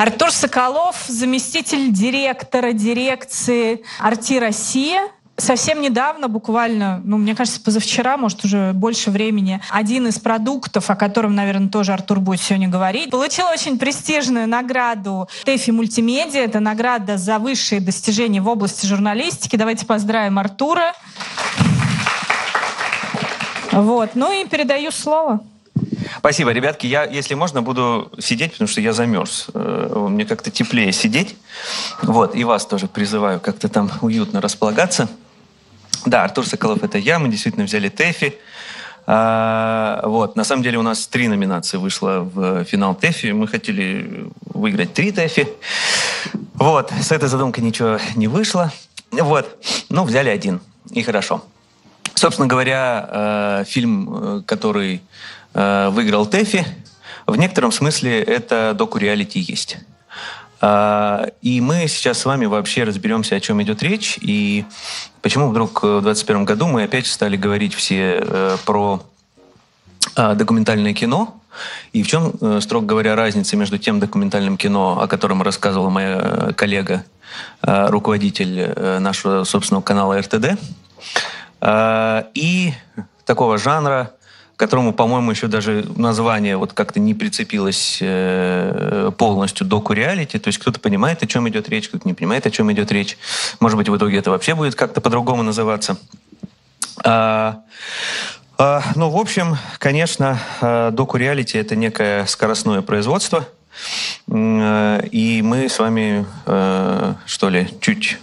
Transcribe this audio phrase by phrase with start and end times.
[0.00, 5.02] Артур Соколов, заместитель директора дирекции «Арти Россия»,
[5.36, 10.96] совсем недавно, буквально, ну, мне кажется, позавчера, может, уже больше времени, один из продуктов, о
[10.96, 16.44] котором, наверное, тоже Артур будет сегодня говорить, получил очень престижную награду ТЭФИ Мультимедиа.
[16.44, 19.56] Это награда за высшие достижения в области журналистики.
[19.56, 20.94] Давайте поздравим Артура.
[23.70, 24.12] Вот.
[24.14, 25.40] Ну и передаю слово.
[26.18, 26.86] Спасибо, ребятки.
[26.86, 29.46] Я, если можно, буду сидеть, потому что я замерз.
[29.54, 31.36] Э, мне как-то теплее сидеть.
[32.02, 35.08] Вот, и вас тоже призываю как-то там уютно располагаться.
[36.06, 38.34] Да, Артур Соколов это я, мы действительно взяли ТЭФИ.
[39.06, 43.32] А, вот, на самом деле у нас три номинации вышло в финал ТЭФИ.
[43.32, 45.48] Мы хотели выиграть три ТЭФИ.
[46.54, 48.72] Вот, с этой задумкой ничего не вышло.
[49.10, 51.42] Вот, ну, взяли один, и хорошо.
[52.14, 55.02] Собственно говоря, э, фильм, э, который
[55.54, 56.64] выиграл ТЭФИ,
[57.26, 59.78] в некотором смысле это доку-реалити есть.
[60.60, 64.64] А, и мы сейчас с вами вообще разберемся, о чем идет речь, и
[65.22, 69.02] почему вдруг в 2021 году мы опять стали говорить все э, про
[70.16, 71.40] а, документальное кино,
[71.94, 76.20] и в чем, э, строго говоря, разница между тем документальным кино, о котором рассказывала моя
[76.20, 77.04] э, коллега,
[77.62, 80.58] руководитель нашего собственного канала РТД,
[82.34, 82.74] и
[83.24, 84.10] такого жанра,
[84.60, 90.38] которому, по-моему, еще даже название вот как-то не прицепилось э, полностью доку реалити.
[90.38, 93.16] То есть кто-то понимает, о чем идет речь, кто-то не понимает, о чем идет речь.
[93.58, 95.96] Может быть, в итоге это вообще будет как-то по-другому называться.
[97.02, 97.62] А,
[98.58, 103.48] а, ну, в общем, конечно, э, доку реалити это некое скоростное производство.
[104.28, 106.26] Э, и мы с вами,
[107.24, 108.18] что ли, чуть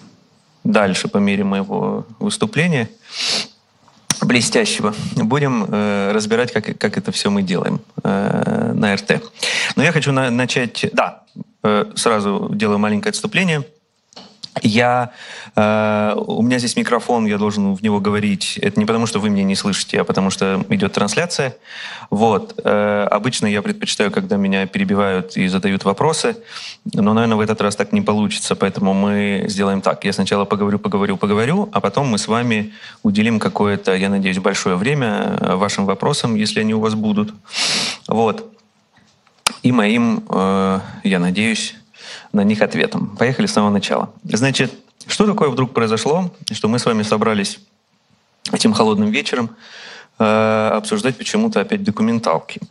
[0.63, 2.89] дальше по мере моего выступления
[4.21, 4.93] блестящего.
[5.15, 9.21] Будем э, разбирать, как, как это все мы делаем э, на РТ.
[9.75, 10.85] Но я хочу на, начать...
[10.93, 11.23] Да,
[11.63, 13.63] э, сразу делаю маленькое отступление.
[14.61, 15.11] Я,
[15.55, 18.57] э, у меня здесь микрофон, я должен в него говорить.
[18.61, 21.55] Это не потому, что вы меня не слышите, а потому что идет трансляция.
[22.09, 22.59] Вот.
[22.63, 26.37] Э, обычно я предпочитаю, когда меня перебивают и задают вопросы,
[26.93, 30.05] но, наверное, в этот раз так не получится, поэтому мы сделаем так.
[30.05, 34.75] Я сначала поговорю, поговорю, поговорю, а потом мы с вами уделим какое-то, я надеюсь, большое
[34.75, 37.33] время вашим вопросам, если они у вас будут.
[38.07, 38.53] Вот.
[39.63, 41.75] И моим, э, я надеюсь,
[42.37, 43.17] на них ответом.
[43.17, 44.09] Поехали с самого начала.
[44.23, 44.71] Значит,
[45.07, 47.59] что такое вдруг произошло, что мы с вами собрались
[48.51, 49.49] этим холодным вечером
[50.19, 52.61] э, обсуждать почему-то опять документалки?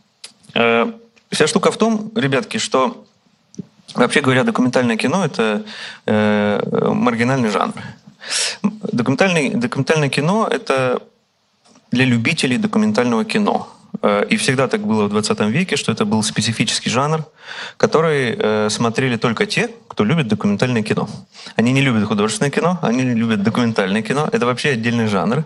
[0.55, 0.91] Э,
[1.31, 3.05] вся штука в том, ребятки, что
[3.95, 5.63] вообще говоря, документальное кино это
[6.05, 7.73] э, маргинальный жанр.
[8.63, 11.01] Документальный, документальное кино это
[11.91, 13.67] для любителей документального кино.
[14.01, 17.25] Э, и всегда так было в 20 веке, что это был специфический жанр,
[17.77, 21.09] который э, смотрели только те, кто любит документальное кино.
[21.55, 24.29] Они не любят художественное кино, они любят документальное кино.
[24.31, 25.45] Это вообще отдельный жанр.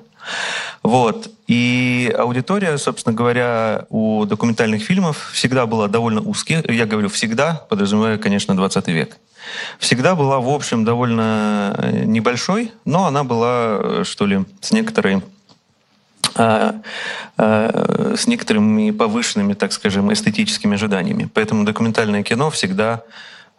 [0.83, 1.29] Вот.
[1.47, 6.63] И аудитория, собственно говоря, у документальных фильмов всегда была довольно узкая.
[6.67, 9.17] Я говорю всегда, подразумевая, конечно, 20 век.
[9.79, 15.21] Всегда была, в общем, довольно э, небольшой, но она была, что ли, с некоторой
[16.35, 21.29] с некоторыми повышенными, так скажем, эстетическими ожиданиями.
[21.33, 23.03] Поэтому документальное кино всегда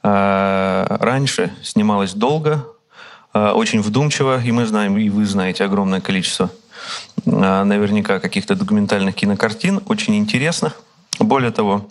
[0.02, 2.66] а, раньше снималось долго,
[3.34, 6.50] очень вдумчиво, и мы знаем, и вы знаете огромное количество
[7.24, 10.80] наверняка каких-то документальных кинокартин, очень интересных.
[11.18, 11.88] Более того,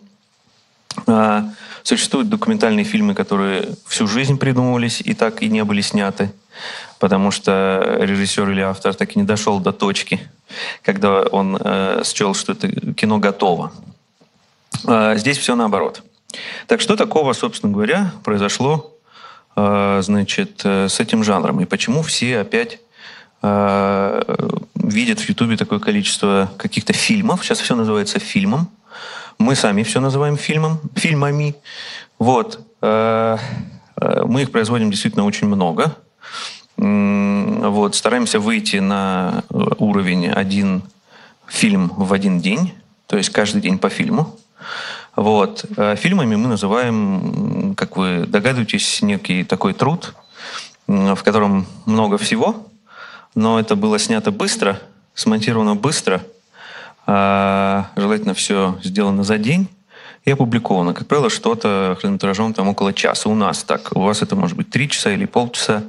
[1.84, 6.32] существуют документальные фильмы, которые всю жизнь придумывались и так и не были сняты
[7.02, 10.20] потому что режиссер или автор так и не дошел до точки,
[10.84, 13.72] когда он э, счел, что это кино готово.
[14.88, 16.04] Э, здесь все наоборот.
[16.68, 18.96] Так что такого, собственно говоря, произошло
[19.56, 21.60] э, значит, э, с этим жанром?
[21.62, 22.80] И почему все опять
[23.42, 24.22] э,
[24.76, 27.44] видят в Ютубе такое количество каких-то фильмов?
[27.44, 28.70] Сейчас все называется фильмом.
[29.40, 31.56] Мы сами все называем фильмом, фильмами.
[32.20, 32.60] Вот.
[32.84, 33.38] Э,
[34.00, 35.96] э мы их производим действительно очень много.
[36.82, 40.82] Вот, стараемся выйти на уровень один
[41.48, 42.74] фильм в один день,
[43.06, 44.36] то есть каждый день по фильму.
[45.16, 45.64] Вот.
[45.78, 50.16] А фильмами мы называем, как вы догадываетесь, некий такой труд,
[50.88, 52.68] в котором много всего,
[53.36, 54.80] но это было снято быстро,
[55.14, 56.24] смонтировано быстро,
[57.06, 59.68] а желательно все сделано за день
[60.26, 60.96] и опубликовано.
[60.96, 63.92] Как правило, что-то хронометражом там около часа у нас так.
[63.94, 65.84] У вас это может быть три часа или полчаса.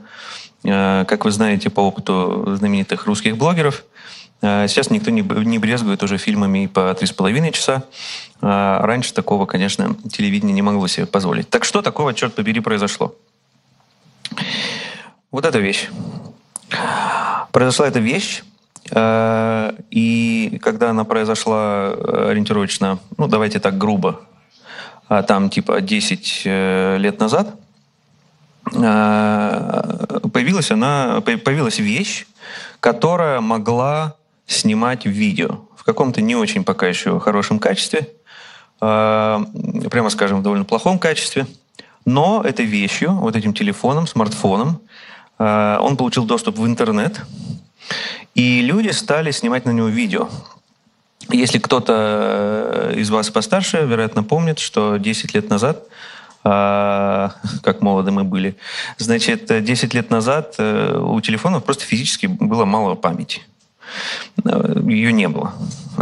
[0.65, 3.85] Э, как вы знаете по опыту знаменитых русских блогеров,
[4.45, 7.85] Сейчас никто не, брезгует уже фильмами по три с половиной часа.
[8.41, 11.49] Раньше такого, конечно, телевидение не могло себе позволить.
[11.49, 13.15] Так что такого, черт побери, произошло?
[15.31, 15.91] Вот эта вещь.
[17.53, 18.43] Произошла эта вещь,
[18.91, 24.23] и когда она произошла ориентировочно, ну, давайте так грубо,
[25.29, 27.55] там типа 10 э, лет назад,
[28.65, 32.27] появилась она, появилась вещь,
[32.81, 34.17] которая могла
[34.47, 38.09] снимать видео в каком-то не очень пока еще хорошем качестве,
[38.79, 41.47] прямо скажем, в довольно плохом качестве.
[42.05, 44.81] Но этой вещью, вот этим телефоном, смартфоном,
[45.39, 47.21] он получил доступ в интернет,
[48.35, 50.29] и люди стали снимать на него видео.
[51.31, 55.87] Если кто-то э, из вас постарше, вероятно, помнит, что 10 лет назад
[56.43, 58.57] как молоды мы были.
[58.99, 63.43] Значит, 10 лет назад э, у телефонов просто физически было мало памяти.
[64.45, 65.55] Э, Ее не было.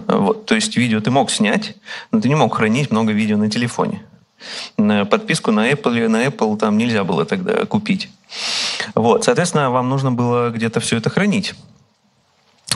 [0.06, 0.46] Вот.
[0.46, 1.76] То есть видео ты мог снять,
[2.10, 4.02] но ты не мог хранить много видео на телефоне.
[4.76, 8.08] Подписку на Apple, на Apple там нельзя было тогда купить.
[8.94, 9.24] Вот.
[9.24, 11.54] Соответственно, вам нужно было где-то все это хранить.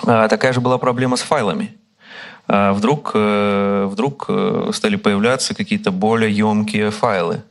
[0.06, 1.74] А такая же была проблема с файлами.
[2.46, 4.28] А вдруг, э, вдруг
[4.72, 7.42] стали появляться какие-то более емкие файлы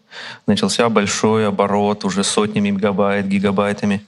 [0.48, 4.06] начался большой оборот, уже сотнями мегабайт, гигабайтами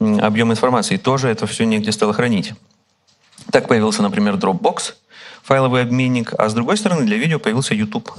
[0.00, 0.96] объем информации.
[0.96, 2.52] Тоже это все негде стало хранить.
[3.50, 4.94] Так появился, например, Dropbox,
[5.42, 8.12] файловый обменник, а с другой стороны для видео появился YouTube.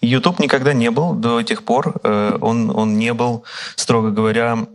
[0.00, 3.44] И YouTube никогда не был до тех пор, э, он, он не был,
[3.76, 4.66] строго говоря,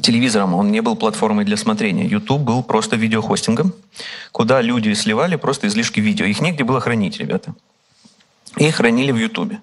[0.00, 2.06] телевизором, он не был платформой для смотрения.
[2.06, 3.72] YouTube был просто видеохостингом,
[4.32, 6.26] куда люди сливали просто излишки видео.
[6.26, 7.54] Их негде было хранить, ребята.
[8.56, 9.54] Их хранили в YouTube.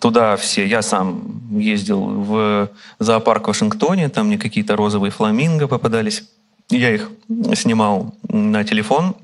[0.00, 6.24] Туда все, я сам ездил в зоопарк в Вашингтоне, там мне какие-то розовые фламинго попадались.
[6.70, 7.10] Я их
[7.54, 9.14] снимал на телефон.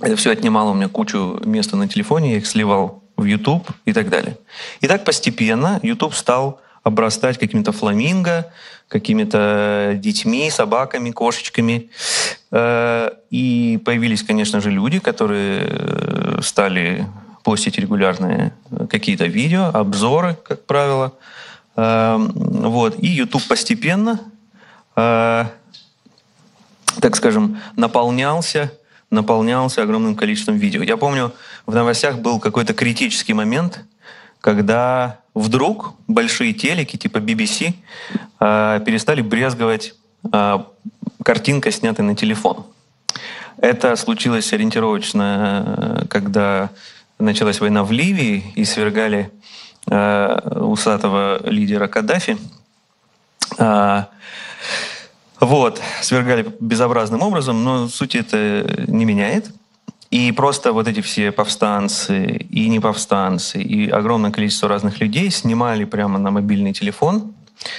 [0.00, 3.92] Это все отнимало у меня кучу места на телефоне, я их сливал в YouTube и
[3.92, 4.36] так далее.
[4.80, 8.52] И так постепенно YouTube стал обрастать какими-то фламинго,
[8.88, 11.90] какими-то детьми, собаками, кошечками.
[12.50, 17.06] Э, и появились, конечно же, люди, которые э, стали
[17.42, 18.52] постить регулярные
[18.88, 21.12] какие-то видео, обзоры, как правило.
[21.76, 22.98] Эм, вот.
[23.02, 24.20] И YouTube постепенно,
[24.96, 25.44] э,
[27.00, 28.72] так скажем, наполнялся,
[29.10, 30.82] наполнялся огромным количеством видео.
[30.82, 31.32] Я помню,
[31.66, 33.80] в новостях был какой-то критический момент,
[34.40, 37.74] когда вдруг большие телеки типа BBC
[38.40, 39.94] э, перестали брезговать
[40.30, 40.58] э,
[41.24, 42.66] картинкой, снятой на телефон.
[43.58, 46.70] Это случилось ориентировочно, когда
[47.22, 49.30] началась война в Ливии и свергали
[49.90, 52.36] э, усатого лидера Каддафи.
[53.58, 54.04] Э,
[55.40, 59.50] вот, свергали безобразным образом, но суть это не меняет.
[60.10, 65.84] И просто вот эти все повстанцы и не повстанцы, и огромное количество разных людей снимали
[65.84, 67.32] прямо на мобильный телефон,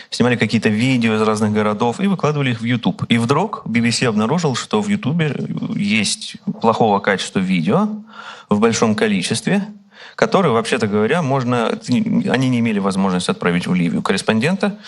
[0.09, 3.03] снимали какие-то видео из разных городов и выкладывали их в YouTube.
[3.07, 5.21] И вдруг BBC обнаружил, что в YouTube
[5.75, 7.87] есть плохого качества видео,
[8.53, 9.67] в большом количестве,
[10.15, 14.79] которые, вообще-то говоря, можно, они не имели возможности отправить в Ливию корреспондента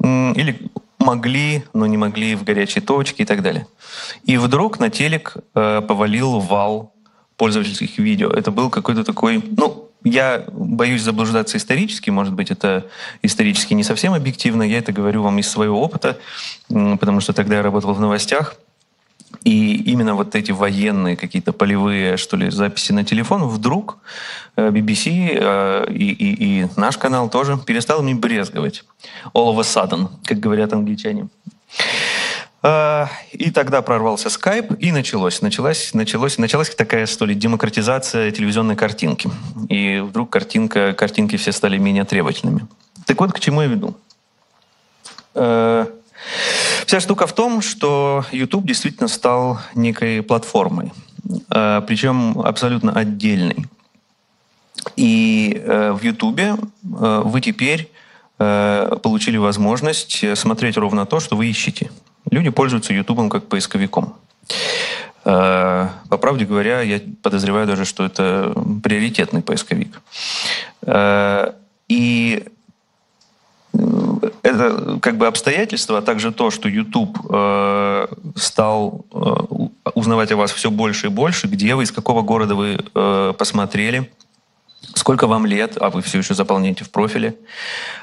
[0.00, 3.66] или могли, но не могли в горячие точки и так далее.
[4.24, 6.92] И вдруг на телек э, повалил вал
[7.36, 8.30] пользовательских видео.
[8.30, 12.86] Это был какой-то такой, ну, я боюсь заблуждаться исторически, может быть, это
[13.22, 16.18] исторически не совсем объективно, я это говорю вам из своего опыта,
[16.68, 18.56] потому что тогда я работал в новостях,
[19.44, 23.98] и именно вот эти военные какие-то полевые, что ли, записи на телефон, вдруг
[24.56, 28.84] э, BBC э, и, и, и наш канал тоже перестал ими брезговать.
[29.34, 31.28] All of a sudden, как говорят англичане.
[32.62, 35.42] Э, и тогда прорвался скайп, и началось.
[35.42, 39.30] Началась, началось, началась такая, что ли, демократизация телевизионной картинки.
[39.68, 42.66] И вдруг картинка, картинки все стали менее требовательными.
[43.06, 43.96] Так вот, к чему я веду.
[46.86, 50.92] Вся штука в том, что YouTube действительно стал некой платформой,
[51.50, 53.66] э, причем абсолютно отдельной.
[54.96, 56.56] И э, в YouTube э,
[57.24, 57.90] вы теперь
[58.38, 61.90] получили возможность смотреть ровно то, что вы ищете.
[62.30, 64.14] Люди пользуются YouTube как поисковиком.
[65.24, 68.54] По правде говоря, я подозреваю даже, что это
[68.84, 70.00] приоритетный поисковик.
[71.88, 72.44] И
[74.42, 78.06] это как бы обстоятельства, а также то, что YouTube э,
[78.36, 82.78] стал э, узнавать о вас все больше и больше, где вы, из какого города вы
[82.94, 84.10] э, посмотрели,
[84.94, 87.36] сколько вам лет, а вы все еще заполняете в профиле,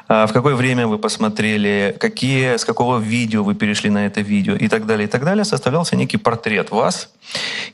[0.07, 4.55] а, в какое время вы посмотрели, какие, с какого видео вы перешли на это видео?
[4.55, 7.11] И так далее, и так далее, составлялся некий портрет вас.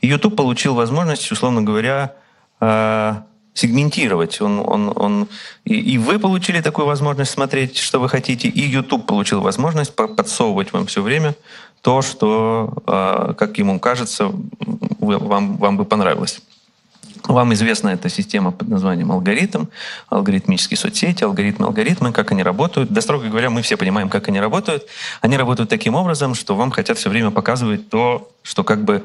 [0.00, 2.14] И YouTube получил возможность, условно говоря,
[2.60, 4.40] а, сегментировать.
[4.40, 5.28] Он, он, он,
[5.64, 10.72] и, и вы получили такую возможность смотреть, что вы хотите, и YouTube получил возможность подсовывать
[10.72, 11.34] вам все время
[11.82, 14.32] то, что, а, как ему кажется,
[15.00, 16.40] вам, вам бы понравилось.
[17.24, 19.66] Вам известна эта система под названием алгоритм,
[20.08, 22.90] алгоритмические соцсети, алгоритмы, алгоритмы, как они работают.
[22.90, 24.86] Да, строго говоря, мы все понимаем, как они работают.
[25.20, 29.04] Они работают таким образом, что вам хотят все время показывать то, что как бы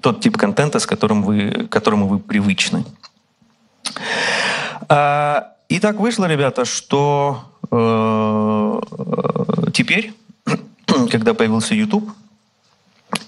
[0.00, 2.84] тот тип контента, с которым вы, которому вы привычны.
[4.88, 8.80] А, и так вышло, ребята, что э,
[9.72, 10.12] теперь,
[11.10, 12.10] когда появился YouTube,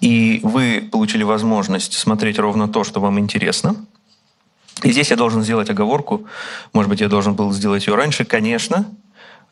[0.01, 3.77] и вы получили возможность смотреть ровно то, что вам интересно,
[4.83, 6.27] и здесь я должен сделать оговорку,
[6.73, 8.87] может быть, я должен был сделать ее раньше, конечно,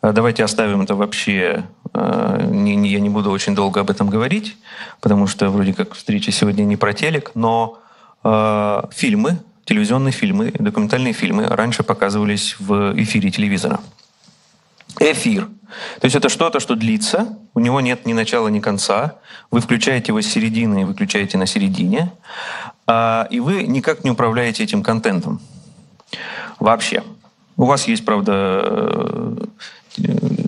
[0.05, 1.65] а, Давайте оставим это вообще.
[1.95, 4.57] Не, я не буду очень долго об этом говорить,
[5.01, 7.79] потому что вроде как встреча сегодня не про телек, но
[8.25, 13.81] э, фильмы, телевизионные фильмы, документальные фильмы раньше показывались в эфире телевизора.
[15.01, 15.49] Эфир.
[16.01, 19.17] То есть это что-то, что длится, у него нет ни начала, ни конца.
[19.51, 22.13] Вы включаете его с середины и выключаете на середине.
[22.87, 25.41] А, и вы никак не управляете этим контентом.
[26.61, 27.03] Вообще.
[27.57, 29.37] У вас есть, правда,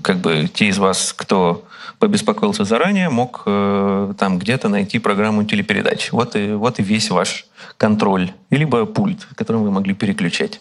[0.02, 1.64] как бы те из вас, кто
[1.98, 6.12] побеспокоился заранее, мог э, там где-то найти программу телепередач.
[6.12, 7.46] Вот и, вот и весь ваш
[7.78, 8.32] контроль.
[8.50, 10.60] Либо пульт, которым вы могли переключать.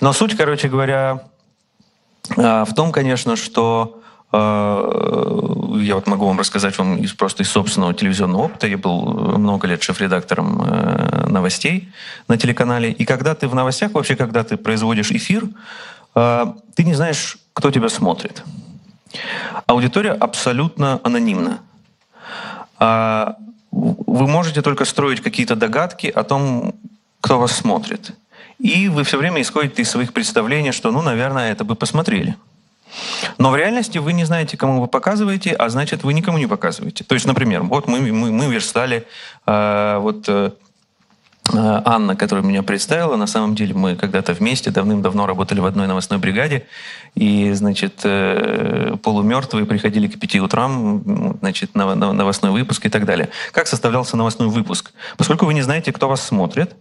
[0.00, 1.24] Но суть, короче говоря,
[2.36, 4.00] э, в том, конечно, что
[4.32, 4.38] э,
[5.80, 8.66] я вот могу вам рассказать вам из, просто из собственного телевизионного опыта.
[8.66, 11.92] Я был много лет шеф-редактором э, новостей
[12.28, 12.90] на телеканале.
[12.90, 15.44] И когда ты в новостях, вообще, когда ты производишь эфир,
[16.14, 18.42] э, ты не знаешь, кто тебя смотрит.
[19.66, 21.60] Аудитория абсолютно анонимна.
[22.78, 23.36] А
[23.70, 26.74] вы можете только строить какие-то догадки о том,
[27.20, 28.12] кто вас смотрит.
[28.58, 32.36] И вы все время исходите из своих представлений, что, ну, наверное, это бы посмотрели.
[33.38, 37.04] Но в реальности вы не знаете, кому вы показываете, а значит, вы никому не показываете.
[37.04, 39.06] То есть, например, вот мы, мы, мы верстали
[39.46, 40.50] вот э, Э,
[41.50, 46.18] Анна, которая меня представила, на самом деле мы когда-то вместе давным-давно работали в одной новостной
[46.18, 46.66] бригаде,
[47.14, 53.28] и, значит, э, полумертвые приходили к пяти утрам, значит, на новостной выпуск и так далее.
[53.50, 54.92] Как составлялся новостной выпуск?
[55.16, 56.76] Поскольку вы не знаете, кто вас смотрит,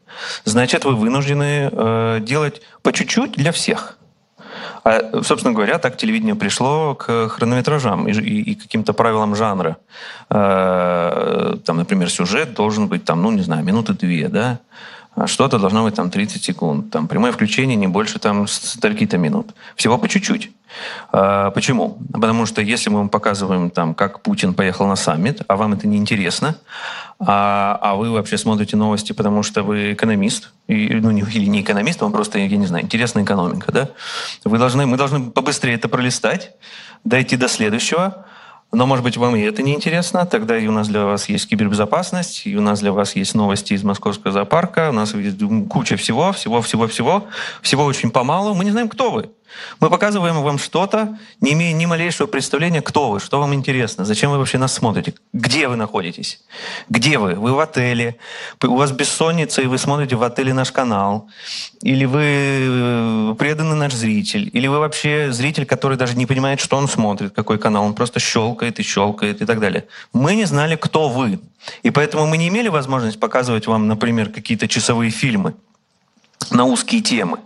[0.46, 3.98] значит, вы вынуждены э, делать по чуть-чуть для всех–
[4.84, 9.78] а, собственно говоря, так телевидение пришло к хронометражам и, и, и каким-то правилам жанра.
[10.30, 14.60] Э, там, например, сюжет должен быть, там, ну, не знаю, минуты две, да,
[15.16, 16.90] а что-то должно быть там 30 секунд.
[16.92, 19.54] Там прямое включение не больше там стольки-то минут.
[19.76, 20.52] Всего по чуть-чуть.
[21.12, 21.98] А, почему?
[22.14, 25.88] Потому что если мы вам показываем, там, как Путин поехал на саммит, а вам это
[25.88, 26.56] не интересно,
[27.20, 31.62] а, а вы вообще смотрите новости, потому что вы экономист, и, ну, не, или не
[31.62, 33.90] экономист, вам просто, я не знаю, интересная экономика, да?
[34.44, 36.56] Вы должны, мы должны побыстрее это пролистать,
[37.04, 38.26] дойти до следующего,
[38.74, 40.26] но, может быть, вам и это не интересно.
[40.26, 43.74] Тогда и у нас для вас есть кибербезопасность, и у нас для вас есть новости
[43.74, 45.38] из московского зоопарка, у нас есть
[45.70, 47.28] куча всего, всего, всего, всего.
[47.62, 48.54] Всего очень помалу.
[48.54, 49.30] Мы не знаем, кто вы.
[49.80, 54.32] Мы показываем вам что-то, не имея ни малейшего представления, кто вы, что вам интересно, зачем
[54.32, 56.42] вы вообще нас смотрите, где вы находитесь,
[56.90, 58.18] где вы, вы в отеле,
[58.64, 61.30] у вас бессонница, и вы смотрите в отеле наш канал,
[61.82, 66.78] или вы э, преданный наш зритель, или вы вообще зритель, который даже не понимает, что
[66.78, 69.88] он смотрит, какой канал, он просто щелкает и щелкает и так далее.
[70.14, 71.40] Мы не знали, кто вы,
[71.84, 75.54] и поэтому мы не имели возможность показывать вам, например, какие-то часовые фильмы
[76.50, 77.40] на узкие темы.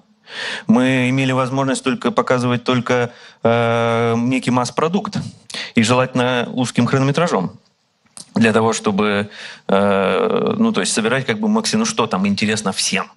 [0.67, 3.11] Мы имели возможность только показывать только
[3.43, 5.17] э, некий масс-продукт,
[5.75, 7.59] и желательно узким хронометражом
[8.33, 9.29] для того, чтобы,
[9.67, 13.11] э, ну, то есть собирать как бы максимум, ну, что там интересно всем.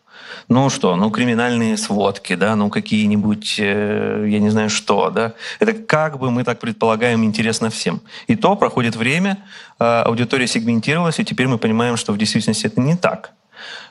[0.48, 5.34] Ну что, ну криминальные сводки, да, ну какие-нибудь, э, я не знаю что, да.
[5.60, 8.00] Это как бы мы так предполагаем интересно всем.
[8.28, 9.38] И то проходит время,
[9.78, 13.32] э, аудитория сегментировалась, и теперь мы понимаем, что в действительности это не так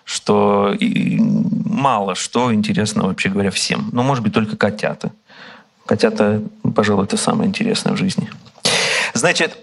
[0.08, 3.90] что мало что интересно, вообще говоря, всем.
[3.92, 5.12] Ну, может быть, только котята.
[5.86, 6.42] Котята,
[6.74, 8.32] пожалуй, это самое интересное в жизни.
[9.14, 9.58] Значит,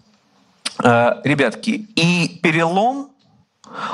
[0.82, 3.10] э, ребятки, и перелом,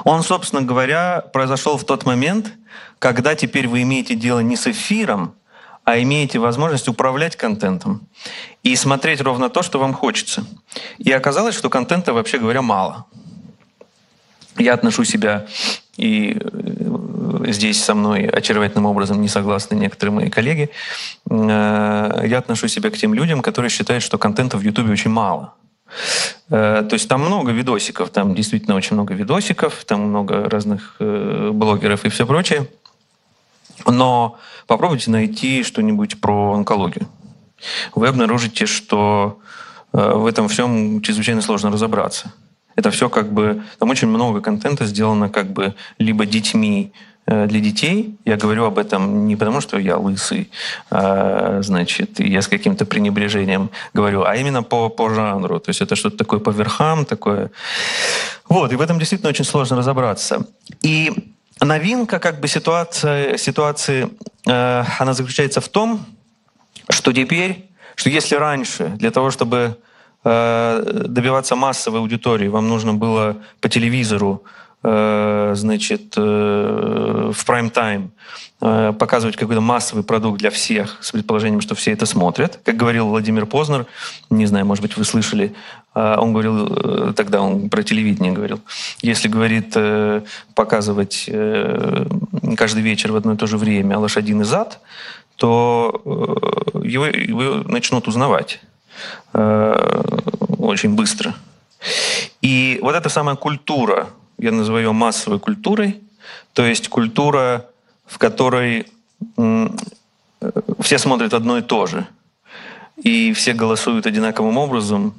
[0.05, 2.53] он, собственно говоря, произошел в тот момент,
[3.01, 5.35] когда теперь вы имеете дело не с эфиром,
[5.83, 8.07] а имеете возможность управлять контентом
[8.63, 10.47] и смотреть ровно то, что вам хочется.
[10.99, 13.07] И оказалось, что контента, вообще говоря, мало–
[14.59, 15.47] я отношу себя
[15.97, 20.71] и э, здесь со мной очаровательным образом не согласны некоторые мои коллеги.
[21.31, 25.55] Э, я отношу себя к тем людям, которые считают, что контента в Ютубе очень мало.
[26.51, 32.05] Э, то есть там много видосиков, там действительно очень много видосиков, там много разных блогеров
[32.05, 32.69] и все прочее.
[33.87, 37.09] Но попробуйте найти что-нибудь про онкологию.
[37.95, 39.39] Вы обнаружите, что
[39.93, 42.33] в этом всем чрезвычайно сложно разобраться.
[42.77, 43.63] Это все как бы...
[43.79, 46.93] Там очень много контента сделано как бы либо детьми,
[47.29, 48.17] Э, для детей.
[48.25, 50.49] Я говорю об этом не потому, что я лысый,
[50.91, 55.59] а, значит, я с каким-то пренебрежением говорю, а именно по, по жанру.
[55.59, 57.51] То есть это что-то такое по верхам, такое.
[58.49, 60.47] Вот, и в этом действительно очень сложно разобраться.
[60.83, 61.13] И
[61.61, 64.09] новинка как бы ситуация, ситуации,
[64.47, 66.07] э, она заключается в том,
[66.91, 69.77] что теперь, что если раньше для того, чтобы
[70.27, 74.43] добиваться массовой аудитории, вам нужно было по телевизору
[74.89, 78.13] Э, значит, э, в прайм-тайм
[78.61, 82.61] э, показывать какой-то массовый продукт для всех с предположением, что все это смотрят.
[82.65, 83.87] Как говорил Владимир Познер,
[84.31, 85.55] не знаю, может быть, вы слышали,
[85.95, 88.61] он говорил, тогда он про телевидение говорил,
[89.01, 89.75] если, говорит,
[90.55, 91.25] показывать
[92.57, 94.79] каждый вечер в одно и то же время лошадиный зад,
[95.37, 96.03] то
[96.75, 98.61] его, его начнут узнавать
[99.33, 101.35] очень быстро.
[102.43, 106.01] И вот эта самая культура я называю ее массовой культурой,
[106.53, 107.67] то есть культура,
[108.07, 108.87] в которой
[110.81, 112.07] все смотрят одно и то же,
[113.03, 115.15] и все голосуют одинаковым образом,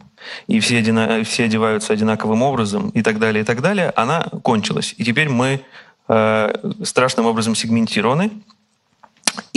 [0.47, 4.93] и все, одина, все одеваются одинаковым образом, и так далее, и так далее, она кончилась.
[4.97, 5.61] И теперь мы
[6.07, 6.53] э,
[6.83, 8.31] страшным образом сегментированы.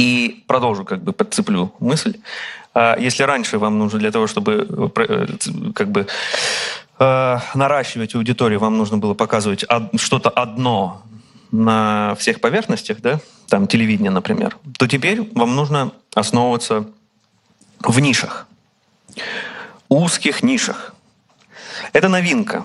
[0.00, 2.16] И продолжу, как бы подцеплю мысль.
[2.74, 5.26] Э, если раньше вам нужно для того, чтобы э, э
[5.74, 6.06] как бы
[6.98, 9.66] э, наращивать аудиторию, вам нужно было показывать
[9.96, 11.02] что-то одно
[11.52, 16.86] на всех поверхностях, да, там телевидение, например, то теперь вам нужно основываться
[17.80, 18.46] в нишах,
[19.90, 20.94] узких нишах.
[21.92, 22.64] Это новинка.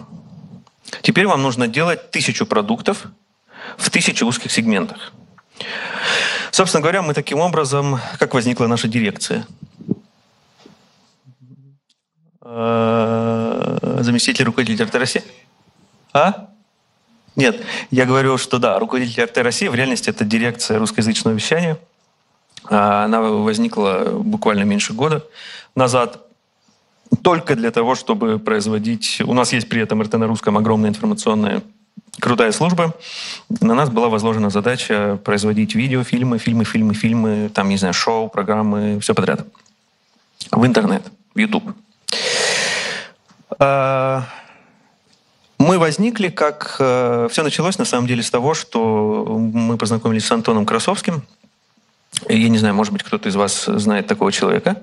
[1.01, 3.07] Теперь вам нужно делать тысячу продуктов
[3.77, 5.11] в тысячи узких сегментах.
[6.55, 9.45] Собственно говоря, мы таким образом, как возникла наша дирекция–
[12.47, 15.23] Э, заместитель руководителя РТ России?
[16.13, 16.47] А?
[17.35, 21.77] Нет, я говорю, что да, руководитель РТ России в реальности это дирекция русскоязычного вещания.
[22.69, 25.25] А, она возникла буквально меньше года
[25.75, 26.25] назад
[27.23, 29.21] только для того, чтобы производить...
[29.25, 31.61] У нас есть при этом РТ на русском огромная информационная
[32.19, 32.93] крутая служба.
[33.61, 38.99] На нас была возложена задача производить видеофильмы, фильмы, фильмы, фильмы, там, не знаю, шоу, программы,
[38.99, 39.45] все подряд.
[40.51, 41.03] В интернет,
[41.33, 41.75] в YouTube.
[43.59, 44.23] А,
[45.57, 46.77] мы возникли как...
[46.79, 51.23] Э, Все началось, на самом деле, с того, что мы познакомились с Антоном Красовским.
[52.27, 54.77] Я не знаю, может быть, кто-то из вас знает такого человека.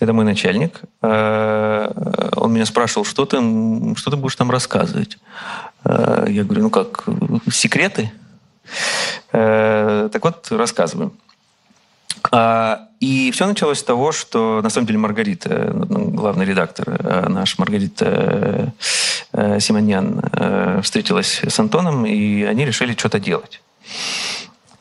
[0.00, 0.80] Это мой начальник.
[1.02, 3.36] А, он меня спрашивал, что ты,
[3.96, 5.18] что ты будешь там рассказывать?
[5.84, 7.04] А, я говорю, ну как,
[7.52, 8.12] секреты?
[9.30, 11.12] Так вот, рассказываю.
[12.30, 17.28] А, и все началось с того, что на самом деле Маргарита, ну, главный редактор э,
[17.28, 18.74] наш, Маргарита
[19.32, 23.62] э, Симоньян, э, встретилась с Антоном, и они решили что-то делать.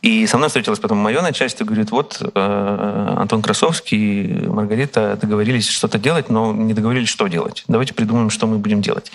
[0.02, 6.30] И со мной встретилось потом мое начальство, говорит, вот Антон Красовский, Маргарита договорились что-то делать,
[6.30, 7.64] но не договорились, что делать.
[7.68, 9.12] Давайте придумаем, что мы будем делать.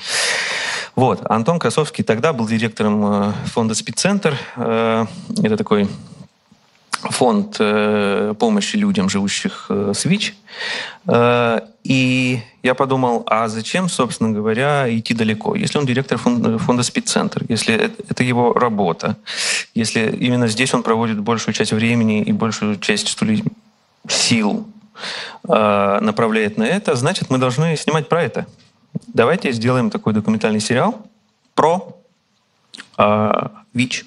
[0.95, 1.21] Вот.
[1.29, 4.37] Антон Красовский тогда был директором фонда «Спидцентр».
[4.57, 5.89] Это такой
[7.11, 10.35] фонд э, помощи людям, живущих э, с ВИЧ.
[11.07, 15.55] Э, и я подумал, а зачем, собственно говоря, идти далеко?
[15.55, 19.17] Если он директор фонда, «Спидцентр», если это его работа,
[19.75, 23.17] если именно здесь он проводит большую часть времени и большую часть
[24.09, 24.67] сил
[25.43, 28.47] направляет на это, значит, мы должны снимать про это.
[29.09, 31.07] Давайте сделаем такой документальный сериал
[31.55, 31.97] про
[33.75, 34.07] ВИЧ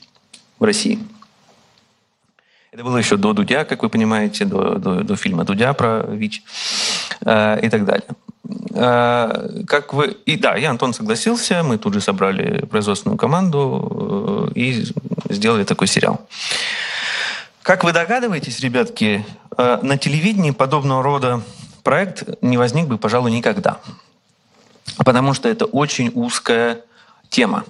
[0.59, 0.99] в России.
[2.77, 6.43] Это было еще до Дудя, как вы понимаете, до, до, до фильма Дудя про ВИЧ
[7.21, 8.05] э, и так далее.
[8.75, 10.15] Э, как вы...
[10.27, 14.85] И да, я, Антон, согласился, мы тут же собрали производственную команду э, и
[15.29, 16.27] сделали такой сериал.
[17.63, 19.25] Как вы догадываетесь, ребятки,
[19.57, 21.41] э, на телевидении подобного рода
[21.81, 23.79] проект не возник бы, пожалуй, никогда.
[25.03, 26.81] Потому что это очень узкая
[27.31, 27.63] тема.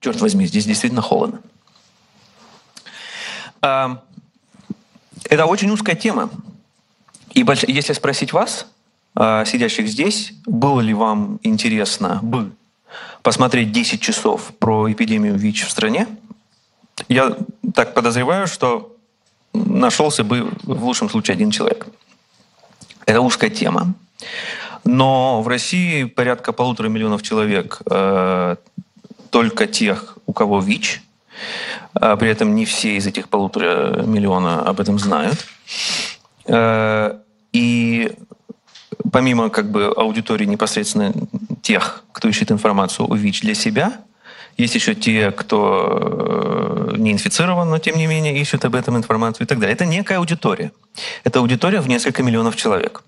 [0.00, 1.40] Черт возьми, здесь действительно холодно.
[3.60, 4.02] А,
[5.24, 6.30] это очень узкая тема.
[7.32, 8.66] И если спросить вас,
[9.14, 12.52] а, сидящих здесь, было ли вам интересно бы
[13.22, 16.08] посмотреть 10 часов про эпидемию ВИЧ в стране,
[17.08, 17.36] я
[17.74, 18.96] так подозреваю, что
[19.52, 21.86] нашелся бы в лучшем случае один человек.
[23.04, 23.94] Это узкая тема.
[24.84, 28.56] Но в России порядка полутора миллионов человек э,
[29.30, 31.02] только тех, у кого ВИЧ.
[31.94, 35.46] А при этом не все из этих полутора миллиона об этом знают.
[36.46, 37.18] Э,
[37.52, 38.12] и
[39.12, 41.12] помимо как бы аудитории непосредственно
[41.62, 44.00] тех, кто ищет информацию о ВИЧ для себя,
[44.56, 49.46] есть еще те, кто э, не инфицирован, но тем не менее ищут об этом информацию
[49.46, 49.74] и так далее.
[49.74, 50.72] Это некая аудитория.
[51.24, 53.02] Это аудитория в несколько миллионов человек.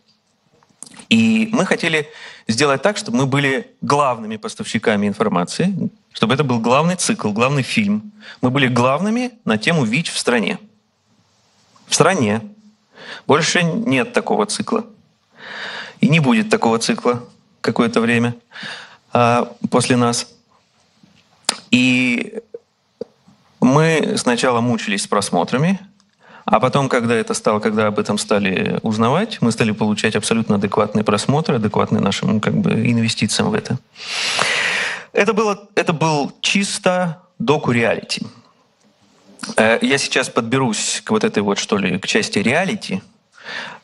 [1.11, 2.09] И мы хотели
[2.48, 8.12] сделать так, чтобы мы были главными поставщиками информации, чтобы это был главный цикл, главный фильм.
[8.40, 10.59] Мы были главными на тему ВИЧ в стране.
[11.87, 12.40] В стране.
[13.26, 14.87] Больше нет такого цикла.
[16.00, 17.24] И не будет такого цикла
[17.61, 18.35] какое-то время
[19.12, 20.28] а, после нас.
[21.70, 22.40] И
[23.61, 25.78] мы сначала мучились с просмотрами,
[26.53, 31.03] а потом, когда это стало, когда об этом стали узнавать, мы стали получать абсолютно адекватные
[31.03, 33.79] просмотры, адекватные нашим как бы, инвестициям в это.
[35.15, 38.27] Это, было, это был чисто доку-реалити.
[39.57, 43.01] Э, я сейчас подберусь к вот этой вот, что ли, к части реалити,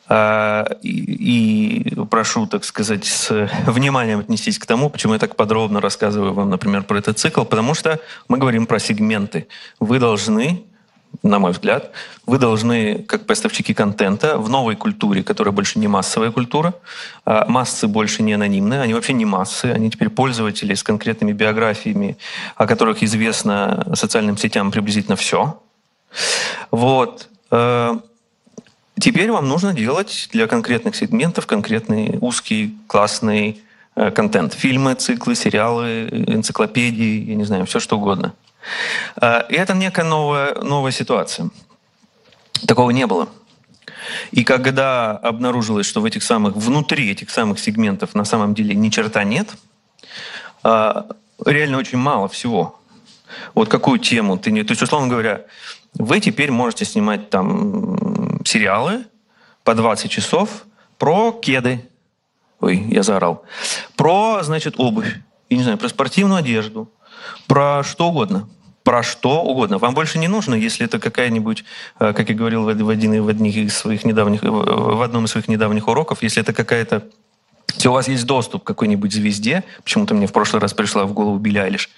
[0.07, 6.33] а, и, прошу, так сказать, с вниманием отнестись к тому, почему я так подробно рассказываю
[6.33, 9.47] вам, например, про этот цикл, потому что мы говорим про сегменты.
[9.79, 10.68] Вы должны
[11.23, 11.91] на мой взгляд,
[12.25, 16.73] вы должны, как поставщики контента, в новой культуре, которая больше не массовая культура,
[17.25, 22.17] а массы больше не анонимные, они вообще не массы, они теперь пользователи с конкретными биографиями,
[22.55, 25.61] о которых известно социальным сетям приблизительно все.
[26.71, 27.27] Вот.
[27.51, 27.97] Э,
[28.99, 33.61] Теперь вам нужно делать для конкретных сегментов конкретный узкий классный
[33.95, 34.53] э, контент.
[34.53, 38.33] Фильмы, циклы, сериалы, энциклопедии, я не знаю, все что угодно.
[39.21, 41.49] Э, и это некая новая, новая ситуация.
[42.67, 43.29] Такого не было.
[44.31, 48.89] И когда обнаружилось, что в этих самых, внутри этих самых сегментов на самом деле ни
[48.89, 49.49] черта нет,
[50.63, 51.03] э,
[51.45, 52.79] реально очень мало всего.
[53.53, 54.63] Вот какую тему ты не...
[54.63, 55.45] То есть, условно говоря,
[55.93, 59.05] вы теперь можете снимать там сериалы
[59.63, 60.65] по 20 часов
[60.97, 61.87] про кеды.
[62.59, 63.43] Ой, я заорал.
[63.95, 65.15] Про, значит, обувь.
[65.49, 66.91] Я не знаю, про спортивную одежду.
[67.47, 68.47] Про что угодно.
[68.83, 69.77] Про что угодно.
[69.77, 71.63] Вам больше не нужно, если это какая-нибудь,
[71.99, 75.47] э, как я говорил в, один, в, одних из своих недавних, в одном из своих
[75.47, 77.03] недавних уроков, если это какая-то
[77.75, 81.13] если у вас есть доступ к какой-нибудь звезде, почему-то мне в прошлый раз пришла в
[81.13, 81.89] голову Билли Айлиш,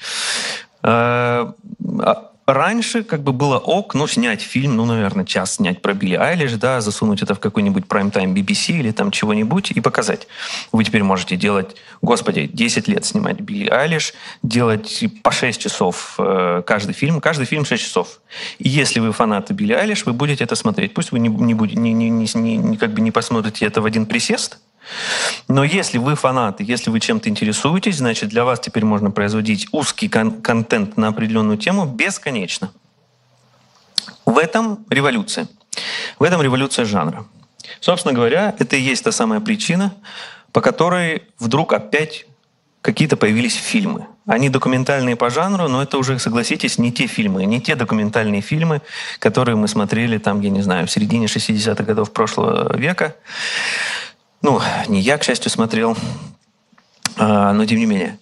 [0.84, 5.94] э, а Раньше как бы было ок, ну, снять фильм, ну, наверное, час снять про
[5.94, 10.28] Билли Айлиш, да, засунуть это в какой-нибудь прайм-тайм BBC или там чего-нибудь и показать.
[10.74, 16.62] Вы теперь можете делать, господи, 10 лет снимать Билли Айлиш, делать по 6 часов э,
[16.68, 18.20] каждый фильм, каждый фильм 6 часов.
[18.60, 20.94] И если вы фанаты Билли Айлиш, вы будете это смотреть.
[20.94, 23.86] Пусть вы не, не, будете, не, не, не, не, как бы не посмотрите это в
[23.86, 24.60] один присест,
[25.48, 30.10] но если вы фанаты, если вы чем-то интересуетесь, значит, для вас теперь можно производить узкий
[30.10, 32.72] кон- контент на определенную тему бесконечно.
[34.26, 35.48] В этом революция.
[36.20, 37.26] В этом революция жанра.
[37.80, 39.94] Собственно говоря, это и есть та самая причина,
[40.52, 42.26] по которой вдруг опять
[42.82, 44.08] какие-то появились фильмы.
[44.26, 48.82] Они документальные по жанру, но это уже, согласитесь, не те фильмы, не те документальные фильмы,
[49.20, 53.16] которые мы смотрели там, я не знаю, в середине 60-х годов прошлого века.
[54.42, 55.96] Ну, не я, к счастью, смотрел,
[57.18, 58.18] а, но тем не менее.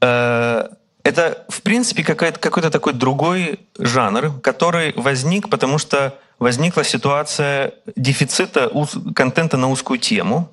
[0.00, 0.68] Э,
[1.02, 8.70] это, в принципе, какой-то такой другой жанр, который возник, потому что возникла ситуация дефицита
[9.14, 10.52] контента на узкую тему.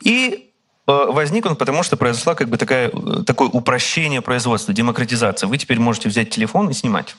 [0.00, 0.50] И
[0.86, 2.90] э, возник он потому, что произошла как бы такая,
[3.26, 5.48] такое упрощение производства, демократизация.
[5.48, 7.16] Вы теперь можете взять телефон и снимать.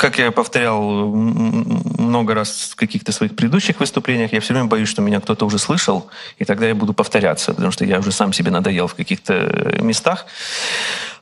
[0.00, 5.02] Как я повторял много раз в каких-то своих предыдущих выступлениях, я все время боюсь, что
[5.02, 6.08] меня кто-то уже слышал,
[6.38, 10.24] и тогда я буду повторяться, потому что я уже сам себе надоел в каких-то местах.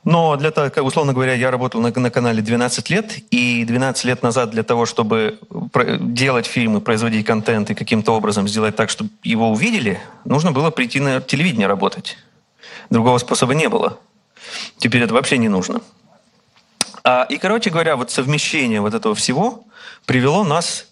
[0.05, 4.23] Но для того, условно говоря, я работал на, на канале 12 лет, и 12 лет
[4.23, 5.39] назад для того, чтобы
[5.99, 11.01] делать фильмы, производить контент и каким-то образом сделать так, чтобы его увидели, нужно было прийти
[11.01, 12.17] на телевидение работать.
[12.89, 13.99] Другого способа не было.
[14.77, 15.81] Теперь это вообще не нужно.
[17.03, 19.63] А, и, короче говоря, вот совмещение вот этого всего
[20.05, 20.87] привело нас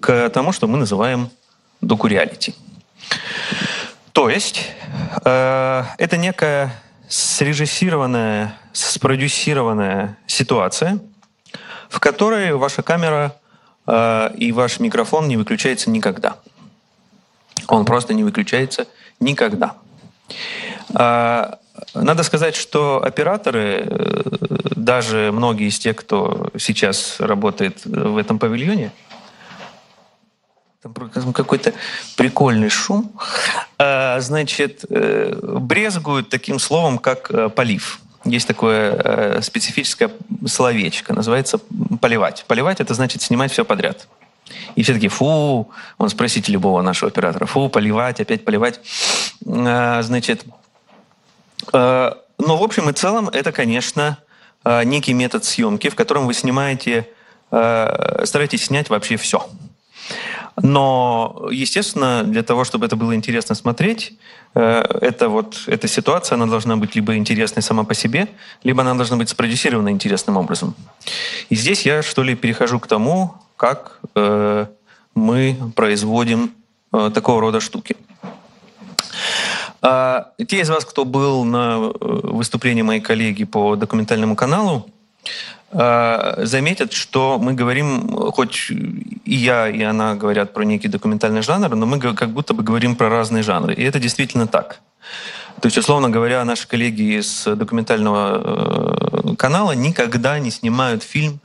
[0.00, 1.30] к тому, что мы называем
[1.80, 2.54] докуреалити.
[4.12, 4.70] То есть
[5.24, 10.98] э, это некая срежиссированная, спродюсированная ситуация,
[11.88, 13.36] в которой ваша камера
[13.86, 16.36] э, и ваш микрофон не выключается никогда.
[17.68, 18.86] Он просто не выключается
[19.20, 19.76] никогда.
[20.94, 21.58] А,
[21.94, 24.22] надо сказать, что операторы, э,
[24.76, 28.92] даже многие из тех, кто сейчас работает в этом павильоне,
[30.82, 31.72] там какой-то
[32.16, 33.12] прикольный шум,
[33.78, 38.00] а, значит, э, брезгуют таким словом, как э, полив.
[38.26, 40.10] Есть такое специфическое
[40.46, 41.58] словечко, называется
[42.00, 42.44] поливать.
[42.46, 44.08] Поливать– это значит снимать все подряд.
[44.76, 48.80] И все таки фу, он спросите любого нашего оператора, фу, поливать, опять поливать.
[49.42, 50.63] Значит, Э,
[51.72, 54.18] но в общем и целом это, конечно,
[54.64, 57.08] э, некий метод съемки, в котором вы снимаете,
[57.50, 59.48] э, стараетесь снять вообще все.
[60.56, 64.12] Но, естественно, для того, чтобы это было интересно смотреть,
[64.54, 68.28] это вот, эта ситуация, она должна быть либо интересной сама по себе,
[68.62, 70.76] либо она должна быть спродюсирована интересным образом.
[71.48, 74.00] И здесь я, что ли, перехожу к тому, как
[75.16, 76.52] мы производим
[76.92, 77.96] такого рода штуки.
[79.86, 84.86] А, те из вас, кто был на э, выступлении моей коллеги по документальному каналу,
[85.72, 91.76] а, заметят, что мы говорим, хоть и я, и она говорят про некий документальный жанр,
[91.76, 93.74] но мы как будто бы говорим про разные жанры.
[93.74, 94.80] И это действительно так.
[95.60, 101.40] То есть, условно говоря, наши коллеги из документального э, канала никогда не снимают фильм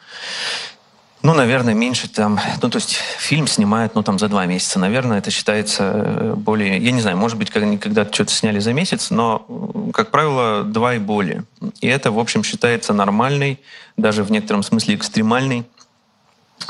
[1.22, 2.40] ну, наверное, меньше там...
[2.62, 4.80] Ну, то есть фильм снимают, ну, там, за два месяца.
[4.80, 6.78] Наверное, это считается э, более...
[6.78, 9.46] Я не знаю, может быть, когда-то что-то сняли за месяц, но,
[9.94, 11.44] как правило, два и более.
[11.82, 13.60] И это, в общем, считается нормальный,
[13.98, 15.66] даже в некотором смысле экстремальный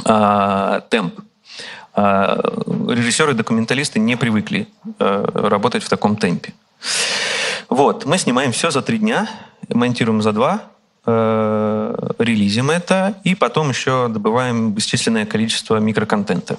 [0.06, 1.20] э, темп.
[1.96, 2.42] Э,
[2.88, 6.54] режиссеры-документалисты не привыкли э, работать в таком темпе.
[7.70, 9.30] Вот, мы снимаем все за три дня,
[9.68, 10.64] монтируем за два,
[11.06, 16.58] релизим это, и потом еще добываем бесчисленное количество микроконтента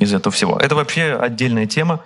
[0.00, 0.58] из этого всего.
[0.58, 2.00] Это вообще отдельная тема,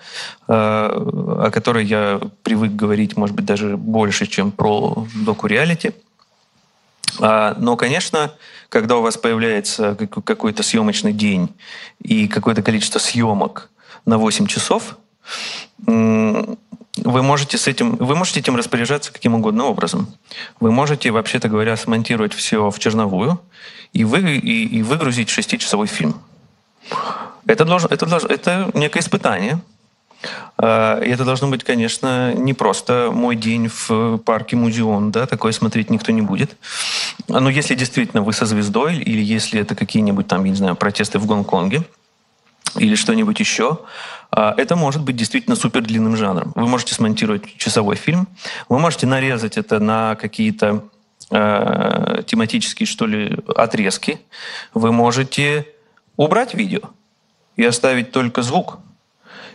[0.49, 5.92] э, о которой я привык говорить, может быть, даже больше, чем про доку-реалити.
[7.20, 8.33] А, но, конечно,
[8.68, 11.49] когда у вас появляется какой-то съемочный день
[12.03, 13.70] и какое-то количество съемок
[14.05, 14.96] на 8 часов,
[16.97, 20.09] вы можете с этим, вы можете этим распоряжаться каким угодно образом.
[20.61, 23.41] Вы можете, вообще-то говоря, смонтировать все в черновую
[23.93, 26.21] и, вы, и, и выгрузить шестичасовой фильм.
[27.47, 29.61] Это, должно, это, должно, это некое испытание.
[30.59, 35.53] А, и это должно быть, конечно, не просто мой день в парке Музеон, да, такое
[35.53, 36.57] смотреть никто не будет.
[37.29, 41.19] Но если действительно вы со звездой, или если это какие-нибудь там, я не знаю, протесты
[41.19, 41.85] в Гонконге,
[42.79, 43.81] или что-нибудь еще,
[44.31, 46.53] а, это может быть действительно супер длинным жанром.
[46.55, 48.29] Вы можете смонтировать часовой фильм,
[48.69, 50.85] вы можете нарезать это на какие-то
[51.31, 54.21] э, тематические, что ли, отрезки.
[54.75, 55.67] Вы можете
[56.17, 56.81] убрать видео
[57.57, 58.79] и оставить только звук,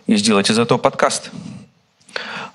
[0.08, 1.32] и сделать из этого подкаст.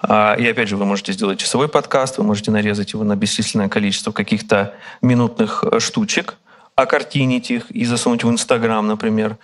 [0.00, 3.68] А, и опять же, вы можете сделать часовой подкаст, вы можете нарезать его на бесчисленное
[3.68, 6.36] количество каких-то минутных э, штучек,
[6.76, 9.38] окартинить их и засунуть в Инстаграм, например,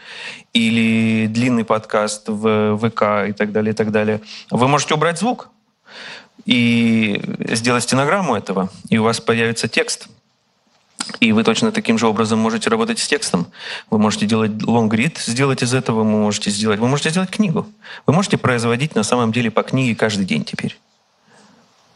[0.53, 4.21] или длинный подкаст в ВК и так далее, и так далее.
[4.51, 5.49] Вы можете убрать звук
[6.45, 10.09] и сделать стенограмму этого, и у вас появится текст.
[11.21, 13.47] И вы точно таким же образом можете работать с текстом.
[13.91, 17.67] Вы можете делать лонгрид, сделать из этого, вы можете сделать, вы можете сделать книгу.
[18.07, 20.79] Вы можете производить на самом деле по книге каждый день теперь.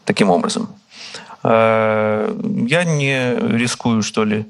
[0.03, 0.75] Таким образом.
[1.43, 2.33] Э,
[2.67, 4.45] я не рискую, что ли,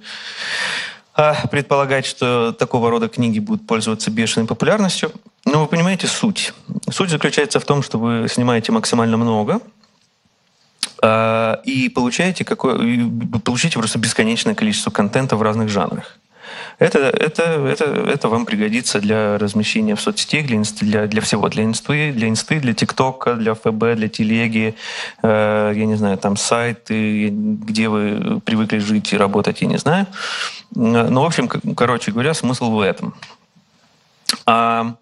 [1.17, 5.11] э, предполагать, что такого рода книги будут пользоваться бешеной популярностью.
[5.45, 6.53] Но вы понимаете суть.
[6.89, 9.59] Суть заключается в том, что вы снимаете максимально много,
[11.01, 12.77] э, и получаете, какое,
[13.43, 16.17] получите просто бесконечное количество контента в разных жанрах.
[16.79, 21.63] Это, это, это, это вам пригодится для размещения в соцсетях, для, для, для всего, для
[21.63, 24.75] инсты, для инсты, для ТикТока, для ФБ, для телеги,
[25.23, 30.07] э, я не знаю, там сайты, где вы привыкли жить и работать, я не знаю.
[30.75, 33.15] Ну, в общем, короче говоря, смысл в этом.
[34.45, 34.95] А,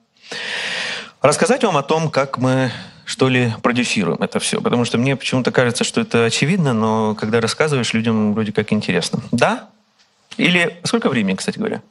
[1.22, 2.72] рассказать вам о том, как мы
[3.06, 4.60] что ли, продюсируем это все.
[4.60, 9.22] Потому что мне почему-то кажется, что это очевидно, но когда рассказываешь, людям вроде как интересно.
[9.32, 9.70] Да,
[10.38, 11.82] или сколько времени, кстати говоря?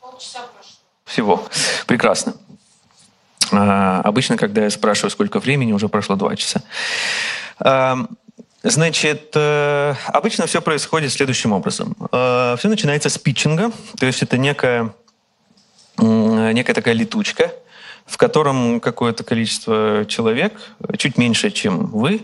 [0.00, 0.76] Полчаса прошло.
[1.04, 1.46] Всего.
[1.86, 2.34] Прекрасно.
[3.52, 6.62] А, обычно, когда я спрашиваю, сколько времени, уже прошло два часа.
[7.58, 8.06] А,
[8.62, 11.94] значит, э, обычно все происходит следующим образом.
[12.10, 14.94] А, все начинается с питчинга, то есть это некая,
[15.98, 17.52] некая такая летучка,
[18.06, 20.54] в котором какое-то количество человек,
[20.96, 22.22] чуть меньше, чем вы,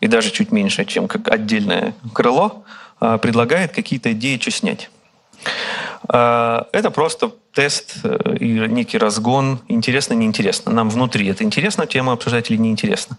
[0.00, 2.64] и даже чуть меньше, чем как отдельное крыло,
[2.98, 4.90] предлагает какие-то идеи, что снять.
[6.08, 9.60] А, это просто тест э, и некий разгон.
[9.68, 10.72] Интересно, неинтересно.
[10.72, 13.18] Нам внутри это интересно, тема обсуждать или неинтересно.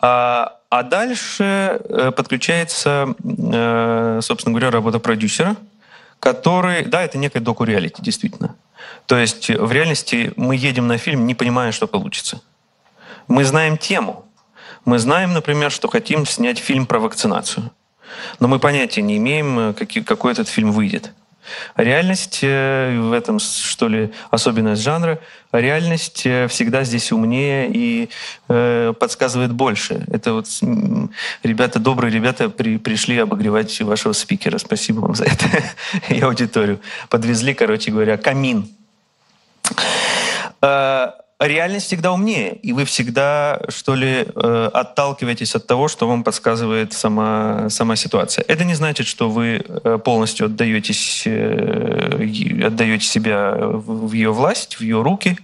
[0.00, 5.56] А а дальше э, подключается, э, собственно говоря, работа продюсера,
[6.18, 8.56] который, да, это некая доку-реалити, действительно.
[9.06, 12.40] То есть в реальности мы едем на фильм, не понимая, что получится.
[13.28, 14.26] Мы знаем тему.
[14.84, 17.70] Мы знаем, например, что хотим снять фильм про вакцинацию.
[18.40, 21.12] Но мы понятия не имеем, какой этот фильм выйдет.
[21.76, 25.18] Реальность э, в этом, что ли, особенность жанра.
[25.52, 28.08] Реальность э, всегда здесь умнее и
[28.48, 30.04] э, подсказывает больше.
[30.12, 30.46] Это вот
[31.42, 34.58] ребята, добрые ребята при, пришли обогревать вашего спикера.
[34.58, 35.46] Спасибо вам за это
[36.08, 36.80] и аудиторию.
[37.08, 38.68] Подвезли, короче говоря, камин.
[41.38, 46.94] Реальность всегда умнее, и вы всегда, что ли, э, отталкиваетесь от того, что вам подсказывает
[46.94, 48.42] сама, сама ситуация.
[48.48, 54.80] Это не значит, что вы э, полностью отдаетесь, э, отдаете себя в ее власть, в
[54.80, 55.36] ее руки,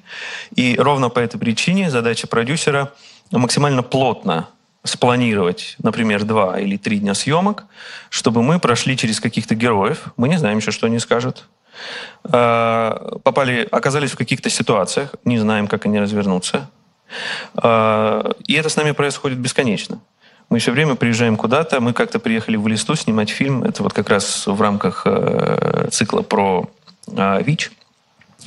[0.56, 2.94] и ровно по этой причине задача продюсера
[3.30, 4.48] максимально плотно
[4.84, 7.66] спланировать, например, два или три дня съемок,
[8.08, 10.06] чтобы мы прошли через каких-то героев.
[10.16, 11.48] Мы не знаем еще, что они скажут.
[12.24, 16.70] Э, попали, оказались в каких-то ситуациях, не знаем, как они развернутся.
[17.62, 20.00] Э, и это с нами происходит бесконечно.
[20.48, 21.80] Мы все время приезжаем куда-то.
[21.80, 23.64] Мы как-то приехали в Листу снимать фильм.
[23.64, 26.68] Это вот как раз в рамках э, цикла про
[27.06, 27.72] ВИЧ.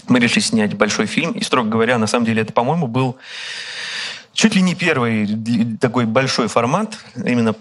[0.08, 1.32] Мы решили снять большой фильм.
[1.32, 3.18] И, строго говоря, на самом деле это, по-моему, был
[4.36, 5.28] Чуть ли не первый
[5.80, 7.56] такой большой формат, именно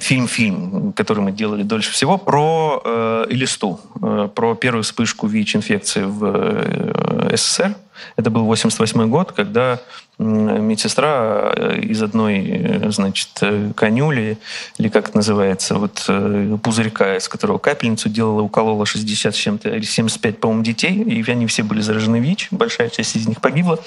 [0.00, 6.24] фильм-фильм, который мы делали дольше всего, про э, Элисту, э, про первую вспышку ВИЧ-инфекции в
[6.24, 7.76] э, СССР.
[8.16, 9.80] Это был 88 год, когда
[10.18, 14.38] медсестра э, из одной, э, значит, э, конюли,
[14.78, 16.10] или как это называется, вот
[16.62, 21.46] пузырька, из которого капельницу делала, уколола 60 с чем-то, или 75, по-моему, детей, и они
[21.46, 23.78] все были заражены ВИЧ, большая часть из них погибла,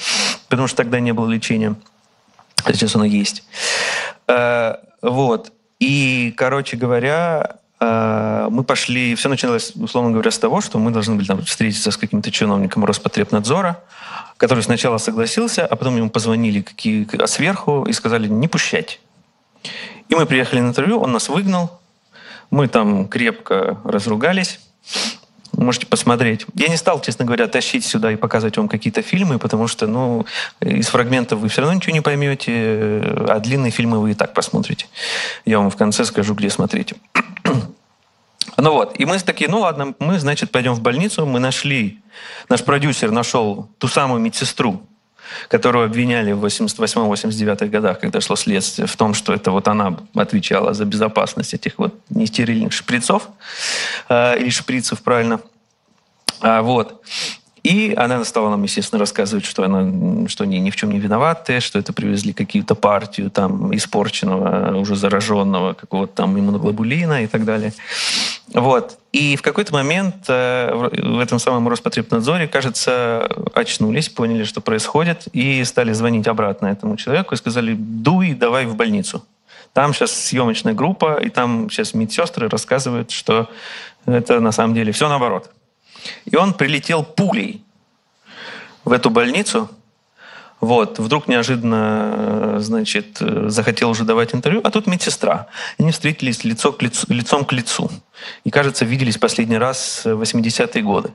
[0.47, 1.75] потому что тогда не было лечения.
[2.65, 3.43] Сейчас оно есть.
[4.27, 5.51] Э, вот.
[5.79, 9.15] И, короче говоря, э, мы пошли...
[9.15, 12.85] Все начиналось, условно говоря, с того, что мы должны были там встретиться с каким-то чиновником
[12.85, 13.83] Роспотребнадзора,
[14.37, 18.99] который сначала согласился, а потом ему позвонили какие, сверху и сказали не пущать.
[20.09, 21.79] И мы приехали на интервью, он нас выгнал,
[22.49, 24.59] мы там крепко разругались,
[25.53, 26.45] Можете посмотреть.
[26.55, 30.25] Я не стал, честно говоря, тащить сюда и показывать вам какие-то фильмы, потому что, ну,
[30.61, 34.87] из фрагментов вы все равно ничего не поймете, а длинные фильмы вы и так посмотрите.
[35.45, 36.93] Я вам в конце скажу, где смотреть.
[38.57, 41.25] Ну вот, и мы такие, ну ладно, мы, значит, пойдем в больницу.
[41.25, 41.99] Мы нашли,
[42.49, 44.83] наш продюсер нашел ту самую медсестру,
[45.47, 50.73] которую обвиняли в 88-89 годах, когда шло следствие, в том, что это вот она отвечала
[50.73, 53.29] за безопасность этих вот нестерильных шприцов,
[54.09, 55.39] э, или шприцев, правильно.
[56.41, 57.01] А, вот.
[57.63, 61.59] И она стала нам, естественно, рассказывать, что, она, что они ни в чем не виноваты,
[61.59, 67.71] что это привезли какую-то партию там испорченного, уже зараженного какого-то там иммуноглобулина и так далее.
[68.53, 68.97] Вот.
[69.13, 75.63] И в какой-то момент э, в этом самом Роспотребнадзоре, кажется, очнулись, поняли, что происходит, и
[75.63, 79.23] стали звонить обратно этому человеку и сказали, дуй, давай в больницу.
[79.73, 83.49] Там сейчас съемочная группа, и там сейчас медсестры рассказывают, что
[84.05, 85.49] это на самом деле все наоборот.
[86.25, 87.63] И он прилетел пулей
[88.83, 89.69] в эту больницу,
[90.61, 95.47] вот, вдруг неожиданно, значит, захотел уже давать интервью, а тут медсестра.
[95.79, 97.89] Они встретились лицо к лицу, лицом к лицу.
[98.43, 101.09] И, кажется, виделись последний раз в 80-е годы.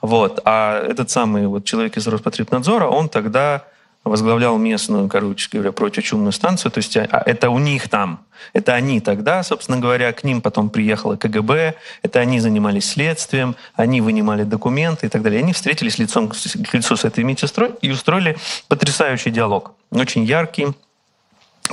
[0.00, 0.40] Вот.
[0.44, 3.64] А этот самый вот человек из Роспотребнадзора, он тогда
[4.04, 6.70] возглавлял местную, короче говоря, противочумную станцию.
[6.70, 8.24] То есть а, это у них там.
[8.52, 14.00] Это они тогда, собственно говоря, к ним потом приехало КГБ, это они занимались следствием, они
[14.00, 15.40] вынимали документы и так далее.
[15.40, 18.36] Они встретились лицом к лицу с этой медсестрой и устроили
[18.68, 19.72] потрясающий диалог.
[19.90, 20.68] Очень яркий,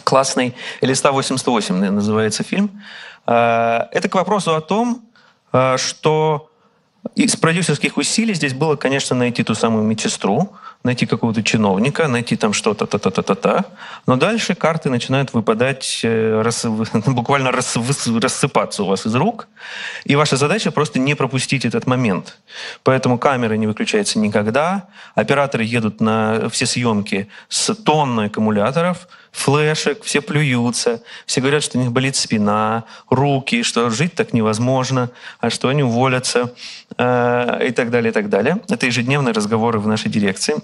[0.04, 0.56] классный.
[0.80, 2.82] «Листа 88» называется фильм.
[3.26, 5.04] А, это к вопросу о том,
[5.52, 6.51] а, что
[7.16, 12.54] из продюсерских усилий здесь было, конечно, найти ту самую медсестру, найти какого-то чиновника, найти там
[12.54, 13.66] что-то, та-та-та-та-та.
[14.08, 16.66] Но дальше карты начинают выпадать, э, рас,
[17.06, 19.48] буквально рас, рассыпаться у вас из рук.
[20.06, 22.38] И ваша задача просто не пропустить этот момент.
[22.84, 24.88] Поэтому камера не выключается никогда.
[25.16, 31.82] Операторы едут на все съемки с тонной аккумуляторов, флешек, все плюются, все говорят, что у
[31.82, 35.10] них болит спина, руки, что жить так невозможно,
[35.40, 36.54] а что они уволятся
[36.98, 38.60] э, и так далее, и так далее.
[38.70, 40.56] Это ежедневные разговоры в нашей дирекции.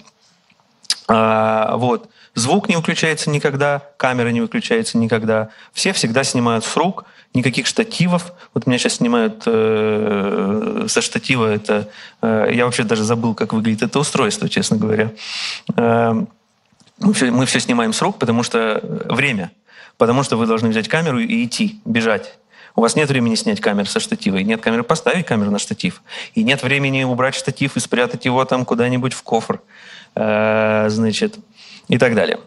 [1.07, 2.09] А, вот.
[2.35, 5.49] Звук не выключается никогда, камера не выключается никогда.
[5.73, 8.31] Все всегда снимают с рук, никаких штативов.
[8.53, 11.51] Вот меня сейчас снимают э, со штатива.
[11.51, 11.89] Это
[12.21, 15.11] э, я вообще даже забыл, как выглядит это устройство, честно говоря.
[15.75, 16.25] Э,
[16.99, 19.51] мы все, мы все снимаем с рук, потому что время.
[19.97, 22.37] потому что вы должны взять камеру и идти, бежать.
[22.75, 26.03] У вас нет времени снять камеру со штатива, и нет камеры поставить камеру на штатив,
[26.35, 29.61] и нет времени убрать штатив и спрятать его там куда-нибудь в кофр,
[30.13, 31.39] э, значит,
[31.87, 32.39] и так далее.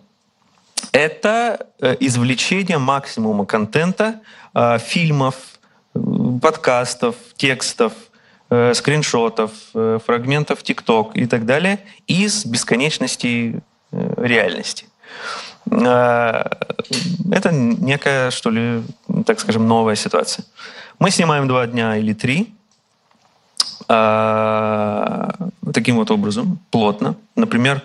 [0.92, 4.20] Это э, извлечение максимума контента,
[4.55, 5.34] э, фильмов,
[6.40, 7.92] подкастов, текстов,
[8.48, 13.61] скриншотов, фрагментов ТикТок и так далее из бесконечности
[13.93, 14.86] реальности.
[15.70, 16.45] Э,
[17.32, 18.82] это некая, что ли,
[19.26, 20.45] так скажем, новая ситуация.
[20.99, 22.53] Мы снимаем два дня или три,
[23.88, 25.30] э,
[25.72, 27.14] таким вот образом, плотно.
[27.36, 27.82] Например,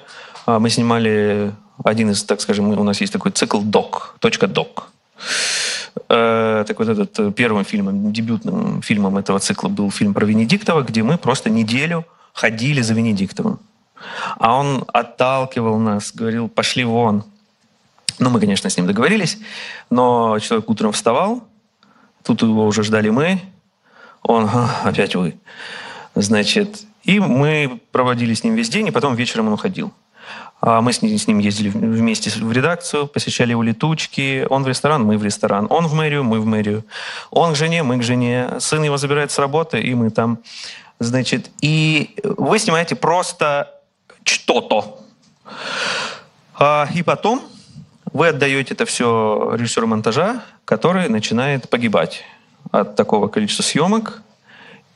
[0.48, 1.54] э, мы снимали
[1.84, 4.90] один из, так скажем, у нас есть такой цикл док, точка док.
[6.08, 11.18] Так вот этот первым фильмом, дебютным фильмом этого цикла был фильм про Венедиктова, где мы
[11.18, 12.04] просто неделю
[12.34, 13.60] ходили за Венедиктовым.
[14.38, 17.24] А он отталкивал нас, говорил, пошли вон,
[18.20, 19.38] ну, мы, конечно, с ним договорились,
[19.90, 21.44] но человек утром вставал,
[22.24, 23.42] тут его уже ждали мы,
[24.22, 24.50] он,
[24.84, 25.38] опять вы.
[26.16, 29.92] Значит, и мы проводили с ним весь день, и потом вечером он уходил.
[30.62, 34.48] А мы с ним, с ним ездили вместе в редакцию, посещали его летучки.
[34.50, 35.68] Он в ресторан, мы в ресторан.
[35.70, 36.84] Он в мэрию, мы в мэрию.
[37.30, 38.56] Он к жене, мы к жене.
[38.60, 40.40] Сын его забирает с работы, и мы там.
[41.00, 43.75] Значит, и вы снимаете просто
[44.26, 45.00] что-то.
[46.58, 47.42] А, и потом
[48.12, 52.24] вы отдаете это все режиссеру монтажа, который начинает погибать
[52.72, 54.22] от такого количества съемок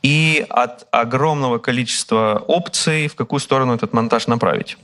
[0.02, 4.78] и от огромного количества опций, в какую сторону этот монтаж направить.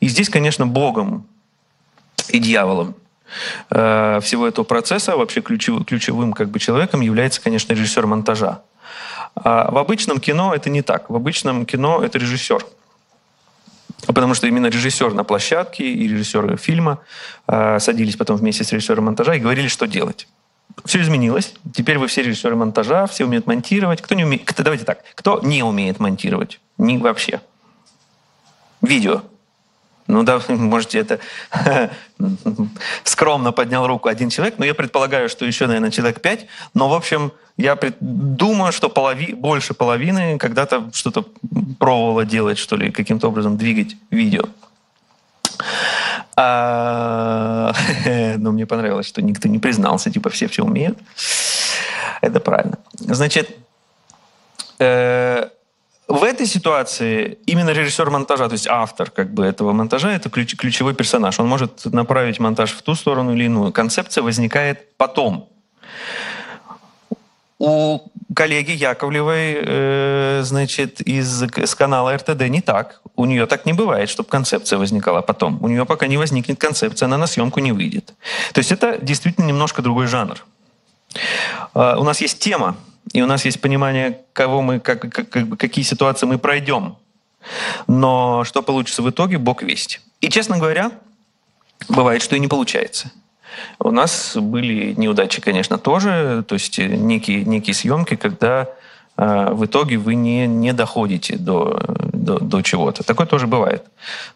[0.00, 1.26] И здесь, конечно, Богом
[2.28, 2.94] и дьяволом
[3.70, 8.60] э, всего этого процесса, вообще ключевым, ключевым как бы человеком является, конечно, режиссер монтажа.
[9.34, 11.08] А в обычном кино это не так.
[11.08, 12.66] В обычном кино это режиссер–
[14.06, 17.00] Потому что именно режиссер на площадке и режиссеры фильма
[17.46, 20.28] э, садились потом вместе с режиссером монтажа и говорили, что делать.
[20.84, 21.54] Все изменилось.
[21.74, 24.02] Теперь вы все режиссеры монтажа, все умеют монтировать.
[24.02, 24.52] Кто не умеет?
[24.56, 25.02] Давайте так.
[25.14, 26.60] Кто не умеет монтировать?
[26.78, 27.40] Не вообще.
[28.80, 29.22] Видео.
[30.06, 31.20] Ну да, можете это
[33.04, 36.46] скромно поднял руку один человек, но я предполагаю, что еще, наверное, человек пять.
[36.74, 41.26] Но, в общем, я думаю, что полови, больше половины когда-то что-то
[41.78, 44.44] пробовала делать, что ли, каким-то образом двигать видео.
[46.36, 47.72] А,
[48.38, 50.98] но мне понравилось, что никто не признался, типа все все умеют.
[52.20, 52.78] Это правильно.
[52.94, 53.56] Значит,
[54.78, 55.48] э,
[56.12, 60.56] в этой ситуации именно режиссер монтажа, то есть автор как бы этого монтажа, это ключ,
[60.56, 61.40] ключевой персонаж.
[61.40, 63.72] Он может направить монтаж в ту сторону или иную.
[63.72, 65.48] Концепция возникает потом.
[67.58, 68.00] У
[68.34, 73.00] коллеги Яковлевой, э, значит, из с канала РТД не так.
[73.16, 75.62] У нее так не бывает, чтобы концепция возникала потом.
[75.62, 78.14] У нее пока не возникнет концепция, она на съемку не выйдет.
[78.52, 80.44] То есть это действительно немножко другой жанр.
[81.74, 82.76] Э, у нас есть тема,
[83.12, 86.96] и у нас есть понимание, кого мы, как, как, как, какие ситуации мы пройдем.
[87.86, 90.00] Но что получится в итоге, Бог весть.
[90.20, 90.92] И, честно говоря,
[91.88, 93.10] бывает, что и не получается.
[93.78, 98.66] У нас были неудачи, конечно, тоже, то есть некие, некие съемки, когда э,
[99.16, 101.80] в итоге вы не, не доходите до,
[102.12, 103.02] до, до чего-то.
[103.02, 103.84] Такое тоже бывает.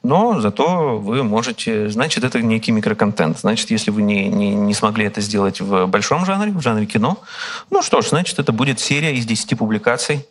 [0.03, 1.89] Но зато вы можете...
[1.89, 3.39] Значит, это некий микроконтент.
[3.39, 7.19] Значит, если вы не, не, не смогли это сделать в большом жанре, в жанре кино,
[7.71, 10.27] ну что ж, значит, это будет серия из 10 публикаций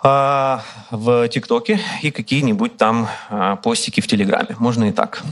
[0.00, 4.54] а, в ТикТоке и какие-нибудь там а, постики в Телеграме.
[4.58, 5.22] Можно и так.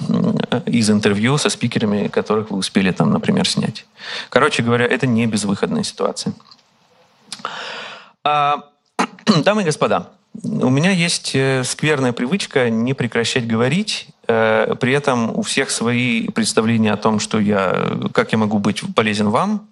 [0.67, 3.87] Из интервью со спикерами, которых вы успели там, например, снять.
[4.29, 6.35] Короче говоря, это не безвыходная ситуация.
[8.27, 8.65] А,
[9.45, 10.09] дамы и господа,
[10.43, 16.27] у меня есть э, скверная привычка не прекращать говорить, э, при этом у всех свои
[16.31, 19.69] представления о том, что я, как я могу быть полезен вам,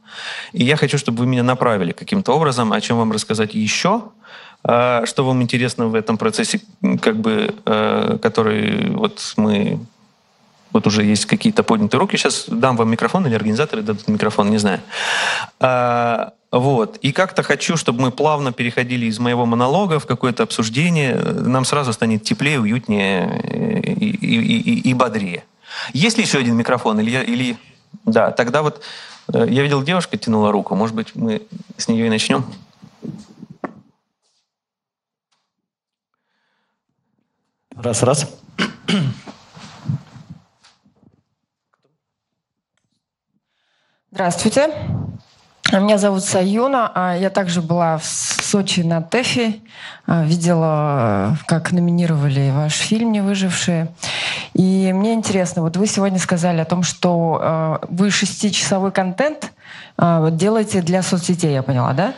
[0.52, 4.02] и я хочу, чтобы вы меня направили каким-то образом, о чем вам рассказать еще,
[4.62, 6.60] э, что вам интересно в этом процессе,
[7.02, 7.56] как бы,
[8.22, 9.80] который вот мы
[10.72, 12.16] вот уже есть какие-то поднятые руки.
[12.16, 14.80] Сейчас дам вам микрофон или организаторы дадут микрофон, не знаю.
[16.54, 16.98] Вот.
[16.98, 21.16] И как-то хочу, чтобы мы плавно переходили из моего монолога в какое-то обсуждение.
[21.16, 25.42] Нам сразу станет теплее, уютнее и, и, и, и бодрее.
[25.92, 27.00] Есть ли еще один микрофон?
[27.00, 27.58] Или, или...
[28.04, 28.82] Да, тогда вот
[29.32, 30.76] э, я видел, девушка тянула руку.
[30.76, 31.42] Может быть, мы
[31.76, 32.44] с нее и начнем?
[37.74, 38.32] Раз, раз.
[44.12, 44.93] Здравствуйте.
[45.80, 46.90] Меня зовут Саюна.
[46.94, 49.54] А я также была в Сочи на ТЭФе.
[50.06, 53.88] А, видела, как номинировали ваш фильм «Не выжившие».
[54.52, 59.50] И мне интересно, вот вы сегодня сказали о том, что э, вы шестичасовой контент
[59.98, 62.14] э, делаете для соцсетей, я поняла, да?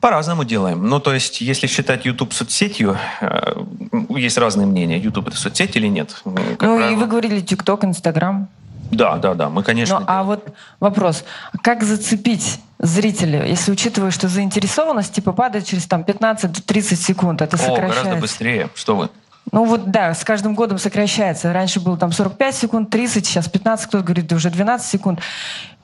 [0.00, 0.86] По-разному делаем.
[0.86, 3.64] Ну, то есть, если считать YouTube соцсетью, э,
[4.10, 6.14] есть разные мнения, YouTube это соцсеть или нет.
[6.24, 6.90] Ну, правило.
[6.90, 8.48] и вы говорили TikTok, Instagram.
[8.94, 10.00] Да, да, да, мы, конечно.
[10.00, 11.24] Ну, а вот вопрос,
[11.62, 18.00] как зацепить зрителя, если учитывая, что заинтересованность типа падает через там 15-30 секунд, это сокращается?
[18.00, 19.08] О, гораздо быстрее, что вы.
[19.52, 21.52] Ну вот да, с каждым годом сокращается.
[21.52, 25.20] Раньше было там 45 секунд, 30, сейчас 15, кто-то говорит, да уже 12 секунд.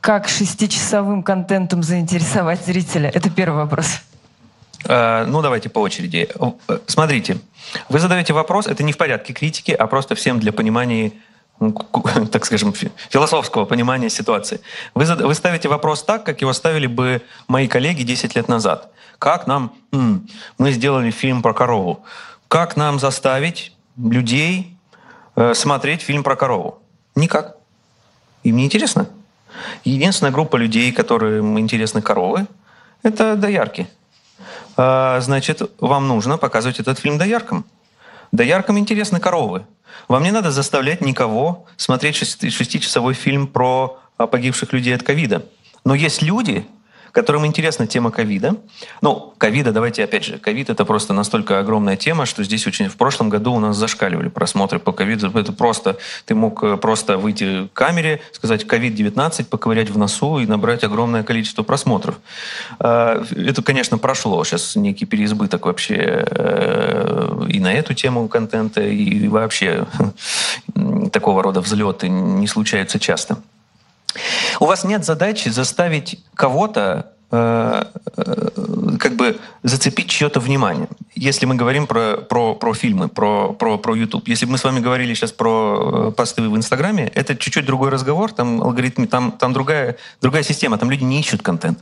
[0.00, 3.10] Как шестичасовым контентом заинтересовать зрителя?
[3.12, 4.00] Это первый вопрос.
[4.84, 6.28] Э, ну, давайте по очереди.
[6.68, 7.38] Э, смотрите,
[7.88, 11.12] вы задаете вопрос, это не в порядке критики, а просто всем для понимания
[12.32, 12.72] так скажем,
[13.10, 14.60] философского понимания ситуации.
[14.94, 18.90] Вы, вы ставите вопрос так, как его ставили бы мои коллеги 10 лет назад.
[19.18, 19.72] Как нам...
[19.92, 20.26] М,
[20.58, 22.02] мы сделали фильм про корову.
[22.48, 24.74] Как нам заставить людей
[25.36, 26.78] э, смотреть фильм про корову?
[27.14, 27.56] Никак.
[28.42, 29.06] Им не интересно.
[29.84, 32.46] Единственная группа людей, которым интересны коровы,
[33.02, 33.86] это доярки.
[34.76, 37.66] А, значит, вам нужно показывать этот фильм дояркам.
[38.32, 39.66] Дояркам интересны коровы.
[40.08, 45.46] Вам не надо заставлять никого смотреть шестичасовой фильм про а, погибших людей от ковида.
[45.84, 46.66] Но есть люди,
[47.12, 48.56] которым интересна тема ковида.
[49.00, 52.96] Ну, ковида, давайте опять же, ковид это просто настолько огромная тема, что здесь очень в
[52.96, 55.30] прошлом году у нас зашкаливали просмотры по ковиду.
[55.38, 60.46] Это просто, ты мог э, просто выйти к камере, сказать ковид-19, поковырять в носу и
[60.46, 62.18] набрать огромное количество просмотров.
[62.78, 64.42] А, это, конечно, прошло.
[64.44, 69.86] Сейчас некий переизбыток вообще э, и на эту тему контента, и вообще
[71.12, 73.38] такого рода взлеты не случаются часто.
[74.58, 77.84] У вас нет задачи заставить кого-то э,
[78.16, 80.88] э, как бы зацепить чье-то внимание.
[81.14, 84.28] Если мы говорим про, про, про фильмы, про, про, про YouTube.
[84.28, 87.90] Если бы мы с вами говорили сейчас про э, посты в Инстаграме, это чуть-чуть другой
[87.90, 91.78] разговор, там алгоритмы, там, там другая, другая система, там люди не ищут контент.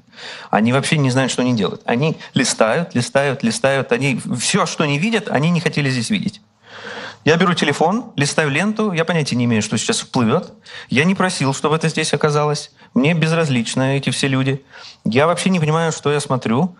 [0.50, 1.82] Они вообще не знают, что они делают.
[1.84, 6.40] Они листают, листают, листают, они все, что они видят, они не хотели здесь видеть.
[7.28, 10.50] Я беру телефон, листаю ленту, я понятия не имею, что сейчас всплывет.
[10.88, 12.72] Я не просил, чтобы это здесь оказалось.
[12.94, 14.64] Мне безразличны эти все люди.
[15.04, 16.74] Я вообще не понимаю, что я смотрю.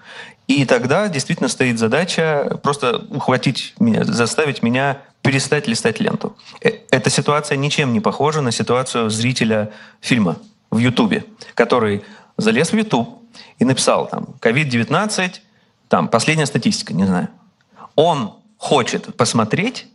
[0.46, 6.34] И тогда действительно стоит задача просто ухватить меня, заставить меня перестать листать ленту.
[6.62, 9.70] Э, эта ситуация ничем не похожа на ситуацию зрителя
[10.00, 10.38] фильма
[10.70, 12.04] в Ютубе, который
[12.38, 13.22] залез в Ютуб
[13.58, 15.30] и написал там COVID-19,
[15.88, 17.28] там последняя статистика, не знаю.
[17.96, 19.88] Он хочет посмотреть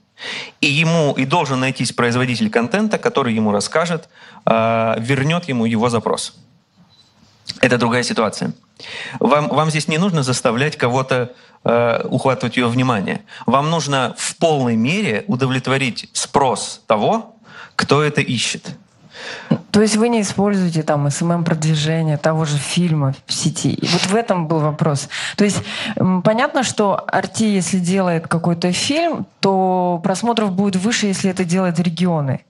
[0.62, 4.10] и ему и должен найтись производитель контента, который ему расскажет,
[4.46, 6.36] э, вернет ему его запрос.
[7.62, 8.54] Это другая ситуация.
[9.20, 11.34] Вам, вам здесь не нужно заставлять кого-то
[11.64, 13.22] э, ухватывать ее внимание.
[13.46, 17.36] Вам нужно в полной мере удовлетворить спрос того,
[17.76, 18.76] кто это ищет.
[19.74, 23.74] То есть вы не используете там СММ-продвижение того же фильма в сети.
[23.74, 25.10] И вот в этом был вопрос.
[25.36, 25.64] То есть
[26.24, 32.42] понятно, что Арти, если делает какой-то фильм, то просмотров будет выше, если это делают регионы.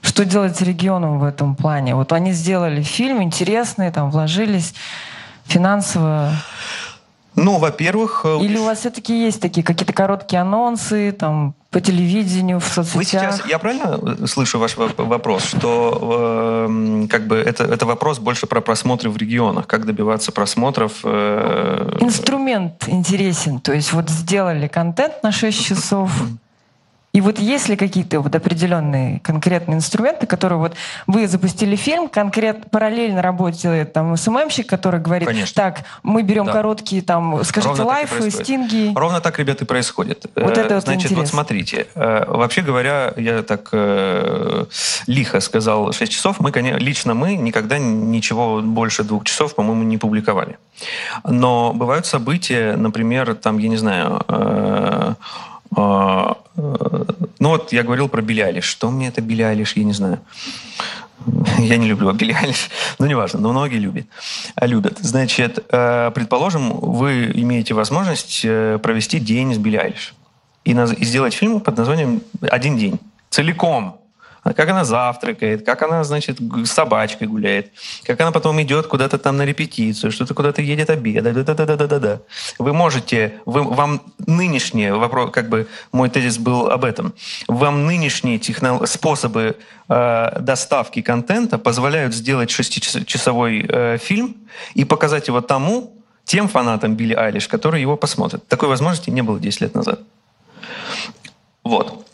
[0.00, 1.94] Что делать с регионом в этом плане?
[1.94, 4.72] Вот они сделали фильм интересный, там вложились
[5.44, 6.30] финансово.
[7.34, 8.22] Ну, во-первых...
[8.24, 12.96] Э, Или у вас все-таки есть такие какие-то короткие анонсы, там, по телевидению, в соцсетях?
[12.96, 18.18] Вы сейчас, я правильно э, слышу ваш вопрос, что э, как бы это, это вопрос
[18.18, 21.00] больше про просмотры в регионах, как добиваться просмотров?
[21.02, 21.96] Э...
[22.00, 26.12] Инструмент интересен, то есть вот сделали контент на 6 часов,
[27.12, 30.74] и вот есть ли какие-то вот определенные конкретные инструменты, которые вот
[31.06, 35.54] вы запустили фильм, конкретно параллельно работает там СММщик, который говорит, Конечно.
[35.54, 36.52] так, мы берем да.
[36.52, 38.92] короткие там, скажите, Ровно лайфы, стинги.
[38.96, 40.24] Ровно так, ребята, и происходит.
[40.34, 41.18] Вот это вот Значит, интерес.
[41.18, 44.64] вот смотрите, э, вообще говоря, я так э,
[45.06, 49.98] лихо сказал 6 часов, мы, конечно, лично мы никогда ничего больше двух часов, по-моему, не
[49.98, 50.56] публиковали.
[51.24, 55.14] Но бывают события, например, там, я не знаю, э,
[55.76, 60.20] э, ну вот я говорил про Билли Что мне это Билли я не знаю.
[61.58, 62.36] Я не люблю Билли
[62.98, 64.06] но неважно, но многие любят.
[64.60, 64.98] любят.
[65.00, 69.94] Значит, э, предположим, вы имеете возможность э, провести день с Билли
[70.64, 70.74] и
[71.04, 72.98] сделать фильм под названием «Один день».
[73.30, 74.01] Целиком
[74.42, 77.72] как она завтракает, как она, значит, с собачкой гуляет,
[78.04, 82.20] как она потом идет куда-то там на репетицию, что-то куда-то едет обедать, да-да-да-да-да-да.
[82.58, 87.14] Вы можете, вы, вам нынешние, вопрос, как бы мой тезис был об этом,
[87.46, 89.56] вам нынешние техно, способы
[89.88, 94.36] э, доставки контента позволяют сделать шестичасовой э, фильм
[94.74, 95.92] и показать его тому,
[96.24, 98.46] тем фанатам Билли Айлиш, которые его посмотрят.
[98.48, 100.00] Такой возможности не было 10 лет назад.
[101.64, 102.06] Вот.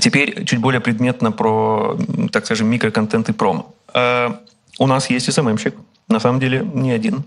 [0.00, 1.96] Теперь чуть более предметно про,
[2.32, 3.74] так скажем, микроконтент и промо.
[3.94, 4.30] Э,
[4.78, 5.74] у нас есть СММщик,
[6.08, 7.24] на самом деле не один.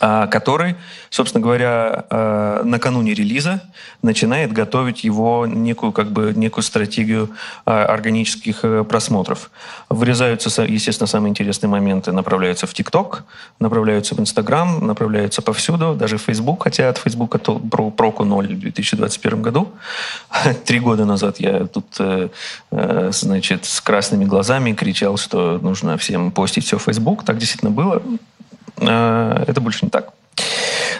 [0.00, 0.76] А, который,
[1.10, 3.62] собственно говоря, а, накануне релиза
[4.02, 7.30] начинает готовить его некую, как бы, некую стратегию
[7.64, 9.50] а, органических э, просмотров.
[9.88, 13.24] Вырезаются, естественно, самые интересные моменты, направляются в ТикТок,
[13.60, 18.60] направляются в Инстаграм, направляются повсюду, даже в Фейсбук, хотя от Фейсбука про, проку ноль в
[18.60, 19.68] 2021 году.
[20.64, 22.28] Три года назад я тут, э,
[22.70, 27.24] э, значит, с красными глазами кричал, что нужно всем постить все в Фейсбук.
[27.24, 28.02] Так действительно было.
[28.78, 30.12] Э, это больше не так.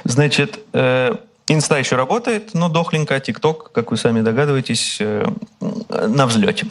[0.05, 1.17] Значит, э,
[1.47, 5.27] Инста еще работает, но дохленько, ТикТок, как вы сами догадываетесь, э,
[5.61, 6.67] на взлете.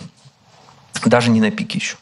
[1.06, 1.98] Даже не на пике еще.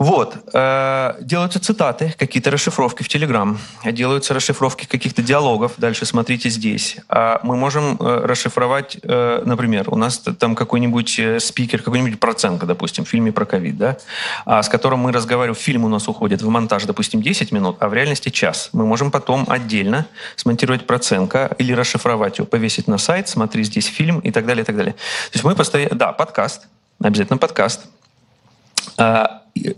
[0.00, 0.34] Вот.
[0.54, 5.72] Э, делаются цитаты, какие-то расшифровки в Телеграм, делаются расшифровки каких-то диалогов.
[5.76, 6.96] Дальше смотрите здесь.
[7.10, 13.04] А мы можем э, расшифровать, э, например, у нас там какой-нибудь спикер, какой-нибудь проценка, допустим,
[13.04, 13.98] в фильме про ковид, да,
[14.46, 17.90] а с которым мы разговариваем, фильм у нас уходит в монтаж, допустим, 10 минут, а
[17.90, 18.70] в реальности час.
[18.72, 24.20] Мы можем потом отдельно смонтировать проценка или расшифровать его, повесить на сайт, смотри здесь фильм
[24.20, 24.94] и так далее, и так далее.
[24.94, 25.94] То есть мы постоянно...
[25.94, 26.68] Да, подкаст,
[27.02, 27.82] обязательно подкаст.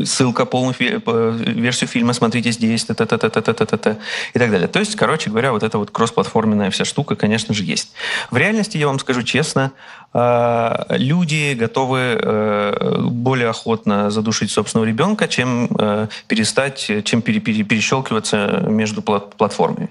[0.05, 3.97] Ссылка, полную версию фильма смотрите здесь, та -та -та -та -та -та -та -та,
[4.35, 4.69] и так далее.
[4.69, 7.95] То есть, короче говоря, вот эта вот кроссплатформенная вся штука, конечно же, есть.
[8.31, 9.71] В реальности, я вам скажу честно,
[10.15, 19.03] а, люди готовы э, более охотно задушить собственного ребенка, чем э, перестать, чем перещелкиваться между
[19.03, 19.89] платформами.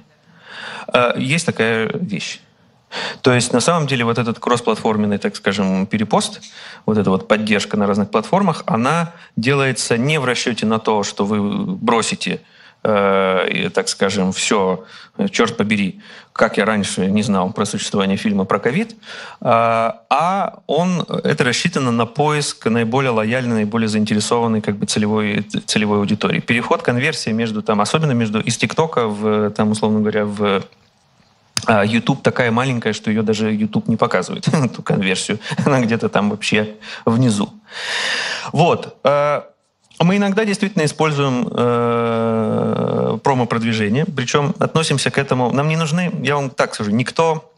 [1.17, 2.39] Есть такая вещь.
[3.21, 6.41] То есть на самом деле вот этот кроссплатформенный, так скажем, перепост,
[6.85, 11.25] вот эта вот поддержка на разных платформах, она делается не в расчете на то, что
[11.25, 11.41] вы
[11.75, 12.41] бросите
[12.83, 14.85] э, так скажем, все,
[15.29, 16.01] черт побери,
[16.33, 18.95] как я раньше не знал про существование фильма про ковид, э,
[19.41, 26.39] а он, это рассчитано на поиск наиболее лояльной, наиболее заинтересованной как бы целевой, целевой аудитории.
[26.39, 30.63] Переход, конверсия между там, особенно между из ТикТока в, там, условно говоря, в
[31.67, 35.39] YouTube такая маленькая, что ее даже YouTube не показывает, эту конверсию.
[35.65, 37.49] Она где-то там вообще внизу.
[38.51, 38.97] Вот.
[39.03, 39.41] Э,
[39.99, 45.51] мы иногда действительно используем э, промо-продвижение, причем относимся к этому...
[45.51, 47.50] Нам не нужны, я вам так скажу, никто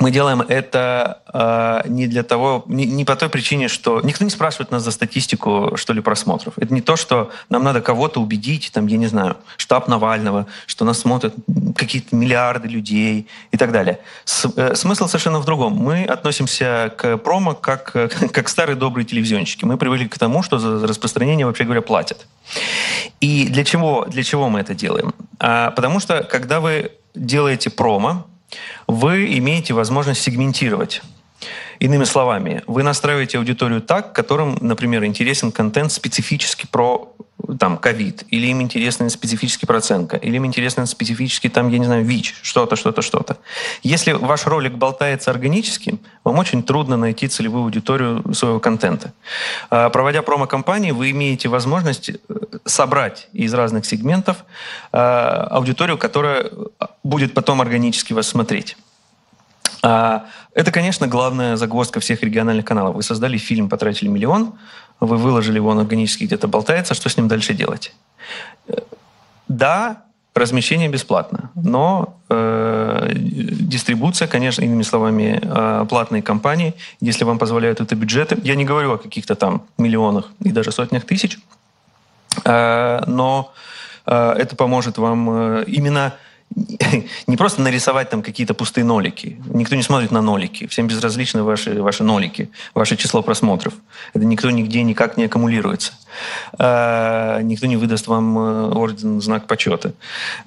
[0.00, 4.30] мы делаем это э, не для того, не, не по той причине, что никто не
[4.30, 6.54] спрашивает нас за статистику, что ли, просмотров.
[6.56, 10.86] Это не то, что нам надо кого-то убедить, там, я не знаю, штаб Навального, что
[10.86, 11.34] нас смотрят
[11.76, 13.98] какие-то миллиарды людей и так далее.
[14.24, 15.74] С, э, смысл совершенно в другом.
[15.74, 17.92] Мы относимся к промо как,
[18.32, 19.66] как старые добрые телевизионщики.
[19.66, 22.26] Мы привыкли к тому, что за распространение, вообще говоря, платят.
[23.20, 25.12] И для чего, для чего мы это делаем?
[25.38, 28.26] А, потому что, когда вы делаете промо,
[28.86, 31.02] вы имеете возможность сегментировать.
[31.80, 37.16] Иными словами, вы настраиваете аудиторию так, которым, например, интересен контент специфически про
[37.58, 42.04] там ковид, или им интересен специфический проценка, или им интересен специфический там, я не знаю,
[42.04, 43.38] ВИЧ, что-то, что-то, что-то.
[43.82, 49.14] Если ваш ролик болтается органически, вам очень трудно найти целевую аудиторию своего контента.
[49.70, 52.14] А, проводя промо-компании, вы имеете возможность э,
[52.66, 54.44] собрать из разных сегментов
[54.92, 56.50] а, аудиторию, которая
[57.02, 58.76] будет потом органически вас смотреть.
[59.82, 62.96] А, это, конечно, главная загвоздка всех региональных каналов.
[62.96, 64.54] Вы создали фильм, потратили миллион,
[65.00, 67.94] вы выложили его, он органически где-то болтается, что с ним дальше делать?
[69.48, 70.02] Да,
[70.34, 77.96] размещение бесплатно, но э, дистрибуция, конечно, иными словами, э, платные компании, если вам позволяют это
[77.96, 81.38] бюджеты, я не говорю о каких-то там миллионах и даже сотнях тысяч,
[82.44, 83.52] э, но
[84.06, 86.14] э, это поможет вам э, именно
[87.26, 89.40] не просто нарисовать там какие-то пустые нолики.
[89.46, 90.66] Никто не смотрит на нолики.
[90.66, 93.74] Всем безразличны ваши, ваши нолики, ваше число просмотров.
[94.14, 95.92] Это никто нигде никак не аккумулируется.
[96.58, 99.92] Э, никто не выдаст вам э, орден, знак почета.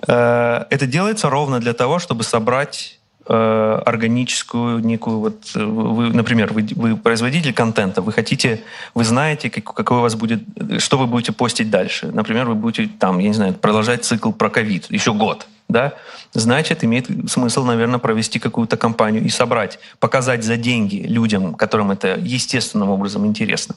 [0.07, 6.67] Э, это делается ровно для того, чтобы собрать э, органическую некую вот вы, например, вы,
[6.75, 8.61] вы производитель контента, вы хотите,
[8.93, 10.43] вы знаете, как, какой у вас будет,
[10.79, 12.07] что вы будете постить дальше.
[12.07, 15.93] Например, вы будете там, я не знаю, продолжать цикл про ковид еще год да,
[16.33, 22.17] значит, имеет смысл, наверное, провести какую-то кампанию и собрать, показать за деньги людям, которым это
[22.19, 23.75] естественным образом интересно.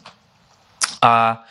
[1.01, 1.43] А,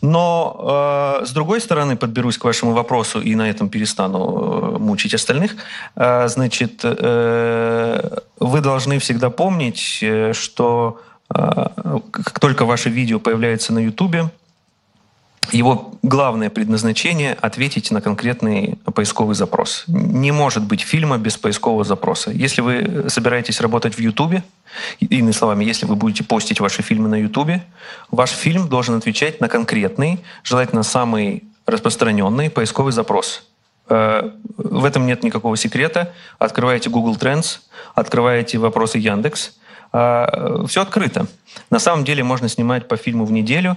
[0.00, 5.14] но э, с другой стороны, подберусь к вашему вопросу и на этом перестану э, мучить
[5.14, 5.56] остальных.
[5.96, 11.00] Э, значит, э, вы должны всегда помнить, э, что
[11.34, 11.64] э,
[12.10, 14.30] как только ваше видео появляется на Ютубе,
[15.52, 19.84] его главное предназначение— ответить на конкретный поисковый запрос.
[19.86, 22.30] Не может быть фильма без поискового запроса.
[22.30, 24.42] Если вы собираетесь работать в Ютубе,
[25.00, 27.62] иными словами, если вы будете постить ваши фильмы на Ютубе,
[28.10, 33.48] ваш фильм должен отвечать на конкретный, желательно самый распространенный поисковый запрос.
[33.88, 36.12] Э, в этом нет никакого секрета.
[36.38, 37.60] Открываете Google Trends,
[37.94, 39.52] открываете вопросы Яндекс.
[39.92, 41.26] Э, Все открыто.
[41.70, 43.76] На самом деле можно снимать по фильму в неделю,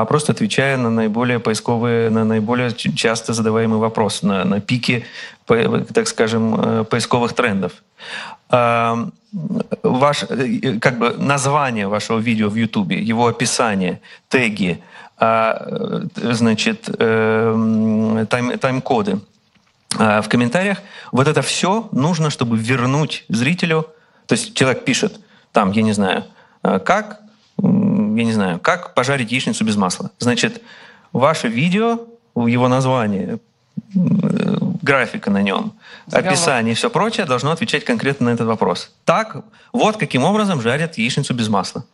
[0.00, 5.04] а просто отвечая на наиболее поисковые, на наиболее часто задаваемые вопросы, на, на пике,
[5.46, 7.72] так скажем, э, поисковых трендов.
[8.50, 10.24] Ваш,
[10.80, 14.82] как бы название вашего видео в YouTube, его описание, теги,
[15.18, 19.20] значит, тайм, тайм-коды–
[19.98, 20.78] а, в комментариях.
[21.10, 23.86] Вот это все нужно, чтобы вернуть зрителю.
[24.26, 25.20] То есть человек пишет,
[25.52, 26.24] там, я не знаю,
[26.62, 27.20] а, как,
[28.16, 30.10] я не знаю, как пожарить яичницу без масла.
[30.18, 30.62] Значит,
[31.12, 32.00] ваше видео,
[32.34, 33.38] его название,
[33.94, 35.72] графика на нем,
[36.10, 38.90] описание и все прочее должно отвечать конкретно на этот вопрос.
[39.04, 39.36] Так,
[39.72, 41.84] вот каким образом жарят яичницу без масла.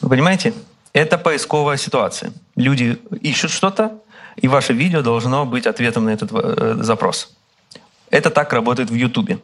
[0.00, 0.54] Вы понимаете?
[0.92, 2.32] Это поисковая ситуация.
[2.56, 4.00] Люди ищут что-то,
[4.36, 7.32] и ваше видео должно быть ответом на этот э, запрос.
[8.10, 9.40] Это так работает в YouTube.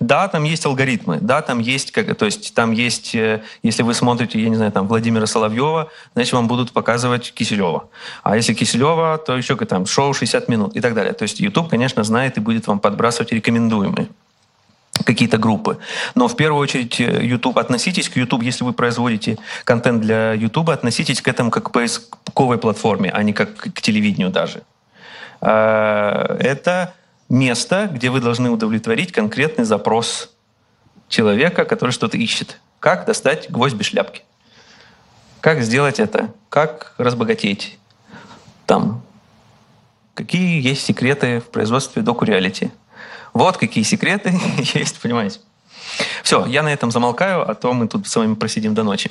[0.00, 3.94] Да, там есть алгоритмы, да, там есть, как, то есть там есть, э, если вы
[3.94, 7.88] смотрите, я не знаю, там Владимира Соловьева, значит, вам будут показывать Киселева.
[8.22, 11.12] А если Киселева, то еще там шоу 60 минут и так далее.
[11.12, 14.08] То есть YouTube, конечно, знает и будет вам подбрасывать рекомендуемые
[15.04, 15.78] какие-то группы.
[16.14, 20.70] Но в первую очередь э, YouTube, относитесь к YouTube, если вы производите контент для YouTube,
[20.70, 24.62] относитесь к этому как к поисковой платформе, а не как к телевидению даже.
[25.40, 26.94] А, это
[27.28, 30.30] место, где вы должны удовлетворить конкретный запрос
[31.08, 32.60] человека, который что-то ищет.
[32.80, 34.22] Как достать гвоздь без шляпки?
[35.40, 36.32] Как сделать это?
[36.48, 37.78] Как разбогатеть?
[38.66, 39.02] Там.
[40.14, 42.70] Какие есть секреты в производстве доку-реалити?
[43.32, 44.32] Вот какие секреты
[44.74, 45.40] есть, понимаете.
[46.22, 49.10] Все, я на этом замолкаю, а то мы тут с вами просидим до ночи.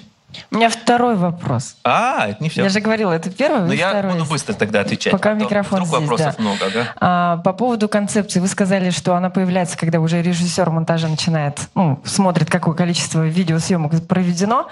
[0.51, 1.75] У меня второй вопрос.
[1.84, 2.63] А, это не все.
[2.63, 4.13] Я же говорила, это первый, Но ну, я второй.
[4.13, 5.11] буду быстро тогда отвечать.
[5.11, 6.43] Пока а микрофон вдруг здесь, вопросов да.
[6.43, 6.93] много, да?
[6.99, 11.99] А, по поводу концепции, вы сказали, что она появляется, когда уже режиссер монтажа начинает, ну,
[12.05, 14.67] смотрит, какое количество видеосъемок проведено.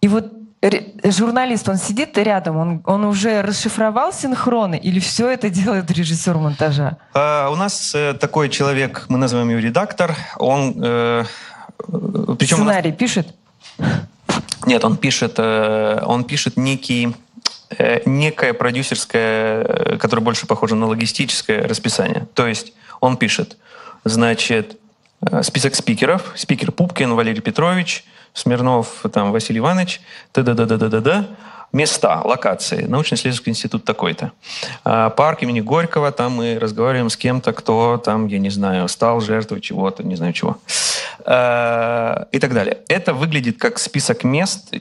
[0.00, 0.32] И вот
[1.04, 6.96] журналист, он сидит рядом, он, он уже расшифровал синхроны или все это делает режиссер монтажа?
[7.12, 10.74] А, у нас э, такой человек, мы называем его редактор, он...
[10.82, 11.24] Э,
[12.38, 12.98] причем Сценарий нас...
[12.98, 13.34] пишет?
[14.66, 17.14] Нет, он пишет, э, он пишет некий
[17.70, 22.26] э, некое продюсерское, э, которое больше похоже на логистическое расписание.
[22.34, 23.56] То есть он пишет,
[24.04, 24.78] значит,
[25.42, 28.04] список спикеров, спикер Пупкин, Валерий Петрович,
[28.34, 30.00] Смирнов, там, Василий Иванович,
[30.32, 31.26] т-д-д-д-д-д,
[31.74, 32.84] места, локации.
[32.86, 34.32] Научно-исследовательский институт такой-то.
[34.84, 39.20] А, парк имени Горького, там мы разговариваем с кем-то, кто там, я не знаю, стал
[39.20, 40.56] жертвой чего-то, не знаю чего.
[41.26, 42.78] А, и так далее.
[42.88, 44.72] Это выглядит как список мест,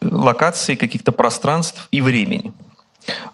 [0.00, 2.52] локаций, каких-то пространств и времени.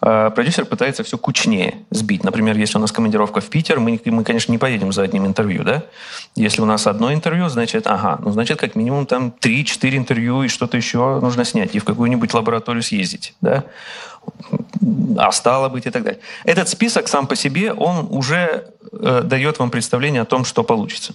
[0.00, 2.24] А, продюсер пытается все кучнее сбить.
[2.24, 5.64] Например, если у нас командировка в Питер, мы, мы, конечно, не поедем за одним интервью,
[5.64, 5.82] да?
[6.36, 10.48] Если у нас одно интервью, значит, ага, ну, значит, как минимум там 3-4 интервью и
[10.48, 13.64] что-то еще нужно снять, и в какую-нибудь лабораторию съездить, да?
[15.18, 16.20] А стало быть и так далее.
[16.44, 21.14] Этот список сам по себе, он уже э, дает вам представление о том, что получится.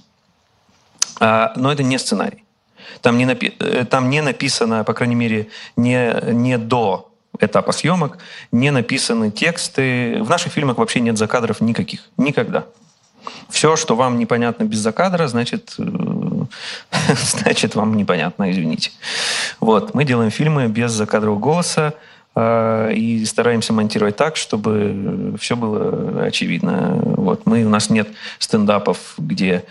[1.20, 2.44] А, но это не сценарий.
[3.02, 7.09] Там не, напи- э, там не написано, по крайней мере, не, не до
[7.40, 8.18] этапа съемок,
[8.52, 10.22] не написаны тексты.
[10.22, 12.02] В наших фильмах вообще нет закадров никаких.
[12.18, 12.66] Никогда.
[13.50, 15.84] Все, что вам непонятно без закадра, значит, э,
[17.16, 18.92] значит вам непонятно, извините.
[19.60, 19.94] Вот.
[19.94, 21.94] Мы делаем фильмы без закадрового голоса
[22.36, 26.94] э, и стараемся монтировать так, чтобы все было очевидно.
[26.94, 27.46] Вот.
[27.46, 28.10] Мы, у нас нет
[28.40, 29.66] стендапов, где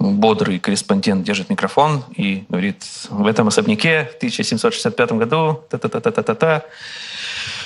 [0.00, 6.62] бодрый корреспондент держит микрофон и говорит, в этом особняке в 1765 году та-та-та-та-та-та.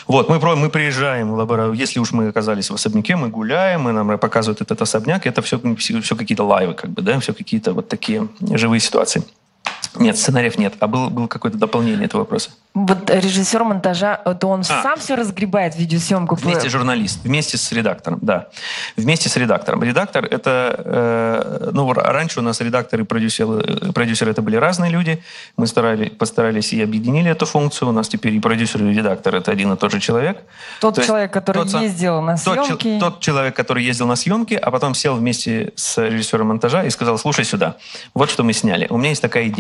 [0.07, 4.61] Вот, мы, мы приезжаем если уж мы оказались в особняке, мы гуляем, и нам показывают
[4.61, 8.81] этот особняк, это все, все какие-то лайвы, как бы, да, все какие-то вот такие живые
[8.81, 9.23] ситуации.
[9.97, 10.75] Нет, сценариев нет.
[10.81, 12.51] А был, был какое-то дополнение этого вопроса?
[12.75, 14.65] Вот режиссер монтажа, это он а.
[14.65, 16.35] сам все разгребает видеосъемку?
[16.35, 18.49] Вместе журналист, вместе с редактором, да.
[18.97, 19.85] Вместе с редактором.
[19.85, 20.75] Редактор это...
[20.85, 25.23] Э, ну, раньше у нас редакторы и продюсеры, продюсеры это были разные люди.
[25.57, 27.91] Мы старались, постарались и объединили эту функцию.
[27.91, 30.43] У нас теперь и продюсер, и редактор это один и тот же человек.
[30.81, 32.99] Тот То человек, который тот, ездил на съемки.
[32.99, 36.91] Тот, тот человек, который ездил на съемки, а потом сел вместе с режиссером монтажа и
[36.91, 37.77] сказал, слушай сюда,
[38.15, 38.89] вот что мы сняли.
[38.91, 39.54] У меня есть такая идея.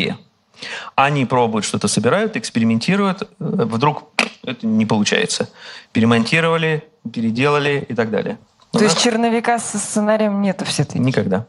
[0.94, 4.04] Они пробуют, что-то собирают, экспериментируют, вдруг
[4.44, 5.48] это не получается.
[5.92, 8.38] Перемонтировали, переделали и так далее.
[8.72, 10.98] То нас есть черновика со сценарием нету все-таки?
[10.98, 11.46] никогда.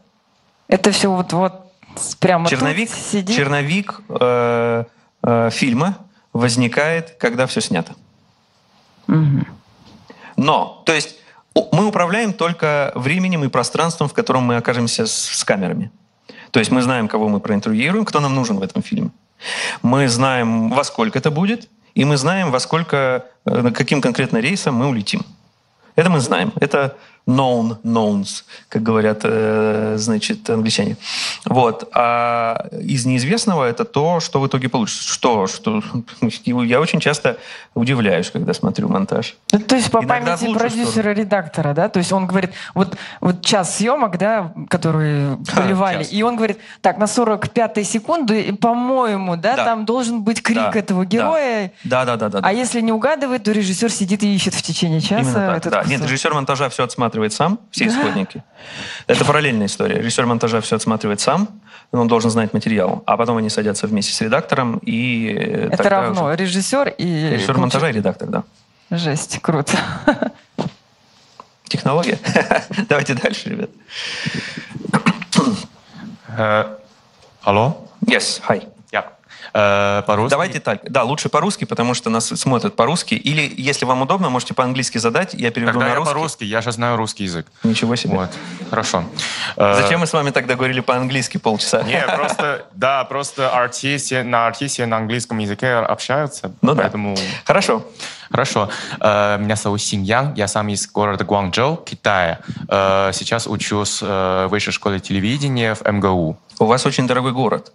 [0.68, 1.72] Это все вот, вот
[2.20, 3.36] прямо черновик, тут сидит?
[3.36, 4.84] черновик э,
[5.22, 5.98] э, фильма
[6.32, 7.94] возникает, когда все снято.
[9.06, 9.46] Мгм.
[10.36, 11.16] Но, то есть
[11.72, 15.90] мы управляем только временем и пространством, в котором мы окажемся с, с камерами.
[16.56, 19.10] То есть мы знаем, кого мы проинтервьюируем, кто нам нужен в этом фильме.
[19.82, 24.74] Мы знаем, во сколько это будет, и мы знаем, во сколько, э, каким конкретно рейсом
[24.74, 25.20] мы улетим.
[25.96, 26.54] Это мы знаем.
[26.58, 26.96] Это
[27.26, 30.96] known knowns, как говорят, э, значит, англичане.
[31.44, 31.88] Вот.
[31.92, 35.12] А из неизвестного это то, что в итоге получится.
[35.12, 35.46] Что?
[35.48, 35.82] что?
[36.44, 37.36] Я очень часто
[37.74, 39.36] удивляюсь, когда смотрю монтаж.
[39.52, 41.88] Ну, то есть по Иногда памяти продюсера-редактора, да?
[41.88, 46.98] То есть он говорит, вот, вот час съемок, да, которые поливали, и он говорит, так,
[46.98, 49.64] на 45-й секунды, по-моему, да, Да.
[49.64, 52.40] там должен быть крик Да, этого героя, Да, да, да, да.
[52.42, 55.72] а если не угадывает, то режиссер сидит и ищет в течение часа Именно так, этот
[55.72, 55.78] да.
[55.82, 55.90] кусок.
[55.92, 58.42] Нет, режиссер монтажа все отсматривает сам, все исходники.
[59.06, 59.98] Это параллельная история.
[59.98, 61.48] Режиссер монтажа все отсматривает сам,
[61.92, 65.26] он должен знать материал, а потом они садятся вместе с редактором и
[65.72, 67.30] Это равно уже- режиссер и...
[67.30, 68.44] Режиссер монтажа и редактор, да.
[68.90, 69.76] Жесть, круто.
[71.64, 72.18] Технология.
[72.88, 73.70] Давайте дальше, ребят.
[76.28, 76.76] Э,
[77.42, 77.88] Алло?
[78.04, 78.68] Yes, hi.
[79.58, 80.30] Э, По-русски?
[80.30, 80.80] Давайте так.
[80.90, 83.14] Да, лучше по-русски, потому что нас смотрят по-русски.
[83.14, 86.14] Или, если вам удобно, можете по-английски задать, я переведу Тогда на я русский.
[86.14, 87.46] по-русски, я же знаю русский язык.
[87.64, 88.16] Ничего себе.
[88.16, 88.30] Вот,
[88.68, 89.04] хорошо.
[89.56, 91.82] Э, Зачем мы с вами тогда говорили по-английски полчаса?
[91.84, 96.82] Не, просто, да, просто артисты на артисте на английском языке общаются, Ну да.
[96.82, 97.16] поэтому...
[97.46, 97.82] Хорошо.
[98.30, 98.68] Хорошо.
[99.00, 102.40] Э, Меня зовут Синь Ян, я сам из города Гуанчжоу, Китая.
[102.68, 106.36] Сейчас учусь в высшей школе телевидения в МГУ.
[106.58, 107.72] У вас очень дорогой город.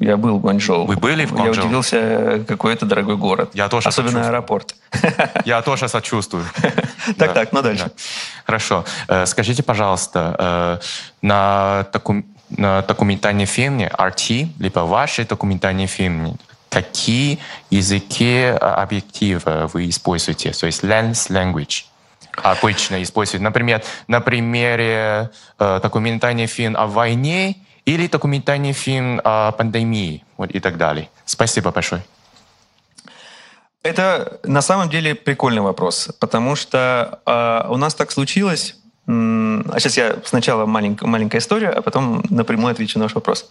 [0.00, 0.86] Я был в Гуанчжоу.
[0.86, 1.66] Вы были в Я Гуанчжоу?
[1.66, 3.50] удивился, какой это дорогой город.
[3.52, 4.74] Я тоже Особенно аэропорт.
[5.44, 6.44] Я тоже сочувствую.
[7.18, 7.84] Так, так, ну дальше.
[7.84, 7.90] да.
[8.44, 8.84] Хорошо.
[9.08, 10.78] Э, Скажите, пожалуйста, э,
[11.22, 16.36] на, докум- на документальном фильме RT, либо ваши документальные фильмы,
[16.68, 17.38] какие
[17.70, 20.52] языки э, объектива вы используете?
[20.52, 21.84] То есть lens, language
[22.42, 23.42] обычно используют.
[23.42, 27.56] Например, на примере э, документальный фильм о войне
[27.94, 31.08] или документальный фильм о пандемии вот, и так далее.
[31.24, 32.02] Спасибо большое.
[33.82, 38.76] Это на самом деле прикольный вопрос, потому что э, у нас так случилось.
[39.06, 43.50] А сейчас я сначала маленькая, маленькая история, а потом напрямую отвечу на ваш вопрос,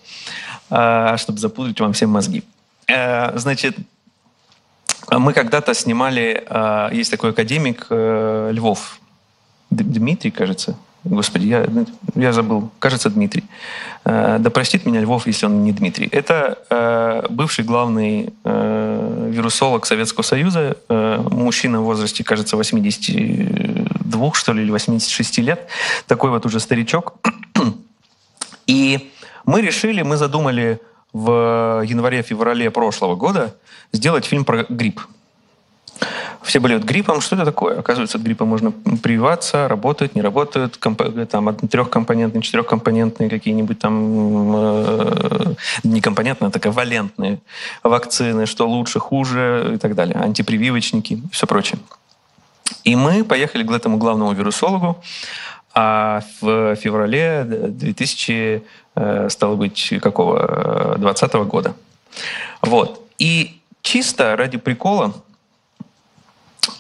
[0.70, 2.44] э, чтобы запутать вам всем мозги.
[2.88, 3.76] Э, Значит,
[5.12, 9.00] мы когда-то снимали, э, есть такой академик э, Львов,
[9.72, 10.76] Дмитрий, кажется.
[11.04, 11.66] Господи, я,
[12.16, 12.70] я забыл.
[12.80, 13.44] Кажется, Дмитрий.
[14.06, 16.08] Э, Да простит меня Львов, если он не Дмитрий.
[16.12, 24.64] Это э, бывший главный э, вирусолог Советского Союза, мужчина в возрасте, кажется, 82, что ли,
[24.64, 25.68] или 86 лет.
[26.08, 27.16] Такой вот уже старичок.
[28.68, 29.12] И
[29.46, 30.80] мы решили, мы задумали
[31.14, 33.56] в январе-феврале прошлого года
[33.92, 35.02] сделать фильм про грипп.
[36.44, 37.22] Все болеют гриппом.
[37.22, 37.80] Что это такое?
[37.80, 40.78] Оказывается, от гриппа можно прививаться, работают, не работают.
[40.78, 47.40] Комп- там од- трехкомпонентные, четырехкомпонентные какие-нибудь там э, не компонентные, а такая валентные
[47.84, 50.16] вакцины, что лучше, хуже и так далее.
[50.16, 51.80] Антипрививочники и все прочее.
[52.84, 55.02] И мы поехали к этому главному вирусологу,
[55.74, 58.64] а в феврале 2000,
[58.96, 61.74] э, стало быть, какого, 20 года.
[62.62, 63.06] Вот.
[63.18, 65.14] И чисто ради прикола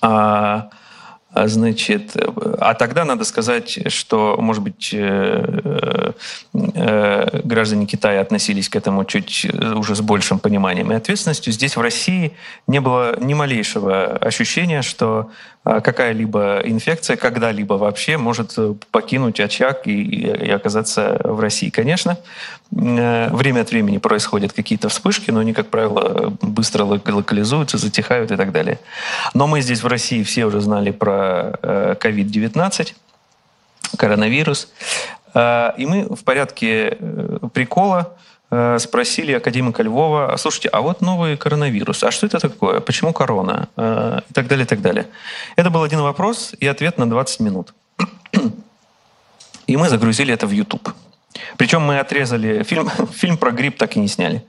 [0.01, 0.69] а,
[1.31, 2.15] а, Значит,
[2.59, 6.13] а тогда надо сказать, что, может быть, э,
[6.53, 11.53] э, граждане Китая относились к этому чуть э, уже с большим пониманием и ответственностью.
[11.53, 12.33] Здесь, в России,
[12.65, 15.29] не было ни малейшего ощущения, что
[15.63, 21.69] какая-либо инфекция когда-либо вообще может э, покинуть очаг и, и- оказаться в России.
[21.69, 22.17] Конечно,
[22.71, 28.31] э, время от времени происходят какие-то вспышки, но они, как правило, быстро лок- локализуются, затихают
[28.31, 28.79] и так далее.
[29.33, 32.93] Но мы здесь в России все уже знали про э, COVID-19,
[33.97, 34.69] коронавирус.
[35.33, 38.28] Э, И мы в порядке э, прикола э,
[38.79, 42.79] спросили академика Львова, «А слушайте, а вот новый коронавирус, а что это такое?
[42.79, 43.69] Почему корона?
[43.77, 45.05] Э, И так далее, и так далее.
[45.55, 47.73] Это был один вопрос и ответ на 20 минут.
[49.67, 50.89] И мы загрузили это в YouTube.
[51.57, 54.43] Причем мы отрезали фильм, фильм про грипп так и не сняли.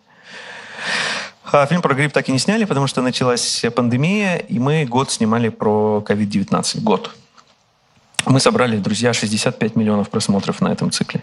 [1.52, 5.10] А фильм про грипп так и не сняли, потому что началась пандемия, и мы год
[5.10, 6.80] снимали про COVID-19.
[6.80, 7.10] Год.
[8.24, 11.22] Мы собрали, друзья, 65 миллионов просмотров на этом цикле.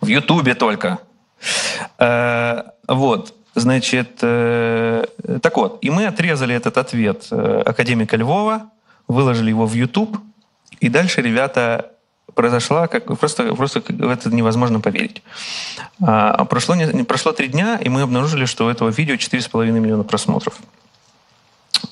[0.00, 0.98] В Ютубе только.
[1.98, 3.34] Э, Вот.
[3.54, 5.04] Значит, э,
[5.42, 8.70] так вот, и мы отрезали этот ответ э, академика Львова,
[9.08, 10.16] выложили его в YouTube,
[10.80, 11.90] и дальше, ребята,
[12.34, 15.22] произошла, как просто, просто в это невозможно поверить.
[16.00, 20.04] А, прошло, не, прошло три дня, и мы обнаружили, что у этого видео 4,5 миллиона
[20.04, 20.56] просмотров.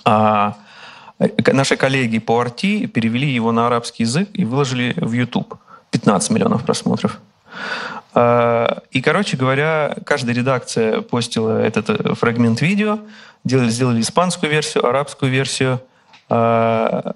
[0.05, 0.57] А,
[1.53, 5.55] наши коллеги по RT перевели его на арабский язык и выложили в YouTube.
[5.91, 7.19] 15 миллионов просмотров.
[8.19, 13.01] А, и, короче говоря, каждая редакция постила этот э, фрагмент видео,
[13.45, 15.83] делали, сделали испанскую версию, арабскую версию,
[16.31, 17.13] а,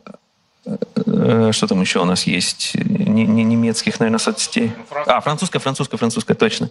[0.66, 2.74] э, что там еще у нас есть?
[2.74, 4.72] Не, не немецких, наверное, соцсетей.
[5.06, 6.68] А, французская, французская, французская, точно.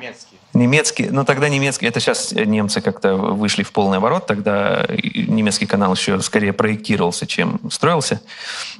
[0.00, 0.36] Немецкий.
[0.54, 5.92] Немецкий, ну тогда немецкий, это сейчас немцы как-то вышли в полный оборот, тогда немецкий канал
[5.92, 8.22] еще скорее проектировался, чем строился,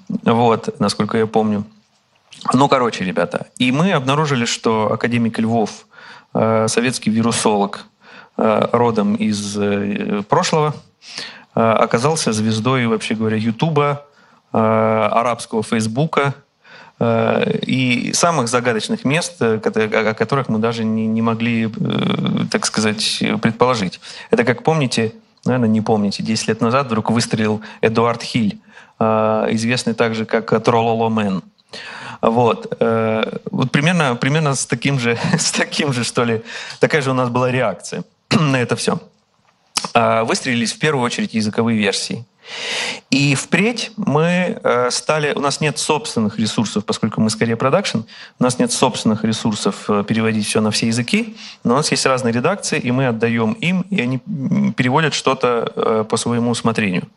[0.08, 1.66] вот, насколько я помню.
[2.52, 5.86] Ну, короче, ребята, и мы обнаружили, что академик Львов,
[6.34, 7.86] э, советский вирусолог,
[8.36, 10.74] э, родом из э, прошлого,
[11.54, 14.04] оказался звездой, вообще говоря, Ютуба,
[14.52, 16.34] арабского Фейсбука
[17.00, 21.70] и самых загадочных мест, о которых мы даже не, могли,
[22.50, 24.00] так сказать, предположить.
[24.30, 25.14] Это, как помните,
[25.46, 28.60] наверное, не помните, 10 лет назад вдруг выстрелил Эдуард Хиль,
[29.00, 31.42] известный также как Трололомен.
[32.20, 32.76] Вот.
[32.80, 36.42] Э, вот примерно, примерно с таким же, с таким же, что ли,
[36.80, 38.98] такая же у нас была реакция на это все.
[39.94, 42.24] А, выстрелились в первую очередь языковые версии.
[43.10, 45.32] И впредь мы э, стали...
[45.34, 47.98] У нас нет собственных ресурсов, поскольку мы скорее продакшн,
[48.38, 52.04] у нас нет собственных ресурсов э, переводить все на все языки, но у нас есть
[52.06, 54.18] разные редакции, и мы отдаем им, и они
[54.76, 57.08] переводят что-то э, по своему усмотрению.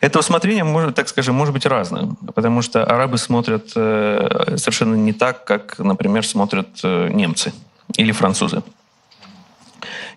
[0.00, 5.44] Это усмотрение, может, так скажем, может быть разным, потому что арабы смотрят совершенно не так,
[5.44, 7.52] как, например, смотрят немцы
[7.96, 8.62] или французы.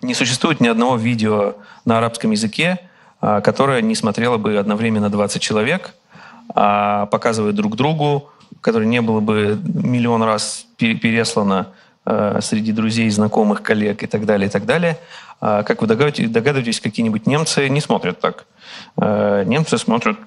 [0.01, 2.79] Не существует ни одного видео на арабском языке,
[3.41, 5.93] которая не смотрела бы одновременно 20 человек,
[6.53, 8.30] а показывая друг другу,
[8.61, 11.67] которое не было бы миллион раз переслано
[12.05, 14.97] а, среди друзей, знакомых, коллег и так далее, и так далее.
[15.39, 18.45] А, как вы догадываетесь, какие-нибудь немцы не смотрят так.
[18.97, 20.17] Немцы смотрят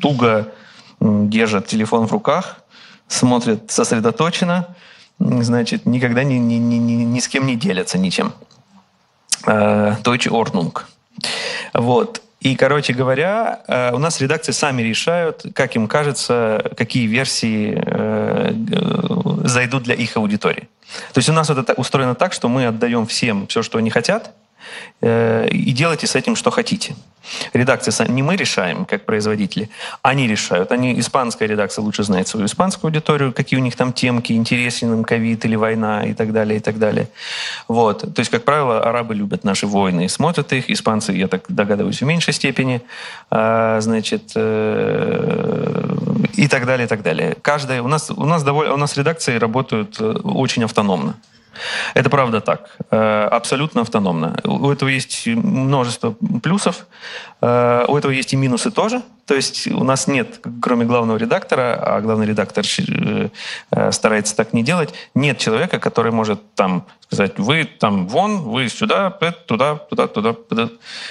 [0.00, 0.48] туго,
[1.00, 2.62] держат телефон в руках,
[3.06, 4.74] смотрят сосредоточенно,
[5.18, 8.32] значит, никогда ни, ни, ни, ни, ни с кем не делятся ничем.
[9.44, 10.72] Deutsche Ordnung.
[11.74, 12.22] Вот.
[12.42, 18.52] И, короче говоря, э, у нас редакции сами решают, как им кажется, какие версии э,
[19.44, 20.68] зайдут для их аудитории.
[21.12, 24.32] То есть у нас это устроено так, что мы отдаем всем все, что они хотят,
[24.32, 24.41] Э,
[25.00, 26.94] и делайте с этим, что хотите.
[27.52, 29.70] Редакция не мы решаем, как производители,
[30.02, 30.72] они решают.
[30.72, 35.04] Они, испанская редакция лучше знает свою испанскую аудиторию, какие у них там темки, интересен им
[35.04, 37.08] ковид или война и так далее, и так далее.
[37.68, 38.00] Вот.
[38.14, 42.04] То есть, как правило, арабы любят наши войны, смотрят их, испанцы, я так догадываюсь, в
[42.04, 42.82] меньшей степени,
[43.30, 45.96] а, значит, э,
[46.34, 47.36] и так далее, и так далее.
[47.40, 51.14] Каждая, у нас, у нас довольно, у нас редакции работают э, очень автономно.
[51.94, 52.76] Это правда так.
[52.90, 54.36] Э, абсолютно автономно.
[54.44, 56.86] У этого есть множество плюсов.
[57.40, 59.02] Э, у этого есть и минусы тоже.
[59.26, 62.64] То есть у нас нет, кроме главного редактора, а главный редактор
[63.70, 68.68] э, старается так не делать, нет человека, который может там сказать, вы там вон, вы
[68.68, 69.10] сюда,
[69.46, 70.68] туда, туда, туда, туда.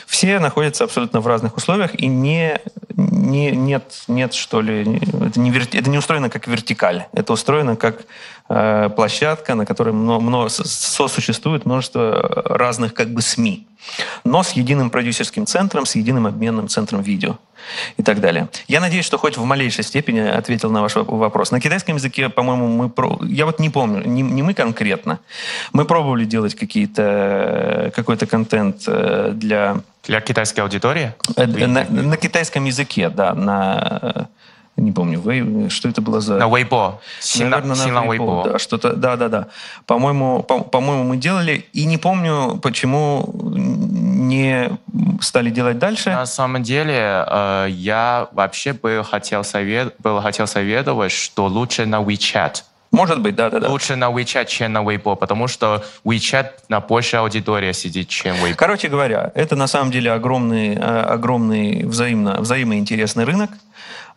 [0.07, 2.59] Все находятся абсолютно в разных условиях, и не,
[2.97, 8.05] не, нет, нет, что ли, это не, это не устроено как вертикаль, это устроено как
[8.49, 13.67] э, площадка, на которой много, много, сосуществует множество разных как бы СМИ,
[14.23, 17.37] но с единым продюсерским центром, с единым обменным центром видео
[17.97, 18.49] и так далее.
[18.67, 21.51] Я надеюсь, что хоть в малейшей степени ответил на ваш вопрос.
[21.51, 22.91] На китайском языке, по-моему, мы...
[23.27, 25.19] Я вот не помню, не, не мы конкретно.
[25.73, 29.81] Мы пробовали делать какие-то, какой-то контент э, для...
[30.03, 31.13] Для китайской аудитории?
[31.35, 33.35] Э, на, на китайском языке, да.
[33.35, 34.29] На
[34.81, 36.37] не помню, вы, что это было за...
[36.37, 36.95] На Weibo.
[37.39, 38.51] Наверное, на Weibo, Weibo.
[38.51, 39.47] Да, что-то, да, да, да.
[39.85, 44.69] По-моему, по- по-моему, мы делали, и не помню, почему не
[45.21, 46.09] стали делать дальше.
[46.09, 52.01] На самом деле, э, я вообще бы хотел, совет, был, хотел советовать, что лучше на
[52.01, 52.63] WeChat.
[52.91, 53.69] Может быть, да, да, да.
[53.69, 58.55] Лучше на WeChat, чем на Weibo, потому что WeChat на больше аудитория сидит, чем Weibo.
[58.55, 63.51] Короче говоря, это на самом деле огромный, э, огромный взаимно, взаимоинтересный рынок.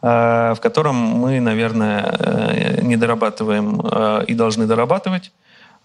[0.05, 5.33] Э, в котором мы, наверное, э, не дорабатываем э, и должны дорабатывать.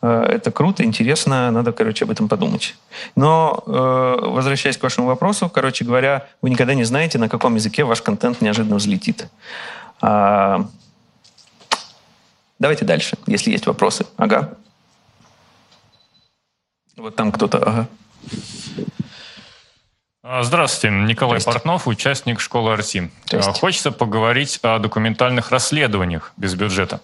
[0.02, 2.78] Это круто, интересно, надо, короче, об этом подумать.
[3.18, 8.02] Но, возвращаясь к вашему вопросу, короче говоря, вы никогда не знаете, на каком языке ваш
[8.02, 9.28] контент неожиданно взлетит.
[10.00, 10.66] А,
[12.60, 14.06] давайте дальше, если есть вопросы.
[14.16, 14.54] Ага.
[16.96, 17.88] Вот там кто-то, ага.
[20.22, 23.10] А, здравствуйте, Николай Портнов, участник школы Арси.
[23.54, 27.00] Хочется поговорить о документальных расследованиях без бюджета.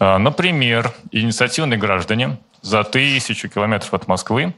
[0.00, 4.54] А, например, инициативные граждане за тысячу километров от Москвы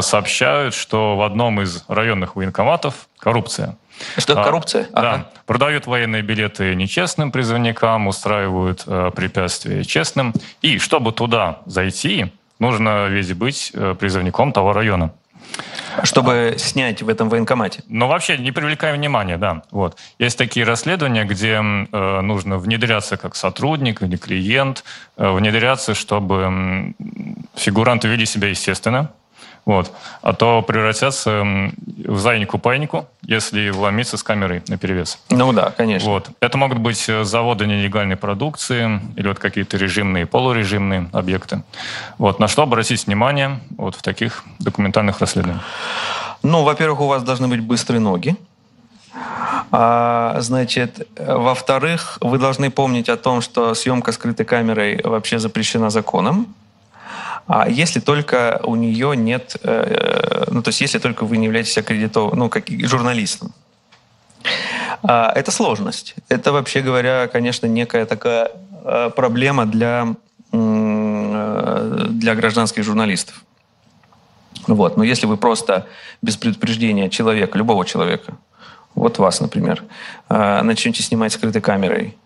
[0.00, 3.76] сообщают, что в одном из районных военкоматов коррупция.
[4.16, 4.88] Что коррупция?
[4.92, 5.16] А, ага.
[5.18, 5.30] Да.
[5.46, 10.34] Продают военные билеты нечестным призывникам, устраивают э, препятствия честным.
[10.62, 15.12] И чтобы туда зайти, нужно ведь быть э, призывником того района.
[16.04, 17.82] Чтобы снять в этом военкомате.
[17.88, 19.62] Но вообще не привлекая внимания, да.
[19.70, 19.98] Вот.
[20.18, 24.84] Есть такие расследования, где э, нужно внедряться как сотрудник или клиент,
[25.16, 27.04] э, внедряться, чтобы э,
[27.56, 29.10] фигуранты вели себя естественно,
[29.68, 29.92] вот.
[30.22, 35.18] А то превратятся в зайнику-пайнику, если вломиться с камерой на перевес.
[35.28, 36.08] Ну да, конечно.
[36.08, 36.30] Вот.
[36.40, 41.62] Это могут быть э, заводы нелегальной продукции или вот какие-то режимные, полурежимные объекты.
[42.16, 42.40] Вот.
[42.40, 45.62] На что обратить внимание вот в таких документальных расследованиях?
[46.42, 48.36] Ну, во-первых, у вас должны быть быстрые ноги.
[49.70, 56.54] А, значит, во-вторых, вы должны помнить о том, что съемка скрытой камерой вообще запрещена законом.
[57.46, 61.78] А если только у нее нет, э, ну то есть если только вы не являетесь
[61.78, 63.52] аккредитованным, ну как журналистом.
[65.02, 66.14] А, это сложность.
[66.28, 68.50] Это вообще говоря, конечно, некая такая
[68.84, 70.14] э, проблема для
[70.52, 73.42] э, для гражданских журналистов.
[74.66, 74.98] Вот.
[74.98, 75.86] Но если вы просто
[76.20, 78.34] без предупреждения человека, любого человека,
[78.94, 79.84] вот вас, например,
[80.28, 82.16] начнете снимать скрытой камерой,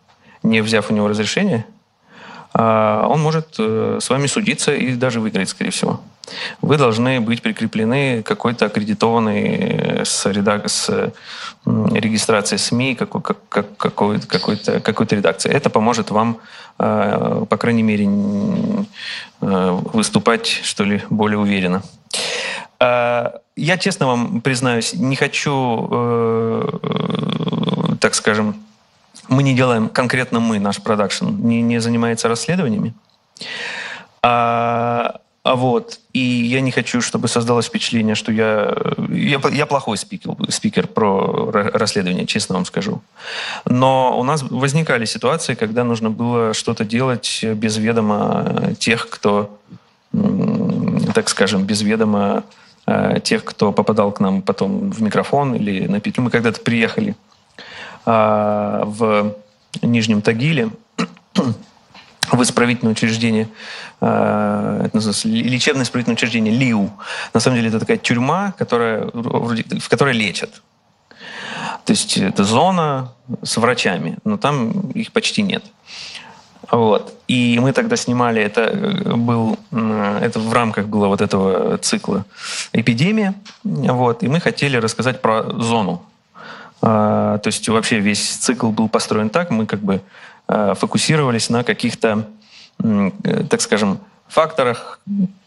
[0.43, 1.67] не взяв у него разрешения,
[2.55, 6.01] он может э, с вами судиться и даже выиграть, скорее всего.
[6.61, 10.69] Вы должны быть прикреплены какой-то аккредитованной с, редак...
[10.69, 11.13] с
[11.65, 15.51] регистрацией СМИ, какой, как, какой-то, какой-то, какой-то редакции.
[15.51, 16.39] Это поможет вам,
[16.79, 18.07] э, по крайней мере,
[19.41, 21.83] э, выступать, что ли, более уверенно.
[22.81, 25.89] Я честно вам признаюсь, не хочу,
[28.01, 28.57] так скажем,
[29.29, 32.95] мы не делаем, конкретно мы, наш продакшн, не, не занимается расследованиями.
[34.23, 38.77] А, а вот, и я не хочу, чтобы создалось впечатление, что я,
[39.09, 43.03] я, я плохой спикер, спикер про расследование, честно вам скажу.
[43.65, 49.59] Но у нас возникали ситуации, когда нужно было что-то делать без ведома тех, кто,
[51.13, 52.45] так скажем, без ведома
[52.87, 56.23] э, тех, кто попадал к нам потом в микрофон или на петлю.
[56.23, 57.17] Мы когда-то приехали
[58.05, 59.35] в
[59.83, 60.71] Нижнем Тагиле
[62.33, 63.49] в исправительное учреждение,
[64.01, 66.91] а, это называется лечебное исправительное учреждение ЛИУ.
[67.35, 70.63] На самом деле это такая тюрьма, которая, в которой лечат.
[71.85, 75.65] То есть это зона с врачами, но там их почти нет.
[76.71, 77.15] Вот.
[77.29, 82.25] И мы тогда снимали, это э, был, это в рамках было вот этого цикла
[82.73, 83.35] эпидемия,
[83.65, 86.12] вот, и мы хотели рассказать про зону, а,
[86.83, 90.03] то есть вообще весь цикл был построен так, мы как бы
[90.53, 92.29] а, фокусировались на каких-то,
[92.83, 93.11] э,
[93.49, 95.01] так скажем, факторах,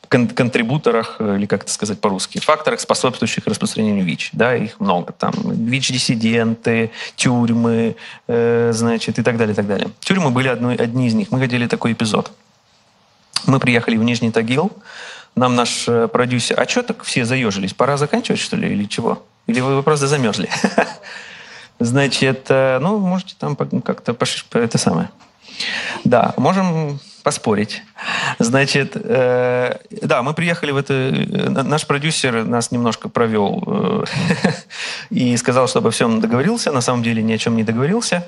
[0.08, 4.30] контрибуторах, э, или как это сказать по-русски, факторах, способствующих распространению ВИЧ.
[4.34, 5.14] Да, их много.
[5.14, 7.96] Там ВИЧ-диссиденты, тюрьмы,
[8.28, 9.90] э, значит, и так далее, и так далее.
[10.00, 11.32] Тюрьмы были одной, одни из них.
[11.32, 12.32] Мы хотели такой эпизод.
[13.46, 14.72] Мы приехали в Нижний Тагил,
[15.36, 17.74] нам наш продюсер, а что так все заежились?
[17.74, 19.22] Пора заканчивать, что ли, или чего?
[19.48, 20.50] Или вы просто замерзли?
[21.80, 24.16] Значит, э, ну, можете там как-то
[24.54, 25.10] это самое.
[26.04, 27.82] Да, можем поспорить.
[28.38, 30.94] Значит, э, да, мы приехали в это...
[30.94, 34.04] Э, наш продюсер нас немножко провел э,
[35.10, 36.72] и сказал, что обо всем договорился.
[36.72, 38.28] На самом деле ни о чем не договорился.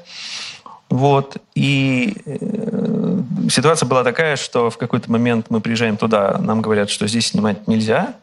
[0.90, 1.38] Вот.
[1.54, 3.20] И э,
[3.52, 7.68] ситуация была такая, что в какой-то момент мы приезжаем туда, нам говорят, что здесь снимать
[7.68, 8.16] нельзя.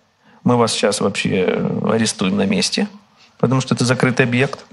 [0.44, 2.88] Мы вас сейчас вообще арестуем на месте,
[3.38, 4.64] потому что это закрытый объект.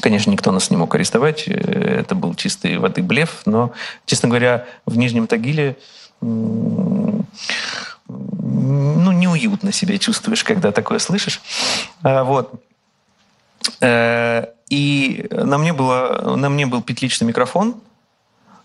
[0.00, 3.72] Конечно, никто нас не мог арестовать, э, это был чистый воды блеф, но,
[4.06, 5.76] честно говоря, в Нижнем Тагиле
[6.20, 7.24] ну,
[9.12, 11.40] неуютно себя чувствуешь, когда такое слышишь.
[12.02, 12.62] А, вот.
[13.80, 17.76] Э, и на мне, было, на мне был петличный микрофон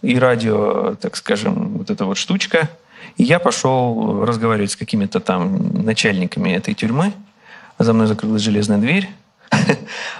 [0.02, 2.70] и радио, так скажем, вот эта вот штучка.
[3.18, 7.14] И я пошел разговаривать с какими-то там начальниками этой тюрьмы.
[7.80, 9.10] За мной закрылась железная дверь.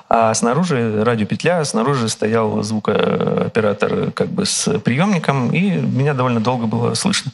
[0.08, 6.94] А снаружи радиопетля, снаружи стоял звукооператор как бы с приемником, и меня довольно долго было
[6.94, 7.32] слышно.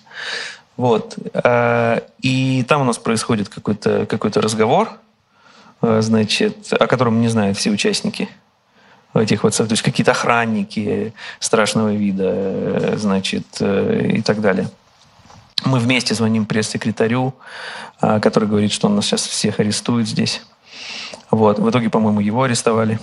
[0.78, 1.18] Вот.
[1.34, 4.90] А, и там у нас происходит какой-то какой разговор,
[5.82, 8.30] а, значит, о котором не знают все участники
[9.14, 14.70] этих вот, то есть какие-то охранники страшного вида, значит, и так далее.
[15.66, 17.34] Мы вместе звоним пресс-секретарю,
[18.00, 20.42] а, который говорит, что он нас сейчас всех арестует здесь.
[21.30, 21.60] Вот.
[21.60, 23.00] В итоге, по-моему, его арестовали.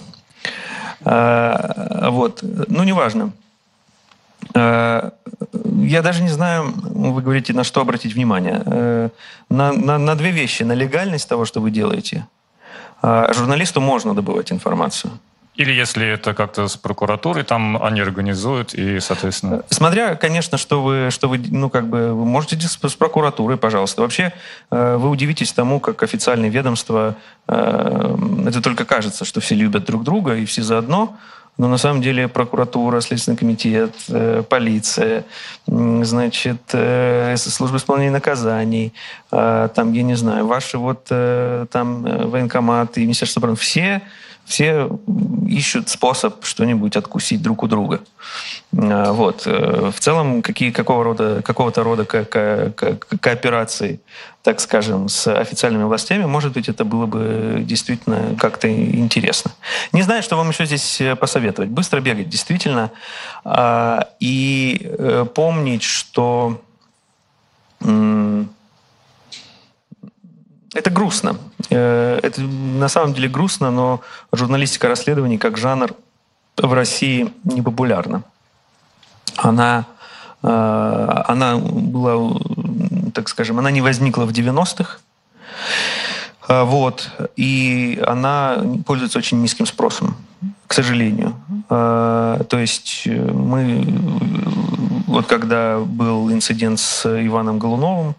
[1.05, 2.41] А, вот.
[2.43, 3.33] Ну, неважно.
[4.55, 5.13] А,
[5.83, 9.11] я даже не знаю, вы говорите, на что обратить внимание.
[9.49, 10.65] На, на, на две вещи.
[10.65, 12.27] На легальность того, что вы делаете.
[13.03, 15.13] Журналисту можно добывать информацию.
[15.59, 19.65] Или если это как-то с прокуратурой, там они организуют и, соответственно...
[19.71, 24.03] Смотря, конечно, что вы, что вы ну, как бы, вы можете с, с прокуратурой, пожалуйста.
[24.03, 24.33] Вообще,
[24.71, 27.17] э, вы удивитесь тому, как официальные ведомства,
[27.49, 28.17] э,
[28.47, 31.19] это только кажется, что все любят друг друга и все заодно,
[31.57, 35.25] но на самом деле прокуратура, Следственный комитет, э, полиция,
[35.67, 38.93] значит, э, служба исполнения наказаний,
[39.33, 44.03] э, там, я не знаю, ваши вот э, там э, военкоматы, Министерство обороны, все
[44.49, 44.89] все
[45.47, 48.01] ищут способ что-нибудь откусить друг у друга.
[48.77, 49.47] А, вот.
[49.47, 54.01] Э, в целом, какие, какого рода, какого-то рода ко- ко- ко- кооперации,
[54.43, 59.51] так скажем, с официальными властями, может быть, это было бы действительно как-то интересно.
[59.93, 61.71] Не знаю, что вам еще здесь э, посоветовать.
[61.71, 62.91] Быстро бегать, действительно.
[63.45, 66.61] А, и э, помнить, что
[70.79, 71.37] это грустно.
[71.71, 74.01] Э, это на самом деле грустно, но
[74.33, 75.95] журналистика расследований как жанр
[76.57, 78.23] в России не популярна.
[79.37, 79.87] Она,
[80.43, 82.39] э, она была,
[83.13, 84.99] так скажем, она не возникла в 90-х.
[86.49, 87.11] Э, вот.
[87.37, 90.17] И она пользуется очень низким спросом,
[90.67, 91.35] к сожалению.
[91.69, 93.85] То есть мы,
[95.07, 98.15] вот когда был инцидент с Иваном Голуновым,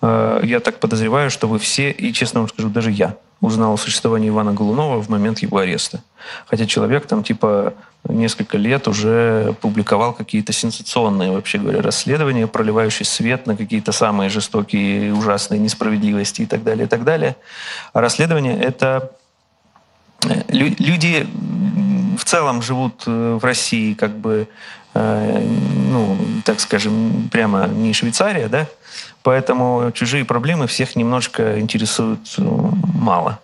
[0.00, 4.28] я так подозреваю, что вы все, и честно вам скажу, даже я узнал о существовании
[4.28, 6.02] Ивана Голунова в момент его ареста.
[6.46, 7.74] Хотя человек там типа
[8.08, 15.12] несколько лет уже публиковал какие-то сенсационные, вообще говоря, расследования, проливающие свет на какие-то самые жестокие,
[15.14, 17.36] ужасные несправедливости и так далее, и так далее.
[17.92, 19.12] А расследование— это
[20.24, 21.26] э, люди
[22.18, 24.48] в целом живут э, в России как бы,
[24.94, 28.66] ну, так скажем, прямо не Швейцария, да,
[29.22, 33.40] Поэтому чужие проблемы всех немножко интересуют ну, мало.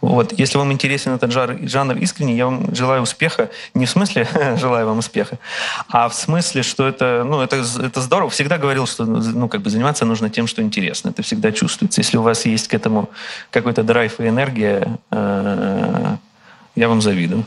[0.00, 0.32] Вот.
[0.32, 3.50] Если вам интересен этот жанр, жанр искренне, я вам желаю успеха.
[3.74, 4.26] Не в смысле
[4.56, 5.38] желаю вам успеха,
[5.90, 8.30] а в смысле, что это, ну, это, это здорово.
[8.30, 11.10] Всегда говорил, что ну, как бы заниматься нужно тем, что интересно.
[11.10, 12.00] Это всегда чувствуется.
[12.00, 13.10] Если у вас есть к этому
[13.50, 16.16] какой-то драйв и энергия, э,
[16.74, 17.44] я вам завидую.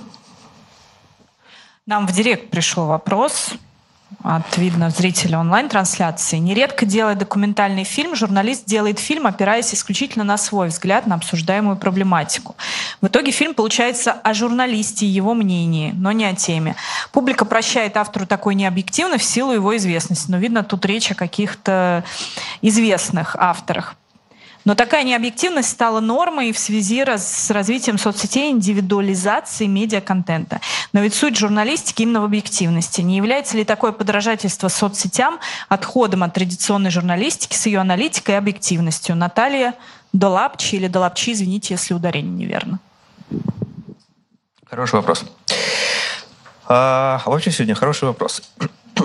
[1.87, 3.53] Нам в директ пришел вопрос
[4.23, 6.37] от, видно, зрителя онлайн-трансляции.
[6.37, 12.55] Нередко делая документальный фильм, журналист делает фильм, опираясь исключительно на свой взгляд на обсуждаемую проблематику.
[13.01, 16.75] В итоге фильм получается о журналисте и его мнении, но не о теме.
[17.11, 20.29] Публика прощает автору такой необъективно в силу его известности.
[20.29, 22.03] Но видно, тут речь о каких-то
[22.61, 23.95] известных авторах.
[24.63, 30.61] Но такая необъективность стала нормой в связи с развитием соцсетей индивидуализации медиаконтента.
[30.93, 33.01] Но ведь суть журналистики именно в объективности.
[33.01, 39.15] Не является ли такое подражательство соцсетям отходом от традиционной журналистики с ее аналитикой и объективностью?
[39.15, 39.73] Наталья
[40.13, 42.79] Долапчи или Долапчи, извините, если ударение неверно.
[44.69, 45.25] Хороший вопрос.
[46.67, 48.41] А, вообще сегодня хороший вопрос.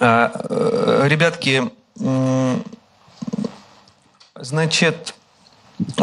[0.00, 1.70] А, э, ребятки,
[4.36, 5.14] Значит,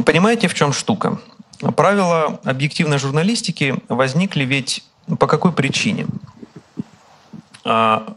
[0.06, 1.20] понимаете, в чем штука?
[1.76, 4.84] Правила объективной журналистики возникли ведь
[5.20, 6.08] по какой причине?
[7.66, 8.16] А,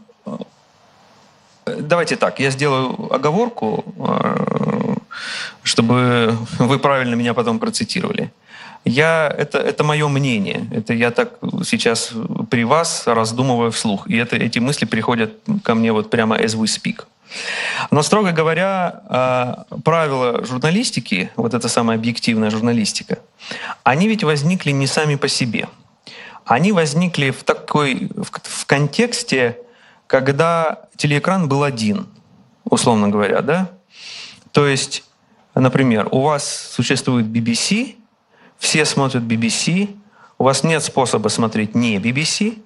[1.65, 4.95] давайте так, я сделаю оговорку, а,
[5.63, 8.31] чтобы вы правильно меня потом процитировали.
[8.85, 10.67] Я, это, это мое мнение.
[10.71, 12.11] Это я так сейчас
[12.49, 14.07] при вас раздумываю вслух.
[14.07, 15.33] И это, эти мысли приходят
[15.63, 17.03] ко мне вот прямо as we speak.
[17.91, 23.19] Но, строго говоря, а, правила журналистики, вот эта самая объективная журналистика,
[23.83, 25.67] они ведь возникли не сами по себе.
[26.45, 29.57] Они возникли в такой, в контексте,
[30.07, 32.07] когда телеэкран был один,
[32.63, 33.71] условно говоря, да?
[34.51, 35.03] То есть,
[35.55, 37.95] например, у вас существует BBC,
[38.57, 39.95] все смотрят BBC,
[40.37, 42.59] у вас нет способа смотреть не BBC,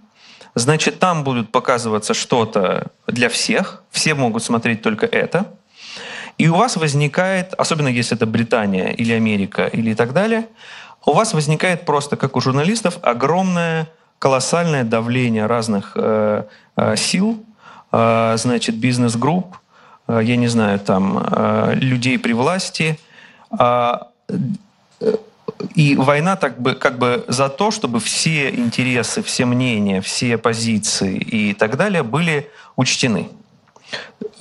[0.56, 5.46] значит, там будут показываться что-то для всех, все могут смотреть только это,
[6.38, 10.48] и у вас возникает, особенно если это Британия или Америка или так далее,
[11.06, 13.90] у вас возникает просто, как у журналистов, огромное,
[14.20, 16.44] колоссальное давление разных э,
[16.78, 17.44] э, сил,
[17.92, 19.58] э, значит, бизнес-групп,
[20.08, 23.00] э, я не знаю, там, э, людей при власти,
[23.58, 23.98] э,
[25.76, 31.18] и война так бы, как бы за то, чтобы все интересы, все мнения, все позиции
[31.18, 33.30] и так далее были учтены.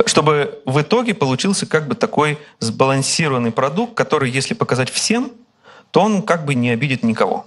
[0.07, 5.32] чтобы в итоге получился как бы такой сбалансированный продукт, который, если показать всем,
[5.90, 7.47] то он как бы не обидит никого.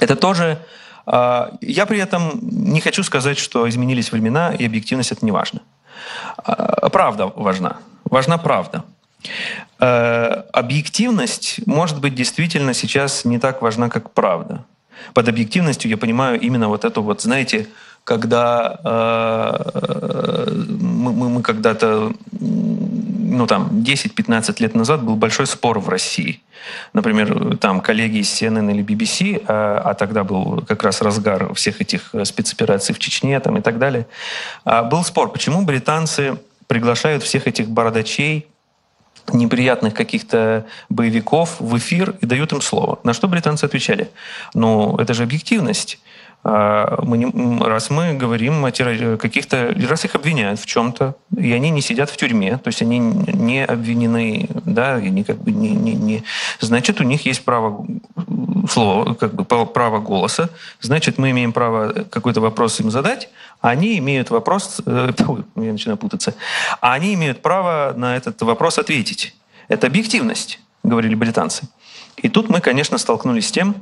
[0.00, 0.58] Это тоже...
[1.06, 5.60] Э, я при этом не хочу сказать, что изменились времена, и объективность это не важно.
[6.44, 7.78] Э, правда важна.
[8.04, 8.84] Важна правда.
[9.80, 14.64] Э, объективность, может быть, действительно сейчас не так важна, как правда.
[15.12, 17.66] Под объективностью я понимаю именно вот эту вот, знаете,
[18.04, 25.88] когда э, мы, мы, мы когда-то, ну там, 10-15 лет назад был большой спор в
[25.88, 26.40] России.
[26.92, 31.80] Например, там коллеги из CNN или BBC, а, а тогда был как раз разгар всех
[31.80, 34.06] этих спецопераций в Чечне там, и так далее,
[34.64, 38.46] а, был спор, почему британцы приглашают всех этих бородачей,
[39.32, 42.98] неприятных каких-то боевиков в эфир и дают им слово.
[43.04, 44.10] На что британцы отвечали?
[44.54, 45.98] Ну, это же объективность.
[46.46, 51.70] А, мы не, раз мы говорим о каких-то, раз их обвиняют в чем-то, и они
[51.70, 55.70] не сидят в тюрьме, то есть они не обвинены, да, и не, как бы не,
[55.70, 56.22] не, не,
[56.60, 57.86] значит, у них есть право
[58.74, 60.48] слова, как бы право голоса,
[60.80, 63.28] значит, мы имеем право какой-то вопрос им задать,
[63.60, 65.12] а они имеют вопрос, э,
[65.56, 66.34] я начинаю путаться,
[66.80, 69.34] а они имеют право на этот вопрос ответить.
[69.68, 71.68] Это объективность, говорили британцы.
[72.16, 73.74] И тут мы, конечно, столкнулись с тем,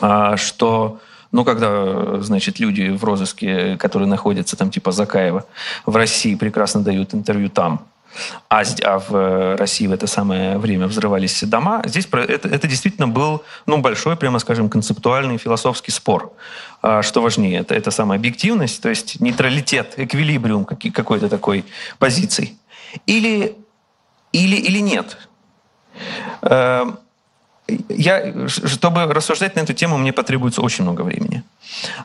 [0.00, 0.98] а, что
[1.32, 5.44] ну, когда, значит, люди в розыске, которые находятся там типа Закаева
[5.84, 7.86] в России, прекрасно дают интервью там,
[8.48, 13.42] а, а в России в это самое время взрывались дома, здесь это, это действительно был
[13.66, 16.32] ну, большой, прямо скажем, концептуальный философский спор.
[16.82, 21.64] А что важнее, это, это самая объективность, то есть нейтралитет, эквилибриум какой-то такой
[21.98, 22.56] позиции.
[23.06, 23.56] Или,
[24.32, 25.18] или, или нет.
[26.42, 26.98] Эм,
[27.88, 31.42] я, чтобы рассуждать на эту тему, мне потребуется очень много времени.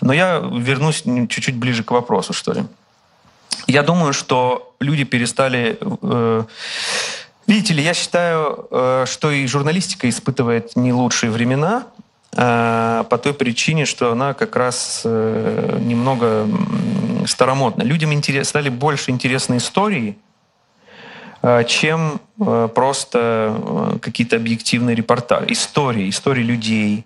[0.02, 2.64] Но я вернусь чуть-чуть ближе к вопросу, что ли.
[3.68, 5.78] Я думаю, что люди перестали...
[6.02, 6.44] Э,
[7.48, 11.84] видите ли, я считаю, э, что и журналистика испытывает не лучшие времена,
[12.36, 16.48] э, по той причине, что она как раз э, немного
[17.26, 17.84] старомодна.
[17.84, 20.18] Людям интерес, стали больше интересны истории,
[21.44, 25.48] Э, чем э, просто э, какие-то объективные репортажи.
[25.50, 27.06] Истории, истории людей,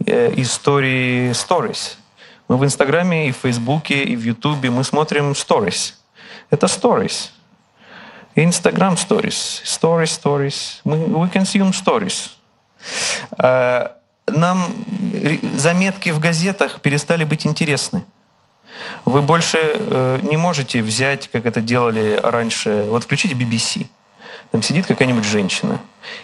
[0.00, 1.96] истории stories.
[2.50, 5.94] Мы в Инстаграме и в Фейсбуке и в Ютубе мы смотрим stories.
[6.50, 7.30] Это stories.
[8.34, 9.62] Инстаграм stories.
[9.64, 10.80] Stories, stories.
[10.82, 12.30] Мы, we consume stories.
[14.26, 14.66] Нам
[15.54, 18.04] заметки в газетах перестали быть интересны.
[19.04, 22.84] Вы больше э, не можете взять, как это делали раньше.
[22.88, 23.86] Вот включите BBC.
[24.50, 25.78] Там сидит какая-нибудь женщина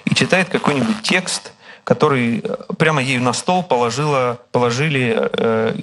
[0.05, 1.53] и читает какой-нибудь текст,
[1.87, 5.75] который э, прямо ей на стол положила, положили э,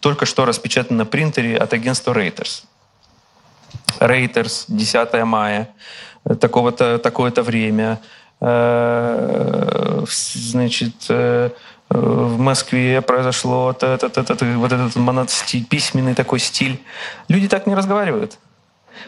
[0.00, 2.64] только что распечатан на принтере от агентства Reuters.
[4.00, 5.68] Reuters, 10 мая,
[6.40, 8.00] такого-то, такое-то время.
[8.40, 11.50] Э, значит, э,
[11.90, 16.82] в Москве произошло этот, этот, вот этот монотстиль, письменный такой стиль.
[17.28, 18.38] Люди так не разговаривают.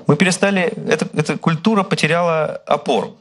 [0.07, 3.17] Мы перестали, эта, эта культура потеряла опору.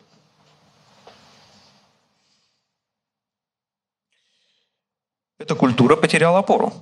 [5.39, 6.73] Эта культура потеряла опору.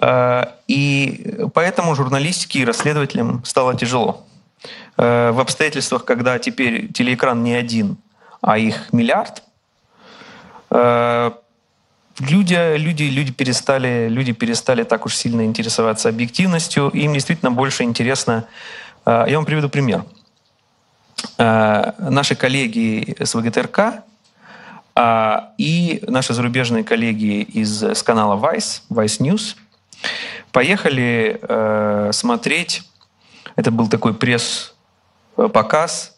[0.00, 4.24] Э, и поэтому журналистике и расследователям стало тяжело.
[4.96, 7.98] Э, в обстоятельствах, когда теперь телеэкран не один,
[8.40, 9.42] а их миллиард,
[10.70, 11.30] э,
[12.20, 16.88] люди, люди, люди, перестали, люди перестали так уж сильно интересоваться объективностью.
[16.88, 18.46] Им действительно больше интересно...
[19.04, 20.04] Я вам приведу пример.
[21.38, 24.02] Наши коллеги с ВГТРК
[24.98, 29.56] и наши зарубежные коллеги из с канала Vice, Vice News,
[30.52, 31.38] поехали
[32.12, 32.82] смотреть...
[33.56, 36.16] Это был такой пресс-показ,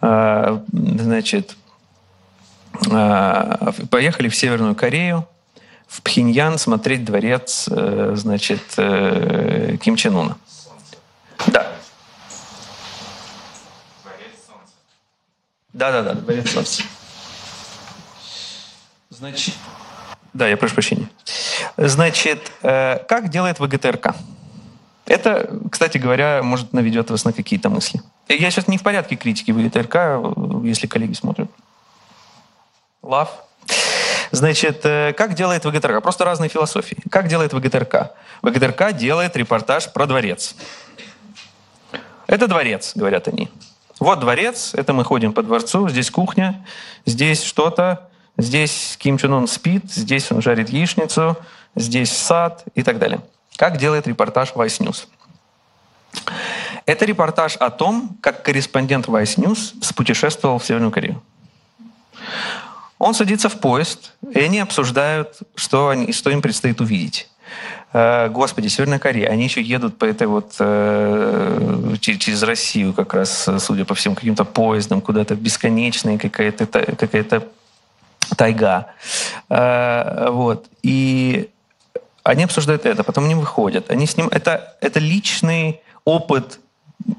[0.00, 1.56] значит,
[3.90, 5.26] поехали в Северную Корею,
[5.86, 10.36] в Пхеньян смотреть дворец, э, значит, э, Ким Чен Уна.
[11.46, 11.72] Да.
[15.72, 16.82] Да, да, да, дворец солнца.
[19.18, 19.54] Значит,
[20.32, 21.08] да, я прошу прощения.
[21.76, 24.16] Значит, э, как делает ВГТРК?
[25.06, 28.00] Это, кстати говоря, может наведет вас на какие-то мысли.
[28.28, 31.48] Я сейчас не в порядке критики ВГТРК, если коллеги смотрят.
[33.02, 33.30] Лав.
[34.32, 36.02] Значит, э, как делает ВГТРК?
[36.02, 36.96] Просто разные философии.
[37.08, 38.14] Как делает ВГТРК?
[38.42, 40.56] ВГТРК делает репортаж про дворец.
[42.26, 43.48] Это дворец, говорят они.
[44.00, 46.66] Вот дворец, это мы ходим по дворцу, здесь кухня,
[47.06, 51.36] здесь что-то, здесь Ким Чен Ун спит, здесь он жарит яичницу,
[51.76, 53.20] здесь сад и так далее.
[53.56, 55.06] Как делает репортаж Vice News?
[56.86, 61.22] Это репортаж о том, как корреспондент Vice News спутешествовал в Северную Корею.
[62.98, 67.28] Он садится в поезд, и они обсуждают, что, они, что им предстоит увидеть.
[67.92, 73.48] Э, господи, Северная Корея, они еще едут по этой вот э, через Россию как раз,
[73.58, 77.48] судя по всем каким-то поездам, куда-то бесконечная какая-то какая-то
[78.36, 78.86] тайга.
[79.48, 80.66] Э, вот.
[80.82, 81.50] И
[82.22, 83.90] они обсуждают это, потом они выходят.
[83.90, 84.28] Они с ним...
[84.28, 86.58] Это, это личный опыт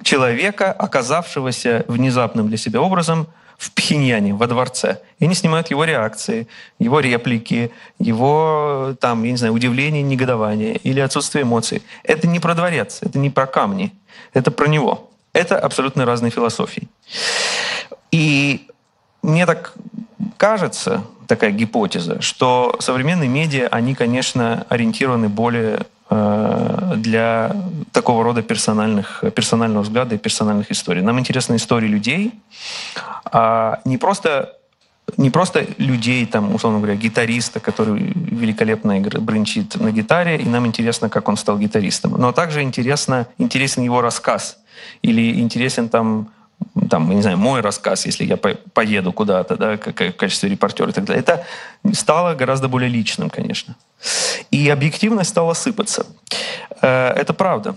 [0.04, 3.28] человека, оказавшегося внезапным для себя образом
[3.58, 5.00] в Пхеньяне, во дворце.
[5.20, 6.48] И они снимают его реакции,
[6.80, 11.82] его реплики, его, там, я не знаю, удивление, негодование или отсутствие эмоций.
[12.04, 13.94] Это не про дворец, это не про камни,
[14.34, 15.10] это про него.
[15.34, 16.88] Это абсолютно разные философии.
[18.12, 18.68] И
[19.22, 19.74] мне так
[20.38, 27.56] кажется, такая гипотеза, что современные медиа, они, конечно, ориентированы более э, для
[27.92, 31.02] такого рода персональных, персонального взгляда и персональных историй.
[31.02, 32.32] Нам интересны истории людей,
[33.26, 34.54] а не просто
[35.18, 41.10] не просто людей, там, условно говоря, гитариста, который великолепно бренчит на гитаре, и нам интересно,
[41.10, 42.14] как он стал гитаристом.
[42.14, 44.58] Но также интересно, интересен его рассказ.
[45.04, 46.30] Или интересен там
[46.90, 51.06] там, не знаю, мой рассказ, если я поеду куда-то, да, в качестве репортера и так
[51.06, 51.45] далее, это
[51.94, 53.76] стало гораздо более личным, конечно.
[54.52, 56.06] И объективность стала сыпаться.
[56.82, 57.76] Э, это правда.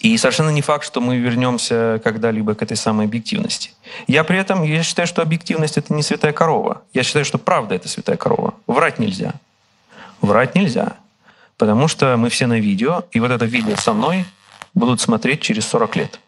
[0.00, 3.70] И совершенно не факт, что мы вернемся когда-либо к этой самой объективности.
[4.08, 6.82] Я при этом, я считаю, что объективность— это не святая корова.
[6.92, 8.54] Я считаю, что правда— это святая корова.
[8.66, 9.34] Врать нельзя.
[10.20, 10.96] Врать нельзя.
[11.56, 14.24] Потому что мы все на видео, и вот это видео со мной
[14.74, 16.20] будут смотреть через 40 лет.